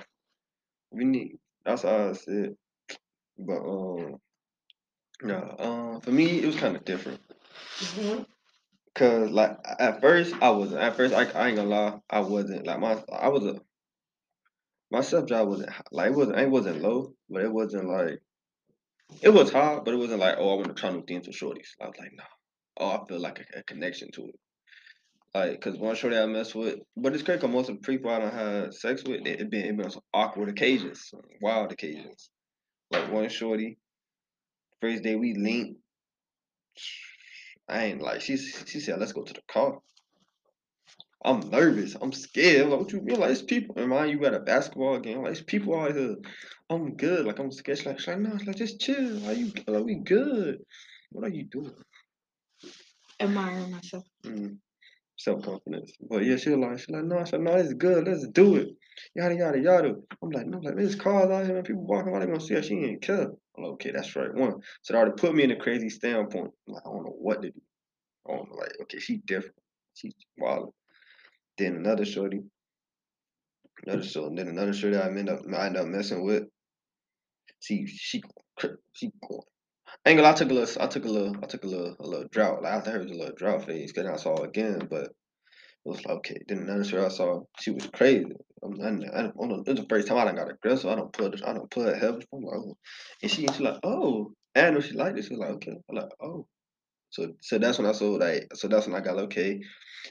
We 0.90 1.04
need. 1.04 1.38
That's 1.64 1.82
how 1.82 2.10
I 2.10 2.12
said. 2.12 2.56
But 3.38 3.58
um, 3.58 4.16
no. 5.22 5.56
Um, 5.58 6.00
for 6.00 6.10
me, 6.10 6.40
it 6.40 6.46
was 6.46 6.56
kind 6.56 6.76
of 6.76 6.84
different. 6.84 7.20
Cause 8.94 9.30
like 9.30 9.56
at 9.78 10.00
first 10.00 10.34
I 10.42 10.50
wasn't. 10.50 10.82
At 10.82 10.96
first 10.96 11.14
I, 11.14 11.24
I 11.30 11.48
ain't 11.48 11.56
gonna 11.56 11.68
lie, 11.68 12.00
I 12.10 12.20
wasn't 12.20 12.66
like 12.66 12.80
my 12.80 13.02
I 13.12 13.28
was 13.28 13.46
a 13.46 13.60
my 14.90 15.00
sub 15.00 15.28
job 15.28 15.48
wasn't 15.48 15.70
like 15.92 16.10
it 16.10 16.16
wasn't 16.16 16.38
it 16.38 16.50
wasn't 16.50 16.82
low, 16.82 17.14
but 17.28 17.42
it 17.42 17.52
wasn't 17.52 17.88
like 17.88 18.20
it 19.22 19.28
was 19.28 19.52
hard, 19.52 19.84
but 19.84 19.94
it 19.94 19.98
wasn't 19.98 20.20
like 20.20 20.36
oh 20.38 20.50
I 20.50 20.54
want 20.54 20.68
to 20.68 20.74
try 20.74 20.90
new 20.90 21.04
things 21.04 21.26
with 21.26 21.36
shorties. 21.36 21.68
I 21.80 21.86
was 21.86 21.94
like 21.98 22.10
no, 22.12 22.24
oh 22.78 22.90
I 22.90 23.06
feel 23.06 23.20
like 23.20 23.38
a, 23.38 23.60
a 23.60 23.62
connection 23.62 24.10
to 24.12 24.26
it. 24.26 24.40
Like 25.34 25.60
cause 25.60 25.76
one 25.78 25.94
shorty 25.94 26.16
I 26.18 26.26
mess 26.26 26.54
with, 26.54 26.80
but 26.96 27.14
it's 27.14 27.22
crazy 27.22 27.40
'cause 27.40 27.50
most 27.50 27.68
of 27.68 27.76
the 27.76 27.82
people 27.82 28.10
I 28.10 28.18
don't 28.18 28.34
have 28.34 28.74
sex 28.74 29.04
with, 29.04 29.20
it, 29.26 29.40
it 29.40 29.50
been 29.50 29.64
it 29.64 29.76
been 29.76 29.86
on 29.86 29.92
some 29.92 30.02
awkward 30.12 30.48
occasions, 30.48 31.08
some 31.08 31.20
wild 31.40 31.70
occasions. 31.70 32.30
Like 32.90 33.12
one 33.12 33.28
shorty, 33.28 33.78
first 34.80 35.04
day 35.04 35.14
we 35.14 35.34
linked, 35.34 35.80
I 37.68 37.84
ain't 37.84 38.02
like 38.02 38.22
she 38.22 38.36
she 38.36 38.80
said 38.80 38.98
let's 38.98 39.12
go 39.12 39.22
to 39.22 39.32
the 39.32 39.42
car. 39.50 39.78
I'm 41.22 41.40
nervous. 41.50 41.96
I'm 42.00 42.12
scared. 42.12 42.68
Like, 42.68 42.80
what 42.80 42.92
you 42.92 43.02
mean? 43.02 43.20
Like, 43.20 43.30
it's 43.32 43.42
people. 43.42 43.74
And 43.76 43.90
mind 43.90 44.10
you, 44.10 44.24
at 44.24 44.32
a 44.32 44.40
basketball 44.40 44.98
game. 45.00 45.22
Like, 45.22 45.32
it's 45.32 45.42
people 45.42 45.78
out 45.78 45.94
here. 45.94 46.16
I'm 46.70 46.96
good. 46.96 47.26
Like, 47.26 47.38
I'm 47.38 47.52
scared. 47.52 47.76
She's 47.76 47.86
like, 47.86 47.98
she's 47.98 48.08
like, 48.08 48.20
no, 48.20 48.38
like, 48.46 48.56
just 48.56 48.80
chill. 48.80 49.18
Like, 49.18 49.36
you, 49.36 49.52
like, 49.66 49.84
we 49.84 49.96
good. 49.96 50.64
What 51.12 51.26
are 51.26 51.28
you 51.28 51.44
doing? 51.44 51.74
Admiring 53.20 53.70
myself. 53.70 54.04
Mm. 54.24 54.56
Self 55.20 55.42
confidence. 55.42 55.92
But 56.09 56.24
yeah, 56.24 56.37
she 56.37 56.48
was 56.48 56.59
like, 56.59 56.78
she's 56.78 56.88
like, 56.88 57.04
no, 57.04 57.18
I 57.18 57.24
said, 57.24 57.42
no, 57.42 57.52
it's 57.52 57.74
good. 57.74 58.09
Let's 58.09 58.26
do 58.28 58.56
it. 58.56 58.68
Yada, 59.14 59.35
yada, 59.35 59.61
yada. 59.61 59.94
I'm 60.22 60.30
like, 60.30 60.46
no, 60.46 60.59
like, 60.61 60.76
there's 60.76 60.94
cars 60.94 61.30
out 61.30 61.44
here 61.44 61.59
and 61.59 61.66
people 61.66 61.85
walking 61.87 62.11
around. 62.11 62.22
They 62.22 62.26
gonna 62.28 62.40
see 62.40 62.54
her. 62.54 62.62
She 62.62 62.74
ain't 62.76 63.02
care. 63.02 63.24
I'm 63.56 63.64
like, 63.64 63.72
okay, 63.72 63.90
that's 63.90 64.16
right. 64.16 64.33
One. 64.33 64.54
So 64.80 64.94
they 64.94 64.98
already 64.98 65.20
put 65.20 65.35
me 65.35 65.42
in 65.42 65.50
a 65.50 65.56
crazy 65.56 65.90
standpoint. 65.90 66.50
I'm 66.66 66.74
like, 66.74 66.83
I 66.87 66.88
don't 66.88 67.04
know 67.04 67.16
what 67.18 67.42
to 67.42 67.50
do. 67.50 67.61
I 68.26 68.33
don't. 68.35 68.50
Like, 68.50 68.72
okay, 68.83 68.98
she 68.98 69.18
different. 69.18 69.56
She's 69.92 70.14
wild. 70.38 70.72
Then 71.59 71.76
another 71.76 72.06
shorty. 72.06 72.40
Another 73.87 74.02
shorty. 74.02 74.37
Then 74.37 74.48
another 74.48 74.72
shorty 74.72 74.96
I 74.96 75.09
end 75.09 75.28
up 75.28 75.40
I 75.54 75.66
end 75.66 75.76
up 75.76 75.87
messing 75.87 76.24
with. 76.24 76.44
She 77.61 77.87
she 77.87 78.22
she 78.94 79.11
going. 79.28 79.42
I 80.07 80.14
lie, 80.14 80.31
I 80.31 80.33
took 80.35 80.50
a 80.50 80.55
little 80.55 80.83
I 80.83 80.87
took 80.87 81.05
a 81.05 81.09
little 81.09 81.37
I 81.42 81.46
took 81.46 81.64
a 81.64 81.66
little 81.66 81.96
a 81.98 82.07
little 82.07 82.29
drought. 82.31 82.62
Like 82.62 82.72
after 82.72 82.90
her 82.92 82.98
was 83.00 83.11
a 83.11 83.14
little 83.14 83.35
drought 83.35 83.66
phase, 83.66 83.92
cause 83.92 84.07
I 84.07 84.16
saw 84.16 84.37
again, 84.42 84.88
but 84.90 85.05
it 85.05 85.14
was 85.85 86.05
like 86.07 86.16
okay. 86.18 86.38
Then 86.48 86.59
another 86.59 86.85
shorty 86.85 87.07
I 87.07 87.09
saw, 87.09 87.42
she 87.59 87.70
was 87.70 87.87
crazy. 87.92 88.26
I'm, 88.62 88.81
I, 88.81 89.18
I, 89.18 89.24
I 89.26 89.31
don't, 89.48 89.66
it's 89.68 89.81
the 89.81 89.87
first 89.88 90.09
time 90.09 90.18
I 90.18 90.24
done 90.24 90.37
got 90.37 90.50
aggressive. 90.50 90.90
I 90.90 90.94
don't 90.94 91.12
put 91.12 91.42
I 91.46 91.53
don't 91.53 91.70
put 91.70 91.96
heavy. 91.96 92.26
I'm 92.33 92.42
like, 92.42 92.57
oh. 92.57 92.76
and 93.22 93.31
she 93.31 93.46
she 93.46 93.62
like, 93.62 93.79
oh, 93.85 94.33
and 94.55 94.66
I 94.66 94.70
know 94.70 94.81
she 94.81 94.94
liked 94.94 95.18
it. 95.18 95.24
She 95.24 95.35
was 95.35 95.40
like, 95.40 95.50
okay. 95.50 95.76
I'm 95.88 95.96
like, 95.96 96.11
oh. 96.22 96.46
So 97.11 97.33
so 97.40 97.59
that's 97.59 97.79
when 97.79 97.88
I 97.88 97.92
saw 97.92 98.11
like 98.12 98.48
so 98.55 98.68
that's 98.68 98.87
when 98.87 98.96
I 98.96 99.00
got 99.00 99.18
okay, 99.18 99.61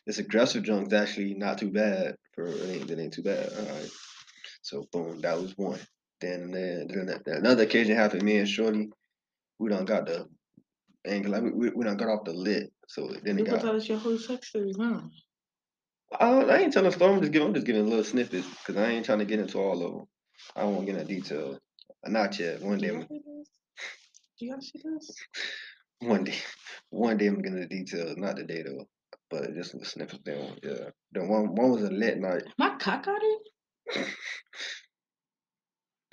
this 0.05 0.19
aggressive 0.19 0.63
junk's 0.63 0.93
actually 0.93 1.33
not 1.33 1.57
too 1.57 1.71
bad 1.71 2.15
for 2.33 2.47
it 2.47 2.69
ain't 2.69 2.91
it 2.91 2.99
ain't 2.99 3.13
too 3.13 3.23
bad. 3.23 3.49
All 3.57 3.75
right. 3.75 3.89
So 4.61 4.85
boom, 4.91 5.21
that 5.21 5.39
was 5.39 5.53
one. 5.57 5.79
Then 6.21 6.51
then, 6.51 6.87
then 6.89 7.05
that 7.05 7.27
another 7.27 7.63
occasion 7.63 7.95
happened. 7.95 8.23
Me 8.23 8.37
and 8.37 8.47
Shorty, 8.47 8.89
we 9.59 9.69
don't 9.69 9.85
got 9.85 10.05
the 10.05 10.25
angle 11.05 11.31
like 11.31 11.43
we, 11.43 11.51
we, 11.51 11.69
we 11.69 11.83
done 11.85 11.97
got 11.97 12.09
off 12.09 12.23
the 12.25 12.33
lit. 12.33 12.71
So 12.87 13.07
then 13.23 13.37
You 13.37 13.45
it 13.45 13.49
got. 13.51 13.61
tell 13.61 13.75
us 13.75 13.87
your 13.87 13.97
whole 13.99 14.17
sex 14.17 14.47
story, 14.49 14.73
huh? 14.79 15.01
I, 16.19 16.29
I 16.31 16.57
ain't 16.59 16.73
telling 16.73 16.89
a 16.89 16.91
story. 16.91 17.13
I'm 17.13 17.19
just 17.21 17.31
giving 17.31 17.47
I'm 17.49 17.53
just 17.53 17.67
giving 17.67 17.87
little 17.87 18.03
snippets 18.03 18.47
because 18.47 18.77
I 18.77 18.89
ain't 18.89 19.05
trying 19.05 19.19
to 19.19 19.25
get 19.25 19.39
into 19.39 19.59
all 19.59 19.85
of 19.85 19.93
them. 19.93 20.05
I 20.55 20.61
don't 20.61 20.75
want 20.75 20.87
to 20.87 20.93
get 20.93 21.01
into 21.01 21.13
detail. 21.13 21.59
Not 22.07 22.39
yet. 22.39 22.61
One 22.61 22.77
day, 22.79 22.87
you 22.87 22.93
I'm- 22.93 23.01
gotta 23.01 23.13
see 23.13 23.21
this? 23.25 23.49
Do 24.39 24.45
you 24.45 24.51
gotta 24.51 24.61
see 24.65 24.79
this? 24.83 25.15
one 25.99 26.23
day, 26.23 26.35
one 26.89 27.17
day 27.17 27.27
I'm 27.27 27.41
getting 27.41 27.59
the 27.59 27.67
details. 27.67 28.15
Not 28.17 28.37
today 28.37 28.63
though, 28.63 28.85
but 29.29 29.53
just 29.53 29.77
the 29.77 29.85
snippets. 29.85 30.19
Then 30.25 30.57
yeah, 30.63 30.89
the 31.11 31.25
one 31.25 31.53
one 31.55 31.71
was 31.71 31.83
a 31.83 31.91
lit 31.91 32.17
night. 32.19 32.43
My 32.57 32.75
cock 32.79 33.05
got 33.05 33.19
it? 33.21 34.07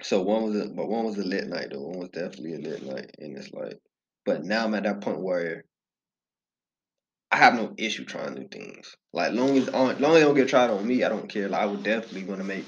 So 0.07 0.23
one 0.23 0.45
was 0.45 0.55
a 0.55 0.69
but 0.69 0.89
one 0.89 1.05
was 1.05 1.19
a 1.19 1.25
lit 1.25 1.49
night 1.49 1.71
though. 1.73 1.81
One 1.81 1.99
was 1.99 2.11
definitely 2.11 2.55
a 2.55 2.59
lit 2.59 2.87
night, 2.87 3.11
and 3.19 3.37
it's 3.37 3.53
like, 3.53 3.77
but 4.25 4.45
now 4.45 4.65
I'm 4.65 4.75
at 4.77 4.85
that 4.85 5.01
point 5.01 5.21
where 5.21 5.65
I 7.33 7.39
have 7.39 7.55
no 7.57 7.75
issue 7.77 8.05
trying 8.05 8.35
new 8.35 8.47
things. 8.47 8.95
Like 9.13 9.33
long 9.33 9.59
as 9.59 9.69
on 9.71 10.01
long 10.01 10.13
as 10.13 10.19
they 10.19 10.21
don't 10.21 10.37
get 10.37 10.49
tried 10.49 10.71
on 10.71 10.87
me, 10.87 11.03
I 11.03 11.09
don't 11.09 11.29
care. 11.29 11.49
Like 11.49 11.61
I 11.63 11.67
would 11.67 11.83
definitely 11.83 12.23
want 12.23 12.41
to 12.41 12.47
make. 12.47 12.67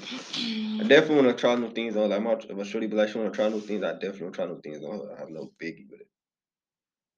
I 0.81 0.83
definitely 0.83 1.23
want 1.23 1.27
to 1.29 1.39
try 1.39 1.55
new 1.55 1.71
things 1.71 1.95
on. 1.95 2.09
Like 2.09 2.21
my 2.21 2.33
if 2.33 2.57
my 2.57 2.63
shorty 2.63 2.87
be 2.87 2.97
like 2.97 3.07
she 3.07 3.17
want 3.17 3.31
to 3.31 3.37
try 3.37 3.47
new 3.47 3.61
things, 3.61 3.85
I 3.85 3.93
definitely 3.93 4.23
want 4.23 4.35
to 4.35 4.41
try 4.41 4.45
new 4.47 4.59
things 4.61 4.83
on. 4.83 5.09
I 5.15 5.19
have 5.21 5.29
no 5.29 5.49
biggie 5.63 5.89
with 5.89 6.01
it. 6.01 6.09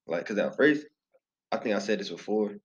Like, 0.05 0.27
cause 0.27 0.37
at 0.37 0.55
first, 0.55 0.85
I 1.51 1.57
think 1.57 1.75
I 1.75 1.79
said 1.79 1.99
this 1.99 2.09
before. 2.09 2.57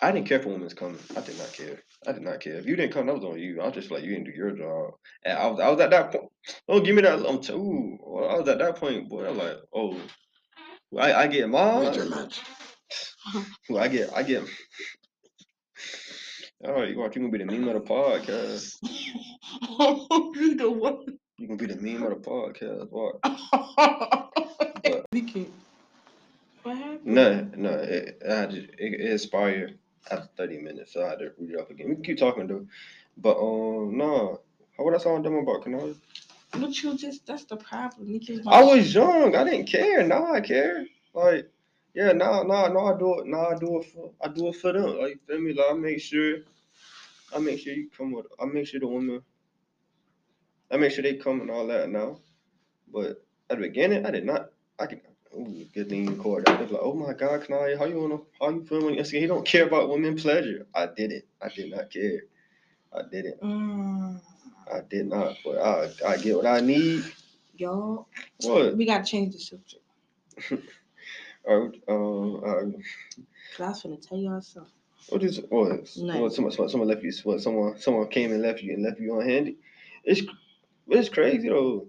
I 0.00 0.12
didn't 0.12 0.28
care 0.28 0.38
for 0.38 0.50
women's 0.50 0.74
coming. 0.74 0.98
I 1.16 1.20
did 1.20 1.36
not 1.38 1.52
care. 1.52 1.80
I 2.06 2.12
did 2.12 2.22
not 2.22 2.40
care. 2.40 2.54
If 2.54 2.66
you 2.66 2.76
didn't 2.76 2.92
come, 2.92 3.06
that 3.06 3.16
was 3.16 3.24
on 3.24 3.38
you. 3.38 3.60
I 3.60 3.66
was 3.66 3.74
just 3.74 3.90
like, 3.90 4.04
you 4.04 4.10
didn't 4.10 4.26
do 4.26 4.30
your 4.32 4.52
job. 4.52 4.92
And 5.24 5.36
I 5.36 5.46
was, 5.48 5.60
I 5.60 5.68
was 5.70 5.80
at 5.80 5.90
that 5.90 6.12
point. 6.12 6.30
Don't 6.68 6.84
give 6.84 6.94
me 6.94 7.02
that. 7.02 7.18
I'm 7.26 7.40
t- 7.40 7.52
ooh, 7.52 7.98
I 8.30 8.38
was 8.38 8.48
at 8.48 8.58
that 8.58 8.76
point, 8.76 9.08
boy. 9.08 9.26
I'm 9.28 9.36
like, 9.36 9.56
oh, 9.74 10.00
I, 10.96 11.12
I 11.14 11.26
get 11.26 11.48
mine. 11.48 12.10
match. 12.10 12.40
Well, 13.68 13.82
I 13.82 13.88
get, 13.88 14.10
I 14.14 14.22
get. 14.22 14.42
All 16.64 16.72
right, 16.72 16.88
you 16.88 16.98
want 16.98 17.14
you 17.14 17.20
gonna 17.20 17.30
be 17.30 17.38
the 17.38 17.44
meme 17.44 17.68
of 17.68 17.74
the 17.74 17.80
podcast. 17.80 18.76
you 20.40 20.56
the 20.56 20.70
one. 20.70 21.18
You 21.36 21.46
gonna 21.46 21.58
be 21.58 21.66
the 21.66 21.76
meme 21.76 22.02
of 22.04 22.10
the 22.10 22.28
podcast. 22.28 22.88
What? 22.90 23.20
we 25.12 25.20
can't. 25.22 25.52
What 26.62 26.78
happened? 26.78 27.00
No, 27.04 27.48
no. 27.54 27.70
It, 27.70 28.22
I 28.26 28.34
had 28.34 28.50
to, 28.50 28.58
it, 28.62 28.70
it 28.78 29.12
expired 29.12 29.78
after 30.10 30.28
30 30.36 30.58
minutes, 30.58 30.92
so 30.94 31.04
I 31.04 31.10
had 31.10 31.18
to 31.20 31.32
read 31.38 31.50
it 31.50 31.60
up 31.60 31.70
again. 31.70 31.88
We 31.88 31.94
can 31.96 32.04
keep 32.04 32.18
talking 32.18 32.46
though, 32.46 32.66
but 33.16 33.38
um, 33.38 33.96
no. 33.96 34.40
How 34.76 34.84
what 34.84 34.94
I 34.94 34.98
saw 34.98 35.20
them 35.20 35.34
about? 35.34 35.62
Can 35.64 35.74
I? 35.74 35.94
But 36.52 36.82
you 36.82 36.96
just, 36.96 37.26
that's 37.26 37.44
the 37.44 37.56
problem. 37.56 38.20
I 38.46 38.62
was 38.62 38.94
young. 38.94 39.34
I 39.34 39.44
didn't 39.44 39.66
care. 39.66 40.02
Now 40.06 40.32
I 40.32 40.40
care. 40.40 40.86
Like, 41.12 41.50
yeah, 41.94 42.12
now, 42.12 42.42
now, 42.42 42.68
now 42.68 42.94
I 42.94 42.98
do 42.98 43.20
it. 43.20 43.26
Now 43.26 43.48
I 43.48 43.58
do 43.58 43.80
it 43.80 43.86
for. 43.86 44.12
I 44.22 44.28
do 44.28 44.48
it 44.48 44.56
for 44.56 44.72
them. 44.72 44.98
Like, 44.98 45.18
feel 45.26 45.40
me? 45.40 45.52
Like, 45.52 45.66
I 45.70 45.74
make 45.74 46.00
sure 46.00 46.38
I 47.34 47.38
make 47.38 47.60
sure 47.60 47.74
you 47.74 47.90
come 47.96 48.12
with. 48.12 48.26
I 48.40 48.46
make 48.46 48.66
sure 48.66 48.80
the 48.80 48.86
women. 48.86 49.22
I 50.70 50.76
make 50.76 50.92
sure 50.92 51.02
they 51.02 51.14
come 51.14 51.40
and 51.40 51.50
all 51.50 51.66
that 51.66 51.90
now. 51.90 52.20
But 52.92 53.24
at 53.50 53.58
the 53.58 53.68
beginning, 53.68 54.06
I 54.06 54.10
did 54.10 54.24
not. 54.24 54.50
I 54.78 54.86
can. 54.86 55.00
Ooh, 55.34 55.66
good 55.74 55.88
thing 55.88 56.04
you 56.04 56.10
record 56.10 56.46
that. 56.46 56.58
They 56.58 56.66
be 56.66 56.72
like, 56.72 56.82
oh 56.82 56.94
my 56.94 57.12
God, 57.12 57.42
Kanai, 57.44 57.78
how 57.78 57.84
you 57.84 58.00
wanna, 58.00 58.18
how 58.40 58.50
you 58.50 58.64
feeling? 58.64 59.02
He 59.04 59.26
don't 59.26 59.46
care 59.46 59.66
about 59.66 59.88
women 59.88 60.16
pleasure. 60.16 60.66
I 60.74 60.86
didn't. 60.86 61.24
I 61.42 61.48
did 61.48 61.70
not 61.70 61.90
care. 61.90 62.22
I 62.92 63.02
didn't. 63.10 63.40
Mm, 63.40 64.20
I 64.72 64.80
did 64.88 65.06
not. 65.06 65.36
But 65.44 65.58
I, 65.58 65.90
I 66.06 66.16
get 66.16 66.36
what 66.36 66.46
I 66.46 66.60
need. 66.60 67.04
y'all, 67.56 68.08
What? 68.42 68.76
we 68.76 68.86
gotta 68.86 69.04
change 69.04 69.34
the 69.34 69.40
subject. 69.40 69.82
Or, 71.44 71.72
um, 71.88 72.44
uh, 72.44 72.78
Cause 73.56 73.84
I 73.84 73.88
was 73.88 74.06
tell 74.06 74.18
y'all 74.18 74.40
something. 74.42 74.70
What 75.08 75.22
is 75.22 75.40
what? 75.48 75.70
Nice. 75.70 75.96
What 75.96 76.32
someone, 76.34 76.52
someone 76.52 76.68
someone 76.68 76.88
left 76.88 77.02
you? 77.02 77.12
What 77.24 77.40
someone 77.40 77.78
someone 77.78 78.08
came 78.08 78.32
and 78.32 78.42
left 78.42 78.62
you 78.62 78.74
and 78.74 78.82
left 78.82 79.00
you 79.00 79.12
unhandy? 79.12 79.56
It's 80.04 80.20
it's 80.88 81.08
crazy 81.08 81.48
though. 81.48 81.86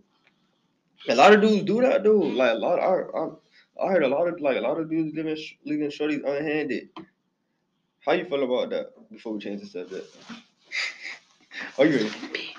A 1.08 1.16
lot 1.16 1.34
of 1.34 1.42
dudes 1.42 1.64
do 1.64 1.82
that 1.82 2.04
dude. 2.04 2.36
Like 2.36 2.52
a 2.52 2.56
lot, 2.56 2.80
I 2.80 3.84
I, 3.84 3.86
I 3.88 3.92
heard 3.92 4.04
a 4.04 4.08
lot 4.08 4.28
of 4.28 4.40
like 4.42 4.58
a 4.58 4.62
lot 4.62 4.80
of 4.80 4.90
dudes 4.90 5.16
leaving 5.16 5.36
sh- 5.36 5.56
leaving 5.66 5.90
shorties 5.90 6.24
unhanded. 6.26 6.90
How 8.06 8.14
you 8.14 8.26
feel 8.26 8.44
about 8.44 8.70
that? 8.72 9.10
Before 9.12 9.34
we 9.34 9.40
change 9.40 9.62
the 9.62 9.68
subject. 9.68 10.08
Are 11.78 11.86
you 11.86 11.98
ready? 11.98 12.54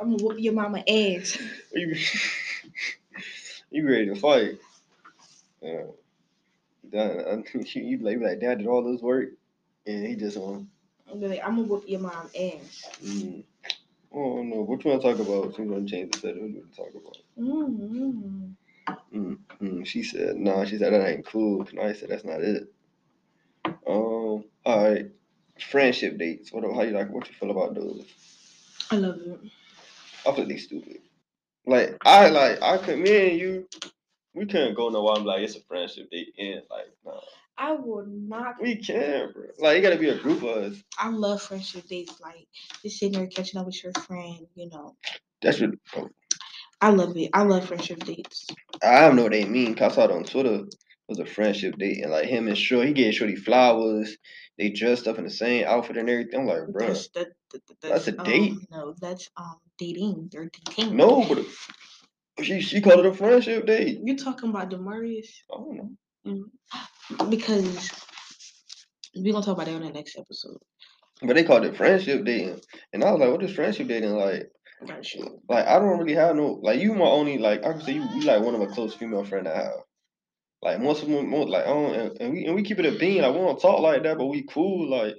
I'm 0.00 0.10
gonna 0.10 0.22
whoop 0.22 0.38
your 0.38 0.52
mama 0.52 0.78
ass. 0.88 1.38
Are 1.74 1.78
you 1.78 1.94
you 3.70 3.88
ready 3.88 4.06
to 4.06 4.14
fight? 4.16 4.58
Yeah. 5.60 5.84
Done. 6.90 7.44
You, 7.54 7.98
like, 7.98 8.20
like, 8.20 8.40
Dad 8.40 8.58
did 8.58 8.66
all 8.66 8.82
this 8.82 9.02
work, 9.02 9.30
and 9.86 10.06
he 10.06 10.14
just 10.16 10.36
on. 10.36 10.68
I'm 11.10 11.20
gonna, 11.20 11.36
I'm 11.36 11.56
gonna 11.56 11.62
whoop 11.68 11.84
your 11.86 12.00
mom 12.00 12.30
ass. 12.38 12.88
Mm. 13.02 13.44
Oh 14.12 14.42
no, 14.42 14.62
what 14.62 14.84
you 14.84 14.90
want 14.90 15.02
to 15.02 15.08
talk 15.08 15.18
about? 15.20 15.54
So 15.54 15.62
you 15.62 15.70
want 15.70 15.88
to 15.88 15.94
change 15.94 16.12
the 16.12 16.18
subject? 16.18 16.40
What 16.42 16.50
you 16.50 16.58
want 16.60 16.72
to 16.72 16.76
talk 16.76 16.90
about? 16.90 17.18
Mm-hmm. 19.14 19.34
Mm, 19.62 19.86
she 19.86 20.02
said, 20.02 20.36
"Nah." 20.36 20.64
She 20.64 20.78
said 20.78 20.92
that 20.92 21.06
ain't 21.06 21.26
cool. 21.26 21.66
And 21.68 21.80
I 21.80 21.92
said 21.92 22.08
that's 22.08 22.24
not 22.24 22.40
it. 22.42 22.72
Um. 23.86 24.44
All 24.64 24.90
right. 24.90 25.06
Friendship 25.70 26.18
dates. 26.18 26.52
What? 26.52 26.64
How 26.64 26.82
you 26.82 26.92
like? 26.92 27.10
What 27.10 27.28
you 27.28 27.34
feel 27.34 27.50
about 27.50 27.74
those? 27.74 28.06
I 28.90 28.96
love 28.96 29.18
it. 29.20 29.40
I 30.26 30.32
feel 30.32 30.46
they 30.46 30.56
stupid. 30.56 30.98
Like 31.66 31.96
I 32.04 32.28
like 32.30 32.62
I 32.62 32.78
could 32.78 32.98
me 32.98 33.30
and 33.30 33.40
you, 33.40 33.68
we 34.34 34.46
couldn't 34.46 34.74
go 34.74 34.88
nowhere. 34.88 35.16
I'm 35.16 35.24
like 35.24 35.42
it's 35.42 35.56
a 35.56 35.60
friendship 35.62 36.10
date 36.10 36.34
and 36.38 36.62
like 36.70 36.86
nah, 37.04 37.20
I 37.58 37.72
will 37.72 38.06
not. 38.06 38.54
we 38.62 38.76
can, 38.76 39.32
bro. 39.32 39.44
Like 39.58 39.78
it 39.78 39.82
gotta 39.82 39.96
be 39.98 40.08
a 40.10 40.18
group 40.18 40.42
of 40.42 40.48
us. 40.72 40.76
I 40.98 41.10
love 41.10 41.42
friendship 41.42 41.86
dates. 41.88 42.20
Like 42.20 42.46
just 42.82 42.98
sitting 42.98 43.18
there 43.18 43.26
catching 43.26 43.58
up 43.60 43.66
with 43.66 43.82
your 43.82 43.92
friend. 44.06 44.46
You 44.54 44.70
know, 44.70 44.96
That's 45.42 45.60
what 45.60 45.70
I 46.80 46.90
love 46.90 47.16
it. 47.16 47.30
I 47.32 47.42
love 47.42 47.66
friendship 47.66 47.98
dates. 48.04 48.46
I 48.82 49.00
don't 49.00 49.16
know 49.16 49.24
what 49.24 49.32
they 49.32 49.44
mean. 49.44 49.74
Cause 49.74 49.92
I 49.92 49.94
saw 49.96 50.04
it 50.04 50.10
on 50.12 50.24
Twitter. 50.24 50.54
It 50.54 50.76
was 51.08 51.18
a 51.18 51.26
friendship 51.26 51.76
date 51.78 52.02
and 52.02 52.12
like 52.12 52.26
him 52.26 52.46
and 52.48 52.56
Short, 52.56 52.86
he 52.86 52.92
gave 52.92 53.14
Shorty 53.14 53.34
flowers. 53.34 54.16
They 54.58 54.70
dressed 54.70 55.08
up 55.08 55.18
in 55.18 55.24
the 55.24 55.30
same 55.30 55.66
outfit 55.66 55.96
and 55.96 56.08
everything. 56.08 56.40
I'm 56.40 56.46
like, 56.46 56.68
bro, 56.68 56.86
That's 56.88 57.08
that, 57.08 57.28
that, 57.52 57.62
that- 57.66 57.80
That's 57.82 58.08
a 58.08 58.18
um, 58.18 58.24
date. 58.24 58.54
no, 58.70 58.94
that's 59.00 59.30
um 59.36 59.56
dating. 59.78 60.28
They're 60.30 60.50
dating. 60.76 60.96
no, 60.96 61.24
but 61.24 61.44
she 62.44 62.60
she 62.60 62.80
called 62.80 63.00
it 63.00 63.06
a 63.06 63.14
friendship 63.14 63.66
date. 63.66 63.98
You're 64.04 64.16
talking 64.16 64.50
about 64.50 64.70
Demarius 64.70 65.28
I 65.52 65.56
don't 65.56 65.76
know. 66.24 66.44
Because 67.28 67.90
we're 69.14 69.32
gonna 69.32 69.44
talk 69.44 69.54
about 69.56 69.66
that 69.66 69.74
on 69.74 69.82
the 69.82 69.90
next 69.90 70.18
episode. 70.18 70.58
But 71.22 71.34
they 71.34 71.44
called 71.44 71.64
it 71.64 71.76
friendship 71.76 72.24
dating. 72.24 72.60
And 72.92 73.02
I 73.02 73.10
was 73.10 73.20
like, 73.20 73.30
what 73.30 73.42
is 73.42 73.54
friendship 73.54 73.88
dating 73.88 74.12
like? 74.12 74.50
Gotcha. 74.86 75.18
Like 75.48 75.66
I 75.66 75.78
don't 75.78 75.98
really 75.98 76.14
have 76.14 76.36
no 76.36 76.60
like 76.62 76.80
you 76.80 76.94
my 76.94 77.04
only 77.04 77.38
like 77.38 77.64
I 77.64 77.72
can 77.72 77.80
say 77.80 77.94
you, 77.94 78.08
you 78.14 78.20
like 78.22 78.42
one 78.42 78.54
of 78.54 78.60
a 78.60 78.68
close 78.68 78.94
female 78.94 79.24
friend 79.24 79.48
I 79.48 79.56
have. 79.56 79.80
Like 80.62 80.80
most 80.80 81.02
of 81.02 81.08
them 81.08 81.30
most, 81.30 81.48
like 81.48 81.64
don't 81.64 81.94
and, 81.94 82.20
and 82.20 82.32
we 82.32 82.44
and 82.46 82.54
we 82.54 82.62
keep 82.62 82.78
it 82.78 82.86
a 82.86 82.98
bean, 82.98 83.22
like 83.22 83.32
we 83.32 83.38
don't 83.38 83.60
talk 83.60 83.80
like 83.80 84.02
that, 84.04 84.18
but 84.18 84.26
we 84.26 84.44
cool, 84.44 84.88
like 84.88 85.14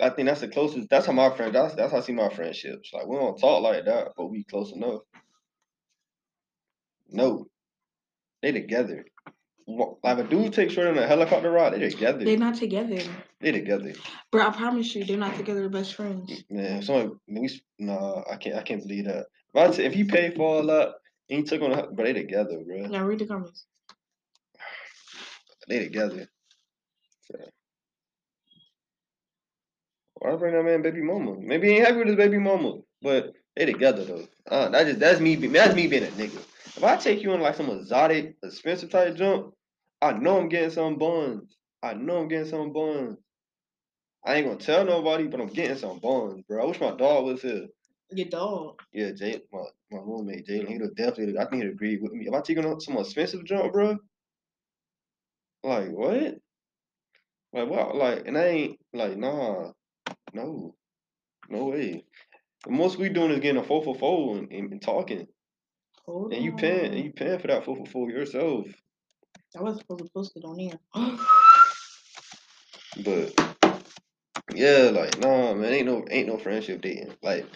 I 0.00 0.10
think 0.10 0.26
that's 0.26 0.40
the 0.40 0.48
closest 0.48 0.88
that's 0.88 1.06
how 1.06 1.12
my 1.12 1.30
friend 1.36 1.54
that's 1.54 1.74
that's 1.74 1.92
how 1.92 1.98
I 1.98 2.00
see 2.02 2.12
my 2.12 2.28
friendships. 2.28 2.90
Like 2.92 3.06
we 3.06 3.16
don't 3.16 3.38
talk 3.38 3.62
like 3.62 3.84
that, 3.86 4.08
but 4.16 4.26
we 4.26 4.44
close 4.44 4.72
enough. 4.72 5.02
No. 7.08 7.46
They 8.42 8.52
together. 8.52 9.04
Like 9.66 10.18
a 10.18 10.24
dude 10.24 10.52
takes 10.52 10.74
short 10.74 10.88
on 10.88 10.98
a 10.98 11.06
helicopter 11.06 11.50
ride, 11.50 11.72
they're 11.72 11.90
together. 11.90 12.22
They're 12.24 12.36
not 12.36 12.54
together, 12.56 12.98
They're 13.40 13.52
together. 13.52 13.94
bro. 14.30 14.46
I 14.46 14.50
promise 14.50 14.94
you, 14.94 15.04
they're 15.04 15.16
not 15.16 15.36
together. 15.36 15.68
Best 15.70 15.94
friends. 15.94 16.44
Man, 16.50 16.82
someone 16.82 17.18
we 17.26 17.48
nah, 17.78 18.22
I 18.30 18.36
can't 18.36 18.56
I 18.56 18.62
can't 18.62 18.82
believe 18.82 19.06
that. 19.06 19.26
If 19.54 19.78
if 19.78 19.94
he 19.94 20.04
paid 20.04 20.36
for 20.36 20.56
all 20.56 20.66
that 20.66 20.94
and 21.30 21.38
he 21.38 21.42
took 21.44 21.62
on 21.62 21.72
a 21.72 21.86
but 21.86 22.04
they 22.04 22.12
together, 22.12 22.58
bro. 22.66 22.86
Now 22.86 23.04
read 23.04 23.20
the 23.20 23.26
comments. 23.26 23.64
They 25.66 25.78
together. 25.78 26.28
So. 27.22 27.38
Why 30.16 30.36
bring 30.36 30.54
that 30.54 30.62
man 30.62 30.82
baby 30.82 31.00
mama? 31.02 31.36
Maybe 31.40 31.68
he 31.68 31.74
ain't 31.76 31.86
happy 31.86 31.98
with 31.98 32.08
his 32.08 32.16
baby 32.16 32.38
mama, 32.38 32.80
but 33.00 33.32
they 33.56 33.64
together 33.64 34.04
though. 34.04 34.28
Uh, 34.46 34.68
that 34.68 34.86
just 34.86 35.00
that's 35.00 35.20
me. 35.20 35.36
That's 35.36 35.74
me 35.74 35.86
being 35.86 36.04
a 36.04 36.08
nigga. 36.08 36.42
If 36.76 36.82
I 36.82 36.96
take 36.96 37.22
you 37.22 37.32
on 37.32 37.40
like 37.40 37.56
some 37.56 37.70
exotic, 37.70 38.36
expensive 38.42 38.90
type 38.90 39.16
jump, 39.16 39.54
I 40.02 40.12
know 40.12 40.38
I'm 40.38 40.48
getting 40.48 40.70
some 40.70 40.98
buns. 40.98 41.56
I 41.82 41.94
know 41.94 42.18
I'm 42.18 42.28
getting 42.28 42.50
some 42.50 42.72
buns. 42.72 43.18
I 44.24 44.36
ain't 44.36 44.46
gonna 44.46 44.58
tell 44.58 44.84
nobody, 44.84 45.26
but 45.26 45.40
I'm 45.40 45.48
getting 45.48 45.76
some 45.76 45.98
buns, 45.98 46.42
bro. 46.48 46.62
I 46.62 46.66
wish 46.66 46.80
my 46.80 46.92
dog 46.92 47.26
was 47.26 47.42
here. 47.42 47.66
Your 48.10 48.28
dog. 48.28 48.80
Yeah, 48.92 49.10
Jay, 49.12 49.40
my, 49.52 49.64
my 49.90 49.98
roommate 49.98 50.46
Jalen, 50.46 50.68
he'd 50.68 50.80
have 50.80 50.94
definitely, 50.94 51.38
I 51.38 51.46
think 51.46 51.62
he'd 51.62 51.70
agree 51.70 51.98
with 51.98 52.12
me. 52.12 52.26
If 52.26 52.34
I 52.34 52.40
take 52.40 52.58
on 52.58 52.80
some 52.80 52.96
expensive 52.96 53.44
jump, 53.44 53.72
bro, 53.72 53.98
like 55.62 55.90
what? 55.90 56.36
Like 57.52 57.68
what? 57.68 57.96
Like, 57.96 58.26
and 58.26 58.38
I 58.38 58.44
ain't 58.46 58.78
like, 58.92 59.16
nah, 59.16 59.72
no, 60.32 60.74
no 61.48 61.64
way. 61.64 62.04
The 62.64 62.70
most 62.70 62.98
we 62.98 63.08
doing 63.08 63.30
is 63.32 63.40
getting 63.40 63.60
a 63.60 63.64
four 63.64 63.82
for 63.82 63.94
four 63.94 64.36
and, 64.38 64.50
and, 64.52 64.72
and 64.72 64.82
talking, 64.82 65.26
Hold 66.06 66.32
and 66.32 66.44
you 66.44 66.52
on. 66.52 66.58
paying, 66.58 66.92
and 66.94 67.04
you 67.04 67.12
paying 67.12 67.38
for 67.38 67.46
that 67.48 67.64
four 67.64 67.76
for 67.76 67.86
four 67.86 68.10
yourself. 68.10 68.66
I 69.56 69.62
wasn't 69.62 69.82
supposed 69.82 70.04
to 70.04 70.10
post 70.10 70.32
it 70.36 70.44
on 70.44 70.58
here. 70.58 70.78
But 73.04 73.34
yeah, 74.54 74.90
like 74.92 75.18
nah, 75.18 75.52
man, 75.54 75.72
ain't 75.72 75.86
no 75.86 76.04
ain't 76.10 76.28
no 76.28 76.38
friendship 76.38 76.80
dating. 76.80 77.14
Like, 77.22 77.46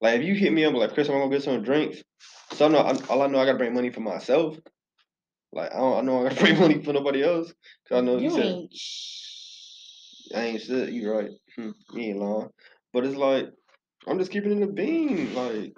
like 0.00 0.20
if 0.20 0.26
you 0.26 0.34
hit 0.34 0.52
me 0.52 0.64
up 0.64 0.74
like 0.74 0.94
Chris, 0.94 1.08
I'm 1.08 1.18
gonna 1.18 1.30
get 1.30 1.42
some 1.42 1.62
drinks. 1.62 2.02
So 2.52 2.66
I 2.66 2.68
know, 2.68 2.78
I, 2.78 2.96
all 3.10 3.22
I 3.22 3.26
know, 3.26 3.38
I 3.38 3.44
gotta 3.44 3.58
bring 3.58 3.74
money 3.74 3.90
for 3.90 4.00
myself. 4.00 4.58
Like 5.52 5.72
I 5.72 5.76
don't, 5.78 5.98
I 5.98 6.00
know 6.00 6.20
I 6.20 6.28
gotta 6.30 6.40
bring 6.40 6.58
money 6.58 6.82
for 6.82 6.94
nobody 6.94 7.22
else. 7.22 7.52
Cause 7.88 7.98
I 7.98 8.00
know 8.00 8.16
you, 8.16 8.24
you 8.24 8.30
said 8.30 8.46
ain't. 8.46 8.74
sh- 8.74 10.32
I 10.34 10.40
ain't 10.44 10.62
shit. 10.62 10.92
You 10.92 11.12
right. 11.12 11.30
Hmm, 11.56 11.70
you 11.92 12.00
ain't 12.00 12.18
lying. 12.18 12.48
But 12.92 13.04
it's 13.04 13.16
like 13.16 13.50
I'm 14.06 14.18
just 14.18 14.30
keeping 14.30 14.50
it 14.50 14.54
in 14.54 14.60
the 14.60 14.66
bean. 14.68 15.34
Like, 15.34 15.74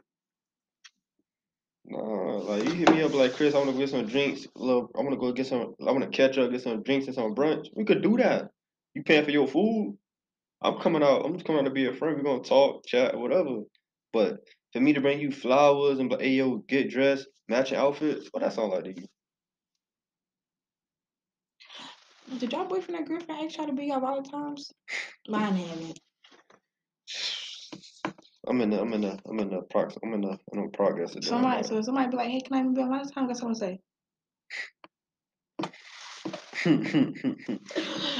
nah. 1.88 1.98
Like 1.98 2.64
you 2.64 2.72
hit 2.72 2.90
me 2.90 3.02
up 3.02 3.14
like 3.14 3.34
Chris. 3.34 3.54
I 3.54 3.58
want 3.58 3.70
to 3.70 3.76
get 3.76 3.90
some 3.90 4.06
drinks. 4.06 4.46
Look, 4.54 4.90
I 4.96 5.00
want 5.00 5.12
to 5.12 5.16
go 5.16 5.32
get 5.32 5.46
some. 5.46 5.74
I 5.86 5.92
want 5.92 6.02
to 6.02 6.16
catch 6.16 6.38
up, 6.38 6.50
get 6.50 6.62
some 6.62 6.82
drinks 6.82 7.06
and 7.06 7.14
some 7.14 7.34
brunch. 7.34 7.68
We 7.74 7.84
could 7.84 8.02
do 8.02 8.16
that. 8.18 8.50
You 8.94 9.02
paying 9.02 9.24
for 9.24 9.30
your 9.30 9.48
food? 9.48 9.96
I'm 10.62 10.78
coming 10.80 11.02
out. 11.02 11.24
I'm 11.24 11.34
just 11.34 11.46
coming 11.46 11.60
out 11.60 11.64
to 11.66 11.70
be 11.70 11.86
a 11.86 11.94
friend. 11.94 12.16
We're 12.16 12.24
gonna 12.24 12.42
talk, 12.42 12.86
chat, 12.86 13.16
whatever. 13.16 13.60
But 14.12 14.38
for 14.72 14.80
me 14.80 14.92
to 14.92 15.00
bring 15.00 15.20
you 15.20 15.30
flowers 15.30 15.98
and 15.98 16.08
be 16.08 16.16
like, 16.16 16.24
hey 16.24 16.30
yo, 16.30 16.58
get 16.58 16.90
dressed, 16.90 17.26
matching 17.48 17.78
outfits, 17.78 18.28
what 18.30 18.42
that 18.42 18.52
sound 18.52 18.72
like 18.72 18.84
to 18.84 19.00
you? 19.00 19.06
Did 22.38 22.52
y'all 22.52 22.66
boyfriend 22.66 23.00
or 23.00 23.04
girlfriend 23.04 23.46
ask 23.46 23.56
y'all 23.56 23.66
to 23.66 23.72
be 23.72 23.90
out 23.90 24.02
Valentine's? 24.02 24.70
Mine 25.28 25.56
haven't. 25.56 25.98
I'm 28.48 28.60
in 28.62 28.70
the, 28.70 28.80
I'm 28.80 28.92
in 28.94 29.02
the, 29.02 29.18
I'm 29.28 29.38
in 29.40 29.50
the 29.50 29.62
pro, 29.70 29.88
I'm 30.02 30.14
in 30.14 30.22
the, 30.22 30.38
I'm 30.52 30.58
in 30.60 30.70
progress 30.70 31.14
Somebody, 31.22 31.66
so 31.68 31.80
somebody 31.82 32.10
be 32.10 32.16
like, 32.16 32.30
"Hey, 32.30 32.40
can 32.40 32.56
I 32.56 32.62
be 32.62 32.80
on 32.82 32.90
Valentine's?" 32.90 33.28
What 33.28 33.36
someone 33.36 33.54
say? 33.54 33.80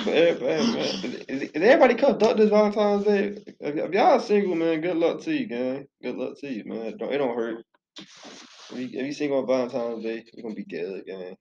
But 0.05 0.14
everybody, 0.14 0.72
man, 0.72 1.24
is, 1.29 1.43
is, 1.43 1.51
everybody 1.55 1.95
cuffed 1.95 2.22
up 2.22 2.37
this 2.37 2.51
Valentine's 2.51 3.05
Day? 3.05 3.43
If, 3.61 3.76
if 3.76 3.93
y'all 3.93 4.20
single, 4.20 4.55
man, 4.55 4.81
good 4.81 4.97
luck 4.97 5.20
to 5.22 5.35
you, 5.35 5.47
gang. 5.47 5.87
Good 6.03 6.16
luck 6.16 6.39
to 6.41 6.49
you, 6.49 6.64
man. 6.64 6.87
It 6.87 6.99
don't, 6.99 7.12
it 7.12 7.18
don't 7.18 7.37
hurt. 7.37 7.64
If 7.99 8.79
you, 8.79 8.89
if 8.93 9.07
you 9.07 9.12
single 9.12 9.39
on 9.41 9.47
Valentine's 9.47 10.05
Day, 10.05 10.24
you're 10.33 10.43
gonna 10.43 10.55
be 10.55 10.64
good, 10.64 11.05
gang. 11.07 11.37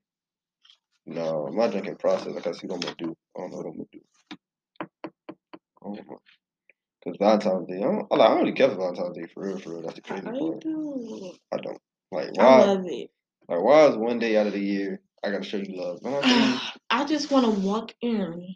No, 1.05 1.47
my 1.53 1.67
drinking 1.67 1.97
process, 1.97 2.33
like 2.33 2.47
I 2.47 2.51
see 2.51 2.67
what 2.67 2.75
I'm 2.75 2.81
gonna 2.81 2.95
do. 2.97 3.15
I 3.38 3.41
don't 3.41 3.51
know 3.51 3.57
what 3.57 3.65
I'm 3.67 3.73
gonna 3.73 3.85
do. 3.91 3.99
Oh 5.83 5.95
don't 5.95 6.07
know. 6.09 6.19
Cause 7.07 7.15
Valentine's 7.19 7.67
Day, 7.69 7.77
I 7.77 7.83
don't, 7.83 8.05
I, 8.11 8.15
like, 8.17 8.29
I 8.29 8.33
don't 8.33 8.39
really 8.41 8.51
care 8.51 8.69
for 8.69 8.75
Valentine's 8.75 9.15
Day 9.15 9.27
for 9.33 9.47
real, 9.47 9.57
for 9.59 9.69
real. 9.69 9.81
That's 9.83 9.95
the 9.95 10.01
crazy 10.01 10.27
I 10.27 10.31
part. 10.37 10.59
do. 10.59 11.33
I 11.53 11.57
don't. 11.57 11.79
Like, 12.11 12.35
why. 12.35 12.45
I 12.45 12.65
love 12.65 12.85
it. 12.85 13.11
Like, 13.47 13.63
why 13.63 13.85
is 13.85 13.95
one 13.95 14.19
day 14.19 14.35
out 14.35 14.47
of 14.47 14.51
the 14.51 14.59
year 14.59 14.99
I 15.23 15.31
gotta 15.31 15.45
show 15.45 15.55
you 15.55 15.81
love? 15.81 15.99
I 16.03 16.73
I 16.89 17.05
just 17.05 17.31
want 17.31 17.45
to 17.45 17.61
walk 17.61 17.93
in. 18.01 18.53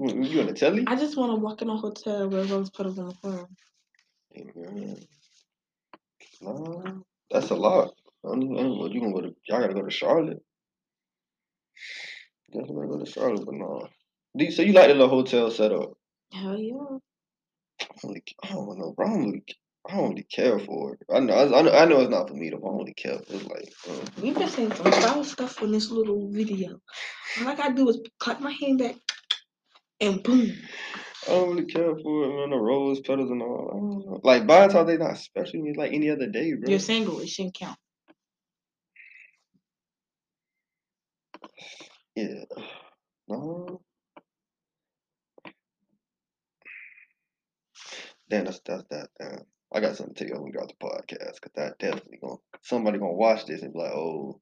Mm, 0.00 0.28
you 0.28 0.38
want 0.38 0.48
to 0.48 0.54
tell 0.56 0.72
me? 0.72 0.82
I 0.88 0.96
just 0.96 1.16
want 1.16 1.30
to 1.30 1.36
walk 1.36 1.62
in 1.62 1.70
a 1.70 1.76
hotel 1.76 2.28
where 2.28 2.44
rose 2.46 2.70
petals 2.70 2.98
on 2.98 3.06
the 3.06 3.14
floor. 3.14 3.48
Man. 4.56 4.96
Nah, 6.40 6.94
that's 7.30 7.50
a 7.50 7.54
lot. 7.54 7.94
I 8.24 8.28
don't 8.30 8.50
know. 8.50 8.88
You 8.88 9.00
gonna 9.00 9.12
go 9.12 9.20
to? 9.20 9.36
Y'all 9.46 9.60
gotta 9.60 9.74
go 9.74 9.82
to 9.82 9.90
Charlotte. 9.90 10.42
Definitely 12.52 12.88
go 12.88 12.98
to 12.98 13.08
Charlotte, 13.08 13.46
but 13.46 13.54
no. 13.54 13.88
So 14.50 14.62
you 14.62 14.72
like 14.72 14.88
the 14.88 14.94
little 14.94 15.08
hotel 15.08 15.48
setup? 15.48 15.92
Hell 16.32 16.58
yeah. 16.58 16.98
I 17.82 17.94
don't, 18.02 18.10
really, 18.10 18.24
I 18.42 18.48
don't 18.48 18.78
know, 18.78 18.92
bro. 18.92 19.06
I 19.06 19.10
don't 19.10 19.24
really, 19.24 19.44
I 19.88 19.96
don't 19.96 20.10
really 20.10 20.26
care 20.30 20.58
for 20.58 20.94
it. 20.94 21.00
I 21.12 21.20
know, 21.20 21.34
I, 21.34 21.62
know, 21.62 21.72
I 21.72 21.84
know 21.84 22.00
it's 22.00 22.10
not 22.10 22.28
for 22.28 22.34
me 22.34 22.50
though. 22.50 22.58
I 22.58 22.60
don't 22.60 22.78
really 22.78 22.94
care. 22.94 23.18
For 23.18 23.34
it. 23.34 23.42
It's 23.42 23.44
like, 23.44 23.72
uh, 23.88 24.06
We've 24.22 24.34
been 24.34 24.48
saying 24.48 24.72
some 24.74 24.92
foul 24.92 25.24
stuff 25.24 25.62
in 25.62 25.72
this 25.72 25.90
little 25.90 26.30
video. 26.30 26.80
All 27.40 27.48
I 27.48 27.54
gotta 27.54 27.74
do 27.74 27.88
is 27.88 28.00
clap 28.18 28.40
my 28.40 28.52
hand 28.52 28.78
back 28.78 28.96
and 30.00 30.22
boom. 30.22 30.52
I 31.26 31.30
don't 31.30 31.50
really 31.50 31.66
care 31.66 31.96
for 31.96 32.24
it, 32.24 32.28
man. 32.28 32.50
The 32.50 32.56
rose 32.56 33.00
petals 33.00 33.30
and 33.30 33.42
all. 33.42 33.70
I 33.70 33.76
don't 33.76 34.06
know. 34.06 34.20
Like 34.24 34.46
Valentine's 34.46 34.88
Day, 34.88 34.96
not 34.96 35.18
special. 35.18 35.62
It's 35.66 35.78
like 35.78 35.92
any 35.92 36.10
other 36.10 36.26
day, 36.26 36.54
bro. 36.54 36.68
You're 36.68 36.78
single, 36.78 37.20
it 37.20 37.28
shouldn't 37.28 37.54
count. 37.54 37.78
Yeah. 42.14 42.44
No. 43.28 43.80
Damn, 48.32 48.46
that's 48.46 48.60
that's 48.60 48.84
that. 48.88 49.08
Damn. 49.20 49.44
I 49.74 49.80
got 49.80 49.94
something 49.94 50.14
to 50.14 50.24
tell 50.24 50.28
you 50.28 50.42
when 50.42 50.44
we 50.44 50.52
got 50.52 50.66
the 50.66 50.74
podcast, 50.82 51.42
cause 51.42 51.52
that 51.54 51.78
definitely 51.78 52.16
gonna 52.18 52.36
somebody 52.62 52.98
gonna 52.98 53.12
watch 53.12 53.44
this 53.44 53.60
and 53.60 53.74
be 53.74 53.78
like, 53.78 53.92
oh, 53.92 54.40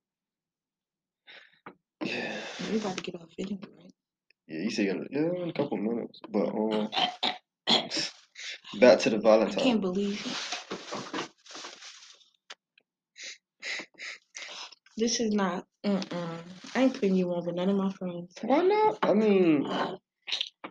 yeah, 2.05 2.32
We 2.70 2.78
about 2.78 2.99
to 2.99 3.03
get 3.03 3.16
off 3.16 3.30
anyway, 3.36 3.59
right? 3.82 3.93
yeah. 4.47 4.62
You 4.62 4.70
see, 4.70 4.86
in, 4.86 5.09
yeah, 5.11 5.43
in 5.43 5.49
a 5.49 5.53
couple 5.53 5.76
minutes, 5.78 6.20
but 6.30 6.51
um, 6.51 6.88
back 8.78 9.01
to 9.01 9.11
the 9.11 9.18
Valentine. 9.18 9.59
I 9.59 9.62
can't 9.62 9.80
believe. 9.80 10.22
This 14.97 15.18
is 15.18 15.32
not. 15.32 15.66
Mm-mm. 15.84 16.38
I 16.76 16.80
ain't 16.80 16.95
putting 16.95 17.16
you 17.16 17.34
on 17.34 17.45
with 17.45 17.57
none 17.57 17.68
of 17.68 17.76
my 17.76 17.91
friends. 17.95 18.36
Why 18.43 18.62
not? 18.62 19.01
I 19.03 19.14
mean, 19.14 19.66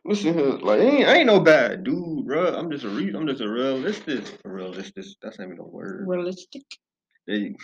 listen 0.05 0.33
here, 0.33 0.45
like 0.45 0.81
I 0.81 0.83
ain't, 0.83 1.07
I 1.09 1.15
ain't 1.17 1.27
no 1.27 1.39
bad 1.39 1.83
dude, 1.83 2.27
bro. 2.27 2.55
I'm 2.55 2.71
just 2.71 2.85
a 2.85 2.89
re- 2.89 3.13
I'm 3.13 3.27
just 3.27 3.41
a 3.41 3.49
realistic, 3.49 4.23
a 4.45 4.49
realistic. 4.49 5.05
That's 5.21 5.39
not 5.39 5.45
even 5.47 5.59
a 5.59 5.63
word. 5.63 6.05
Realistic. 6.07 6.63
You- 7.27 7.55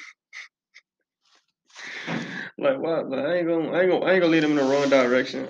like 2.58 2.80
what? 2.80 3.10
Like, 3.10 3.26
I 3.26 3.36
ain't 3.38 3.48
gonna, 3.48 3.72
I 3.72 3.82
ain't 3.82 3.92
gonna, 3.92 4.06
I 4.06 4.12
ain't 4.14 4.22
gonna 4.22 4.32
lead 4.32 4.44
them 4.44 4.52
in 4.52 4.58
the 4.58 4.64
wrong 4.64 4.90
direction. 4.90 5.50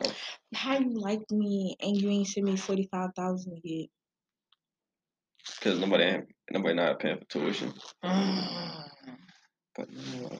How 0.53 0.79
you 0.79 0.99
like 0.99 1.21
me 1.31 1.75
and 1.81 1.97
you 1.97 2.09
ain't 2.09 2.27
send 2.27 2.45
me 2.45 2.57
forty 2.57 2.88
five 2.91 3.11
thousand 3.15 3.59
yet? 3.63 3.89
Cause 5.61 5.79
nobody 5.79 6.03
ain't, 6.03 6.25
nobody 6.51 6.75
not 6.75 6.99
paying 6.99 7.19
for 7.19 7.25
tuition. 7.25 7.73
But 9.77 9.89
no, 9.91 10.31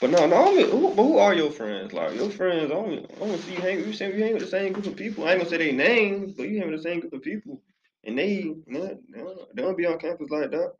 but 0.00 0.10
no, 0.10 0.26
no. 0.26 0.36
I 0.36 0.64
who, 0.64 0.94
but 0.94 1.02
who 1.04 1.18
are 1.18 1.34
your 1.34 1.50
friends? 1.50 1.92
Like 1.92 2.14
your 2.14 2.30
friends, 2.30 2.70
I 2.72 2.74
only, 2.74 3.06
I 3.16 3.20
only 3.20 3.38
see 3.38 3.54
you 3.54 3.60
hang. 3.60 3.78
You 3.80 3.92
say 3.92 4.14
you 4.16 4.22
hang 4.24 4.34
with 4.34 4.42
the 4.42 4.48
same 4.48 4.72
group 4.72 4.86
of 4.86 4.96
people. 4.96 5.24
I 5.24 5.32
ain't 5.32 5.40
gonna 5.40 5.50
say 5.50 5.58
their 5.58 5.72
names, 5.72 6.34
but 6.34 6.48
you 6.48 6.60
hang 6.60 6.70
with 6.70 6.78
the 6.82 6.88
same 6.88 7.00
group 7.00 7.12
of 7.14 7.22
people, 7.22 7.62
and 8.04 8.18
they, 8.18 8.54
they, 8.68 8.80
they 9.12 9.20
don't- 9.20 9.56
they 9.56 9.62
don't 9.62 9.76
be 9.78 9.86
on 9.86 9.98
campus 9.98 10.30
like 10.30 10.50
that. 10.52 10.72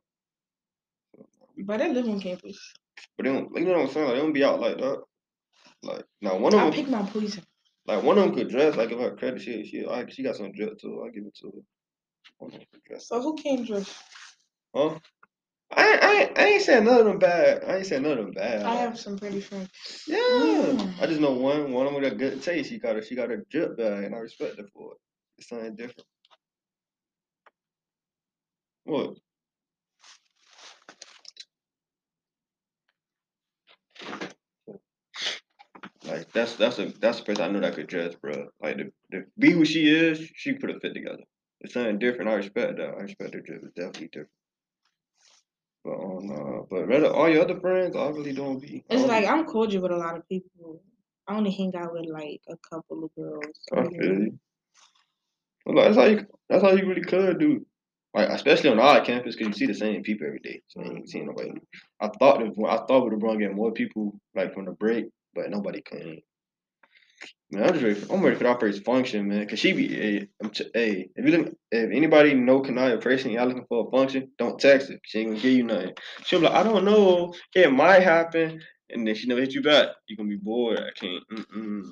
But 1.57 1.79
they 1.79 1.93
live 1.93 2.07
on 2.09 2.19
campus. 2.21 2.73
But 3.17 3.25
they 3.25 3.33
don't, 3.33 3.49
you 3.55 3.65
know 3.65 3.73
what 3.73 3.81
I'm 3.81 3.89
saying? 3.89 4.05
Like, 4.07 4.15
they 4.15 4.21
don't 4.21 4.33
be 4.33 4.43
out 4.45 4.59
like 4.61 4.77
that. 4.77 5.01
Like 5.83 6.05
now, 6.21 6.37
one 6.37 6.53
of 6.53 6.59
I 6.61 6.63
them, 6.65 6.73
pick 6.73 6.89
my 6.89 7.03
poison. 7.03 7.43
like 7.87 8.03
one 8.03 8.17
of 8.17 8.25
them 8.25 8.35
could 8.35 8.49
dress. 8.49 8.75
Like 8.75 8.91
if 8.91 8.99
her 8.99 9.15
credit, 9.15 9.41
she, 9.41 9.65
she, 9.65 9.85
I, 9.85 10.05
she 10.09 10.23
got 10.23 10.35
some 10.35 10.51
dress 10.51 10.71
too. 10.81 11.03
I 11.05 11.11
give 11.11 11.25
it 11.25 11.35
to 11.41 11.47
her. 11.47 11.61
One 12.39 12.51
of 12.53 12.59
them 12.59 12.67
could 12.73 12.83
dress. 12.85 13.07
So 13.07 13.21
who 13.21 13.35
came 13.35 13.65
dress? 13.65 13.93
Huh? 14.75 14.99
I 15.75 15.91
ain't, 15.91 16.03
I 16.03 16.13
ain't, 16.21 16.39
I 16.39 16.45
ain't 16.47 16.63
saying 16.63 16.85
none 16.85 16.99
of 16.99 17.05
them 17.05 17.19
bad. 17.19 17.63
I 17.65 17.77
ain't 17.77 17.85
saying 17.85 18.03
none 18.03 18.13
of 18.17 18.25
them 18.25 18.33
bad. 18.33 18.63
I 18.63 18.75
have 18.75 18.99
some 18.99 19.17
pretty 19.17 19.41
friends. 19.41 19.69
Yeah, 20.07 20.17
Mm. 20.17 21.01
I 21.01 21.07
just 21.07 21.21
know 21.21 21.33
one. 21.33 21.71
One 21.71 21.87
of 21.87 21.93
them 21.93 22.01
with 22.01 22.11
a 22.13 22.15
good 22.15 22.41
taste. 22.43 22.69
She 22.69 22.79
got 22.79 22.97
a 22.97 23.03
she 23.05 23.15
got 23.15 23.31
a 23.31 23.37
drip 23.51 23.77
bag, 23.77 24.05
and 24.05 24.15
I 24.15 24.19
respect 24.19 24.57
her 24.59 24.67
for 24.73 24.93
it. 24.93 24.97
It's 25.37 25.49
something 25.49 25.75
different. 25.75 26.07
What? 28.85 29.15
Like 36.05 36.31
that's 36.33 36.55
that's 36.55 36.79
a 36.79 36.87
that's 36.99 37.19
a 37.19 37.23
person 37.23 37.43
I 37.43 37.49
know 37.49 37.61
that 37.61 37.75
could 37.75 37.87
dress, 37.87 38.15
bro. 38.15 38.47
Like 38.61 38.77
to, 38.77 38.85
to 39.13 39.23
be 39.39 39.51
who 39.51 39.65
she 39.65 39.87
is, 39.87 40.29
she 40.35 40.53
put 40.53 40.71
a 40.71 40.79
fit 40.79 40.93
together. 40.95 41.23
It's 41.61 41.73
something 41.75 41.99
different. 41.99 42.31
I 42.31 42.35
respect 42.35 42.77
that. 42.77 42.89
I 42.89 43.01
respect 43.03 43.35
her 43.35 43.41
drip. 43.41 43.63
It's 43.63 43.73
definitely 43.75 44.07
different. 44.07 44.31
But 45.83 45.93
um, 45.93 46.31
uh, 46.31 46.63
but 46.69 46.87
rather 46.87 47.11
all 47.13 47.29
your 47.29 47.43
other 47.43 47.59
friends, 47.59 47.95
I 47.95 48.09
really 48.09 48.33
don't 48.33 48.59
be. 48.59 48.83
It's 48.89 49.05
like 49.05 49.27
I'm 49.27 49.45
cordial 49.45 49.81
with 49.81 49.91
a 49.91 49.97
lot 49.97 50.17
of 50.17 50.27
people. 50.27 50.81
I 51.27 51.35
only 51.35 51.51
hang 51.51 51.75
out 51.75 51.93
with 51.93 52.07
like 52.09 52.41
a 52.49 52.57
couple 52.69 53.03
of 53.03 53.15
girls. 53.15 53.45
I 53.71 53.83
feel 53.83 54.19
you. 54.19 54.39
But 55.65 55.75
like, 55.75 55.85
that's 55.85 55.97
how 55.97 56.05
you 56.05 56.25
that's 56.49 56.63
how 56.63 56.71
you 56.71 56.85
really 56.87 57.03
could 57.03 57.39
do. 57.39 57.65
Like 58.13 58.29
especially 58.29 58.71
on 58.71 58.79
our 58.79 59.01
campus, 59.01 59.35
because 59.35 59.47
you 59.47 59.53
see 59.53 59.71
the 59.71 59.77
same 59.77 60.01
people 60.01 60.27
every 60.27 60.39
day. 60.39 60.61
So 60.67 60.81
you 60.81 60.91
ain't 60.91 61.09
seeing 61.09 61.27
nobody. 61.27 61.53
I 62.01 62.07
thought 62.07 62.41
it, 62.41 62.53
I 62.67 62.77
thought 62.77 63.03
we'd 63.03 63.11
have 63.11 63.19
brought 63.19 63.41
in 63.41 63.55
more 63.55 63.71
people 63.71 64.19
like 64.35 64.53
from 64.53 64.65
the 64.65 64.71
break, 64.71 65.05
but 65.35 65.49
nobody 65.49 65.81
came. 65.81 66.21
Man, 67.51 67.63
I'm 67.63 67.73
just 67.73 67.83
ready. 67.83 67.95
For, 67.95 68.13
I'm 68.13 68.21
ready 68.21 68.35
for 68.35 68.43
that 68.43 68.59
first 68.59 68.85
function, 68.85 69.27
man. 69.27 69.47
Cause 69.47 69.59
she 69.59 69.73
be, 69.73 69.87
hey, 69.87 70.27
if 71.15 71.25
you 71.25 71.37
look, 71.37 71.53
if 71.71 71.91
anybody 71.91 72.35
know 72.35 72.61
Kanaya 72.61 72.99
person, 72.99 73.31
y'all 73.31 73.47
looking 73.47 73.65
for 73.67 73.87
a 73.87 73.91
function, 73.91 74.31
don't 74.37 74.59
text 74.59 74.89
her. 74.89 74.99
She 75.03 75.19
ain't 75.19 75.29
gonna 75.29 75.41
give 75.41 75.53
you 75.53 75.63
nothing. 75.63 75.93
She'll 76.23 76.39
be 76.39 76.45
like, 76.45 76.55
I 76.55 76.63
don't 76.63 76.85
know, 76.85 77.33
it 77.55 77.71
might 77.71 78.03
happen, 78.03 78.61
and 78.91 79.07
then 79.07 79.15
she 79.15 79.27
never 79.27 79.41
hit 79.41 79.53
you 79.53 79.63
back. 79.63 79.89
You 80.07 80.15
gonna 80.15 80.29
be 80.29 80.35
bored. 80.35 80.79
I 80.79 80.91
can't. 80.95 81.23
Mm-mm. 81.31 81.91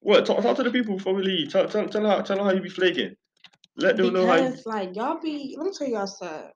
What? 0.00 0.24
Talk, 0.24 0.42
talk 0.42 0.56
to 0.56 0.62
the 0.62 0.70
people 0.70 0.96
before 0.96 1.14
we 1.14 1.22
leave. 1.22 1.50
Tell, 1.50 1.68
tell, 1.68 1.86
tell, 1.88 2.06
her, 2.06 2.22
tell 2.22 2.38
her 2.38 2.44
how 2.44 2.52
you 2.52 2.62
be 2.62 2.68
flaking. 2.68 3.14
Let 3.76 3.98
them 3.98 4.14
know 4.14 4.26
how. 4.26 4.36
Because 4.36 4.64
like 4.64 4.96
y'all 4.96 5.20
be 5.20 5.54
let 5.58 5.66
me 5.66 5.72
tell 5.76 5.88
y'all 5.88 6.06
something. 6.06 6.50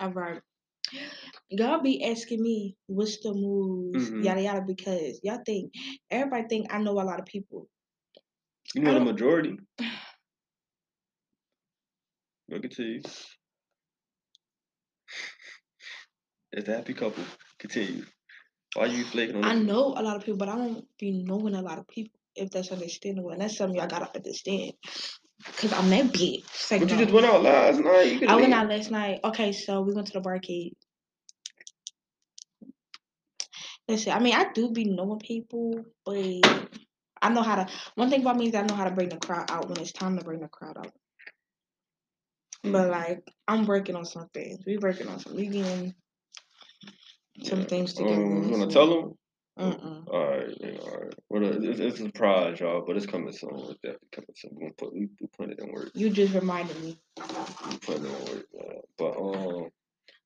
All 0.00 0.10
right. 0.10 0.40
Y'all 1.50 1.80
be 1.80 2.04
asking 2.04 2.42
me 2.42 2.76
what's 2.86 3.20
the 3.20 3.32
moves, 3.32 4.10
Mhm. 4.10 4.24
yada 4.24 4.42
yada, 4.42 4.62
because 4.66 5.20
y'all 5.22 5.42
think 5.44 5.72
everybody 6.10 6.46
think 6.48 6.72
I 6.72 6.78
know 6.78 6.92
a 6.92 7.02
lot 7.02 7.20
of 7.20 7.26
people. 7.26 7.68
You 8.74 8.82
know 8.82 8.94
the 8.94 9.00
majority. 9.00 9.56
Look 12.48 12.64
at 12.64 12.78
you. 12.78 13.02
It's 16.52 16.68
a 16.68 16.76
happy 16.76 16.94
couple. 16.94 17.24
Continue. 17.58 18.04
Why 18.74 18.86
you 18.86 19.04
flaking 19.04 19.36
on 19.36 19.44
I 19.44 19.54
the 19.54 19.64
know 19.64 19.94
a 19.96 20.02
lot 20.02 20.16
of 20.16 20.24
people, 20.24 20.38
but 20.38 20.48
I 20.48 20.56
don't 20.56 20.86
be 20.98 21.22
knowing 21.24 21.54
a 21.54 21.62
lot 21.62 21.78
of 21.78 21.88
people. 21.88 22.18
If 22.34 22.50
that's 22.50 22.70
understandable, 22.70 23.30
and 23.30 23.40
that's 23.40 23.56
something 23.56 23.76
y'all 23.76 23.88
gotta 23.88 24.14
understand. 24.14 24.72
Cause 25.44 25.72
I'm 25.72 25.88
that 25.90 26.06
bitch. 26.06 26.70
Like, 26.70 26.80
But 26.80 26.90
you 26.90 26.98
just 26.98 27.12
went 27.12 27.26
out 27.26 27.42
last 27.42 27.80
night. 27.80 28.22
I 28.28 28.36
went 28.36 28.52
out 28.54 28.68
last 28.68 28.90
night. 28.90 29.20
Okay, 29.24 29.52
so 29.52 29.80
we 29.82 29.94
went 29.94 30.08
to 30.08 30.12
the 30.14 30.20
barcade. 30.20 30.72
Listen, 33.88 34.12
I 34.12 34.20
mean, 34.20 34.34
I 34.34 34.52
do 34.52 34.70
be 34.70 34.84
knowing 34.84 35.18
people, 35.18 35.84
but 36.04 36.16
I 37.22 37.30
know 37.30 37.42
how 37.42 37.56
to. 37.56 37.66
One 37.94 38.10
thing 38.10 38.20
about 38.20 38.36
me 38.36 38.48
is 38.48 38.54
I 38.54 38.62
know 38.62 38.74
how 38.74 38.84
to 38.84 38.90
bring 38.90 39.08
the 39.08 39.16
crowd 39.16 39.50
out 39.50 39.68
when 39.68 39.80
it's 39.80 39.92
time 39.92 40.18
to 40.18 40.24
bring 40.24 40.40
the 40.40 40.48
crowd 40.48 40.76
out. 40.78 40.92
But 42.62 42.90
like, 42.90 43.28
I'm 43.46 43.66
working 43.66 43.96
on 43.96 44.04
some 44.04 44.28
things. 44.34 44.60
We 44.66 44.78
working 44.78 45.08
on 45.08 45.20
some. 45.20 45.36
We 45.36 45.46
getting 45.46 45.94
some 47.44 47.60
Yeah. 47.60 47.66
things 47.66 47.94
together. 47.94 48.14
Um, 48.14 48.44
you 48.44 48.50
wanna 48.58 48.66
tell 48.70 48.88
them? 48.88 49.18
Mm-mm. 49.58 50.06
All 50.06 50.28
right, 50.28 50.80
all 50.82 51.00
right. 51.00 51.14
Well, 51.28 51.44
it's, 51.44 51.80
it's 51.80 52.00
a 52.00 52.04
surprise, 52.04 52.60
y'all, 52.60 52.84
but 52.86 52.96
it's 52.96 53.06
coming 53.06 53.32
soon. 53.32 53.56
It's 53.56 53.80
definitely 53.82 54.08
coming 54.12 54.34
soon. 54.36 54.50
We're 54.54 54.70
put 54.70 54.92
we, 54.92 55.08
we 55.20 55.26
put 55.36 55.50
it 55.50 55.58
in 55.58 55.72
work. 55.72 55.90
You 55.94 56.10
just 56.10 56.32
reminded 56.32 56.80
me. 56.80 56.96
We 57.18 57.76
put 57.78 57.96
it 57.96 58.04
in 58.04 58.12
work. 58.12 58.46
Uh, 58.58 58.80
but 58.96 59.16
um, 59.18 59.68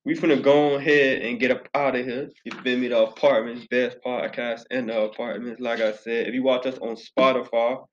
we 0.05 0.15
finna 0.15 0.41
go 0.41 0.75
ahead 0.75 1.23
and 1.23 1.39
get 1.39 1.51
up 1.51 1.67
out 1.73 1.95
of 1.95 2.05
here. 2.05 2.29
You 2.45 2.51
been 2.61 2.81
me? 2.81 2.89
The 2.89 3.03
apartments, 3.03 3.65
best 3.67 3.97
podcast 4.05 4.65
in 4.69 4.87
the 4.87 5.01
apartments. 5.01 5.59
Like 5.59 5.79
I 5.79 5.93
said, 5.93 6.27
if 6.27 6.33
you 6.33 6.43
watch 6.43 6.65
us 6.67 6.77
on 6.77 6.95
Spotify, 6.95 7.83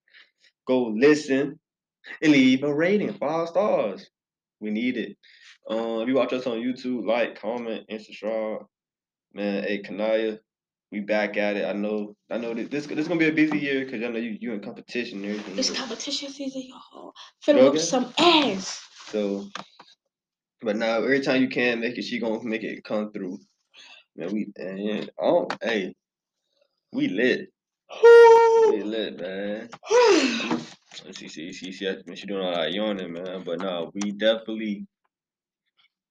go 0.66 0.88
listen 0.94 1.58
and 2.22 2.32
leave 2.32 2.64
a 2.64 2.74
rating, 2.74 3.14
five 3.14 3.48
stars. 3.48 4.06
We 4.60 4.70
need 4.70 4.98
it. 4.98 5.16
Um, 5.68 6.00
if 6.00 6.08
you 6.08 6.14
watch 6.14 6.32
us 6.32 6.46
on 6.46 6.58
YouTube, 6.58 7.06
like, 7.06 7.40
comment, 7.40 7.84
and 7.88 8.02
subscribe. 8.02 8.66
Man, 9.32 9.62
hey 9.62 9.78
Kanaya, 9.78 10.40
we 10.92 11.00
back 11.00 11.36
at 11.36 11.56
it. 11.56 11.64
I 11.64 11.72
know, 11.72 12.16
I 12.30 12.38
know 12.38 12.52
that 12.54 12.70
this 12.70 12.86
this 12.86 12.98
is 12.98 13.08
gonna 13.08 13.20
be 13.20 13.28
a 13.28 13.32
busy 13.32 13.58
year 13.58 13.84
because 13.84 14.02
I 14.02 14.08
know 14.08 14.18
you 14.18 14.36
you 14.40 14.52
in 14.52 14.60
competition 14.60 15.18
and 15.18 15.30
everything. 15.30 15.58
It's 15.58 15.70
competition 15.70 16.30
season, 16.30 16.62
y'all. 16.68 17.12
Finna 17.46 17.62
whoop 17.62 17.78
some 17.78 18.12
ass. 18.18 18.82
So, 19.06 19.48
but 20.62 20.76
now 20.76 20.96
every 20.96 21.20
time 21.20 21.42
you 21.42 21.48
can 21.48 21.80
make 21.80 21.96
it, 21.96 22.02
she 22.02 22.18
gonna 22.18 22.42
make 22.42 22.64
it 22.64 22.84
come 22.84 23.12
through. 23.12 23.38
Man, 24.16 24.32
we 24.32 24.52
and 24.56 25.10
oh 25.20 25.48
hey, 25.62 25.94
we 26.92 27.08
lit. 27.08 27.52
We 28.70 28.82
lit, 28.82 29.20
man. 29.20 29.68
She 31.16 31.28
see 31.28 31.52
she 31.52 31.72
see 31.72 31.96
she 32.14 32.26
doing 32.26 32.44
all 32.44 32.52
that 32.52 32.72
yawning, 32.72 33.12
man. 33.12 33.44
But 33.44 33.60
no, 33.60 33.92
we 33.94 34.10
definitely 34.10 34.86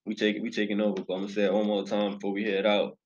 we 0.06 0.16
take 0.16 0.42
we 0.42 0.50
taking 0.50 0.80
over. 0.80 1.04
But 1.06 1.14
I'm 1.14 1.22
gonna 1.22 1.34
say 1.34 1.44
it 1.44 1.54
one 1.54 1.68
more 1.68 1.86
time 1.86 2.14
before 2.14 2.32
we 2.32 2.46
head 2.46 2.66
out. 2.66 2.98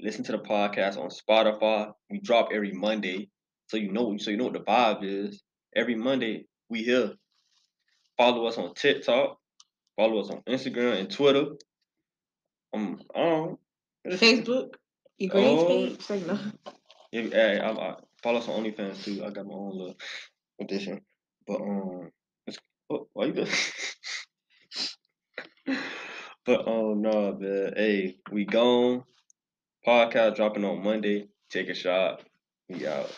Listen 0.00 0.24
to 0.24 0.32
the 0.32 0.38
podcast 0.38 0.96
on 0.96 1.10
Spotify. 1.10 1.92
We 2.10 2.20
drop 2.20 2.48
every 2.52 2.72
Monday, 2.72 3.30
so 3.66 3.76
you 3.76 3.90
know 3.92 4.16
so 4.18 4.30
you 4.30 4.36
know 4.36 4.44
what 4.44 4.52
the 4.52 4.60
vibe 4.60 5.02
is. 5.02 5.42
Every 5.74 5.94
Monday 5.96 6.46
we 6.68 6.82
here. 6.82 7.12
Follow 8.16 8.46
us 8.46 8.58
on 8.58 8.74
TikTok. 8.74 9.38
Follow 9.96 10.20
us 10.20 10.30
on 10.30 10.42
Instagram 10.48 10.98
and 11.00 11.10
Twitter. 11.10 11.46
Um, 12.74 13.00
um 13.14 13.58
Facebook, 14.06 14.74
You 15.18 15.28
grades 15.28 15.62
Oh. 15.62 15.66
page. 15.66 16.10
Like, 16.10 16.26
no. 16.26 16.38
Yeah, 17.10 17.22
hey, 17.32 17.58
I, 17.58 17.70
I 17.70 17.94
follow 18.22 18.38
us 18.38 18.48
on 18.48 18.62
OnlyFans 18.64 19.02
too. 19.04 19.24
I 19.24 19.30
got 19.30 19.46
my 19.46 19.54
own 19.54 19.78
little 19.78 19.96
edition. 20.60 21.00
But 21.46 21.60
um, 21.60 22.10
it's, 22.46 22.58
what, 22.88 23.04
why 23.14 23.26
you 23.26 23.32
doing? 23.32 23.48
but 26.46 26.64
oh 26.66 26.94
no, 26.94 27.36
man. 27.38 27.72
Hey, 27.76 28.16
we 28.30 28.44
gone. 28.44 29.04
Podcast 29.86 30.36
dropping 30.36 30.64
on 30.64 30.82
Monday. 30.82 31.28
Take 31.50 31.68
a 31.68 31.74
shot. 31.74 32.22
We 32.68 32.86
out. 32.86 33.10